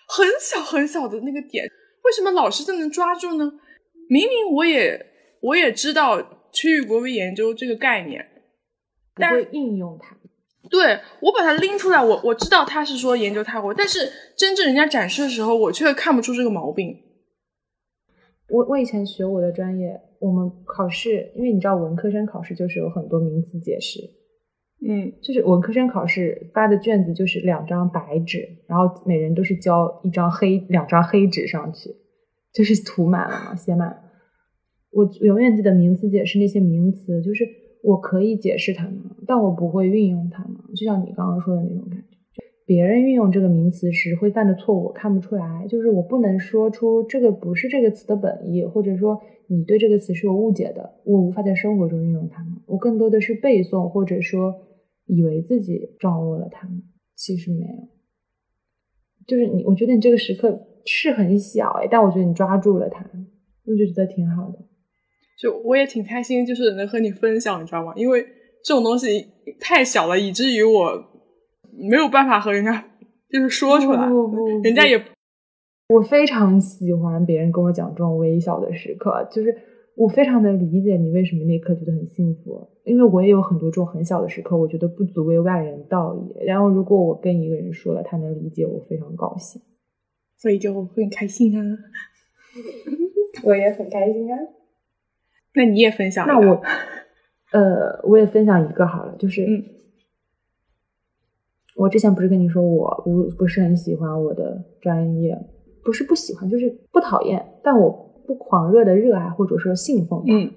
[0.06, 1.64] 很小很小的那个点，
[2.04, 3.50] 为什么老师就能抓住呢？
[4.08, 5.06] 明明我也
[5.40, 8.26] 我也知道区域国民研究这个概念，
[9.14, 10.16] 但会应用它。
[10.68, 16.94] 对我把它拎出来，我我知道他是说研究泰国，但是真正人家展示的时候，我却看不出这个毛病。
[18.48, 20.00] 我我以前学我的专业。
[20.20, 24.00] 我们考试，因为你知道文科生考试就是有很多名词解释，
[24.84, 31.94] 嗯，就是文科生考试发的卷子就是两张白纸，然后每人都是交一张黑两张黑纸上去，
[32.52, 34.04] 就是涂满了嘛，写满。
[34.90, 37.46] 我永远记得名词解释那些名词，就是
[37.82, 42.16] 我可以解释它们，但我不会运用它们，就像你刚刚说的那种感觉。
[42.64, 45.66] 别人运用这个名词时会犯的错误，我看不出来。
[45.68, 52.54] 就是我不能说出这个不是这个词的本意，或者说你对这个词是有误解的，我无法在生活中运用它们。
[52.66, 54.54] 我更多的是背诵，或者说
[55.06, 56.82] 以为自己掌握了它们，
[57.14, 57.88] 其实没有。
[59.26, 63.04] 就是你，我觉得你这个时刻是很小哎，但我觉得你抓住了它，
[63.66, 64.58] 我就觉得挺好的。
[65.40, 67.92] 就我也挺开心，就是能和你分享，你知道吗？
[67.96, 68.26] 因为
[68.64, 69.28] 这种东西
[69.60, 71.04] 太小了，以至于我。
[71.80, 72.84] 没有办法和人家
[73.30, 74.08] 就是说出来，
[74.64, 75.00] 人家也。
[75.94, 79.56] 我非常喜欢别人跟我讲这种微小的时刻，就是
[79.94, 86.46] 我非常的理解你为什么那刻觉得很幸福，因为我也有很多这种很小的时刻，我觉得不足为外人道也。
[86.46, 89.62] 然后如果我跟一个人说了，他能理解我，非常高兴，
[90.38, 91.78] 所以就会很开心啊。
[93.44, 94.38] 我也很开心啊。
[95.54, 96.26] 那你也分享？
[96.26, 96.62] 那我，
[97.52, 99.64] 呃，我也分享一个好了，就是嗯。
[101.76, 105.38] 我之前不是跟你说我不不是很喜欢我的专业，
[105.84, 107.88] 不是不喜欢，就是不讨厌，但我
[108.26, 110.34] 不狂热的热爱或者说信奉它。
[110.34, 110.50] 嗯，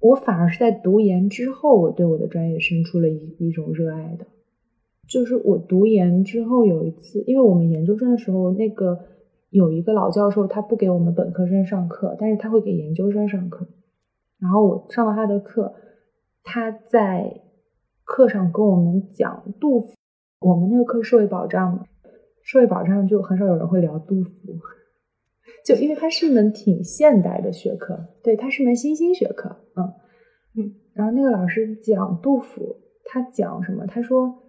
[0.00, 4.26] 我反而是在读研之后，我对我的专业生出了一一种热爱的。
[5.08, 8.98] 就是我读研之后有一次，因为我们研究生的时候，那个
[9.50, 13.66] 有一个老教授，他不给我们本科生上课，但是他会给研究生上课。
[14.38, 15.74] 然后我上了他的课，
[16.44, 17.40] 他在
[18.04, 19.94] 课上跟我们讲杜甫。
[20.40, 21.84] 我们那个课社会保障嘛，
[22.42, 24.30] 社会保障就很少有人会聊杜甫，
[25.66, 29.92] 就因为它是一门挺现代的学科，对，它是门新兴学科，嗯
[30.56, 30.74] 嗯。
[30.92, 33.86] 然后那个老师讲杜甫，他讲什么？
[33.86, 34.47] 他说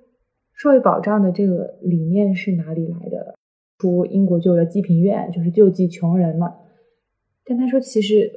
[0.60, 3.34] 社会保障的这个理念是哪里来的？
[3.80, 6.53] 说英国就有了济贫院，就是救济穷人嘛。
[7.45, 8.30] 但他说，其实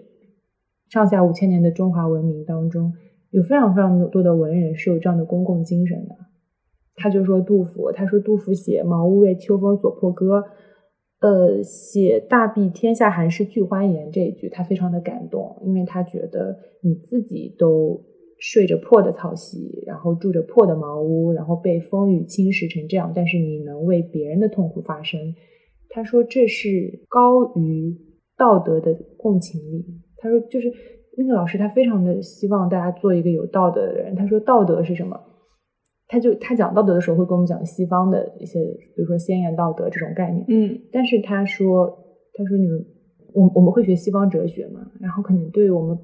[0.89, 2.93] 上下五千年的中华文明当中，
[3.31, 6.15] 有非常非常多的文人是有这样的公共精神的。
[6.95, 10.45] 他就说杜甫，他说杜甫写“茅屋为秋风所破歌”，
[11.19, 18.05] 呃，写“大庇天下寒士俱欢颜”这一句，他非常的感动，因为他觉得你自己都
[18.43, 25.33] 睡着破的草席，然后住着破的茅屋，然后被风雨侵蚀成这样，但是你能为别人的痛苦发声。
[25.91, 27.97] 他说这是高于
[28.37, 29.87] 道德的共情力。
[30.17, 30.73] 他说就是
[31.17, 34.17] 那个老师，他非常的希望大家做一个有道德的人。
[34.17, 35.17] 他说道德是什么？
[36.09, 38.59] 他就他讲道德的时候会跟我们讲西方的一些，
[38.97, 40.45] 比如说先验道德这种概念。
[40.49, 41.87] 嗯，但是他说
[42.35, 42.85] 他说你们
[43.35, 44.81] 我我们会学西方哲学嘛？
[45.01, 45.97] 然后可能对于我们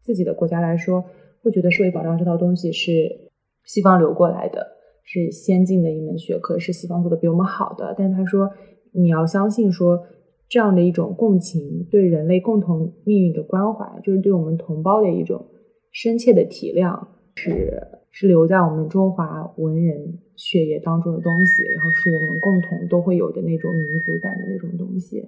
[0.00, 1.04] 自己的国家来说。
[1.42, 3.30] 会觉得社会保障这套东西是
[3.64, 4.66] 西方流过来的，
[5.04, 7.94] 是先进的一门学科，是西方做的比我们好的。
[7.96, 8.50] 但他说，
[8.92, 10.00] 你要相信说
[10.48, 15.44] 这样的一种共情，对人类共同命运的关怀，就是对我们同胞的一种
[15.92, 25.22] 深切的体谅，是是留在我们中华文人血液当中的东西，然后是我们共同都会有的那种民族感的那种东西。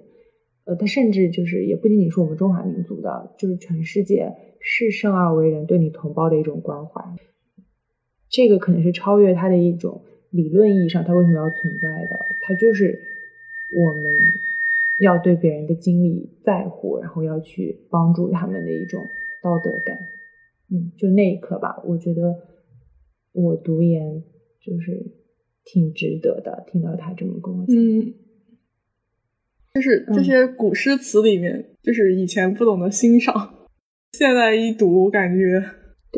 [0.65, 4.33] 呃，他甚至就是也不仅仅是我们中华民族的，就是全世界。
[4.63, 7.03] 是生而为人对你同胞的一种关怀，
[8.29, 13.01] 这个可能是超越他的一种理论意义上他为什么要存在的，他就是
[13.73, 14.13] 我们
[14.99, 19.09] 要对别人的经历在乎，然后要去帮助他们的一种
[19.41, 19.97] 道德感。
[20.69, 22.35] 嗯，就那一刻吧，我觉得
[23.33, 24.23] 我读研
[24.63, 25.11] 就是
[25.65, 27.75] 挺值得的，听到他这么跟我讲。
[29.73, 33.53] 就是这些古诗词里面，就是以前不懂得欣赏。
[34.11, 35.63] 现在一读，感觉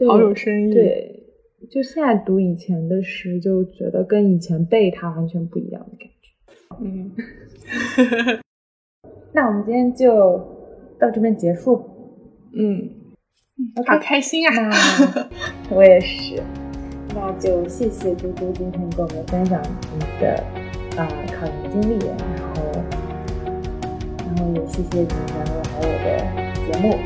[0.08, 0.74] 好有深意。
[0.74, 1.24] 对，
[1.70, 6.34] 就现在读以前的诗，就觉得跟以前背它完全不一样的感觉。
[6.82, 8.40] 嗯，
[9.34, 10.10] 那我们今天就
[11.00, 11.84] 到这边结束。
[12.56, 12.90] 嗯，
[13.86, 14.72] 好开心啊！
[15.70, 16.42] 我也是。
[17.16, 19.62] 那就谢谢嘟嘟今天跟我们分享
[19.94, 20.34] 你的
[20.98, 22.00] 啊考研经历，
[24.36, 25.44] 然后，也谢谢你来
[25.80, 26.98] 我的节目。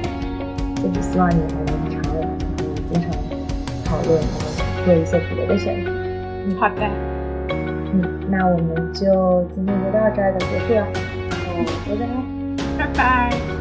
[0.77, 2.27] 就是希望你还能常来，
[2.91, 3.11] 经常
[3.83, 5.89] 讨论，然后做一些别的选题。
[5.89, 6.81] 嗯，好的。
[7.49, 10.85] 嗯，那我们就今天就到这儿，就结束了。
[11.31, 11.53] 好，
[11.87, 12.07] 拜拜。
[12.77, 13.56] 拜拜。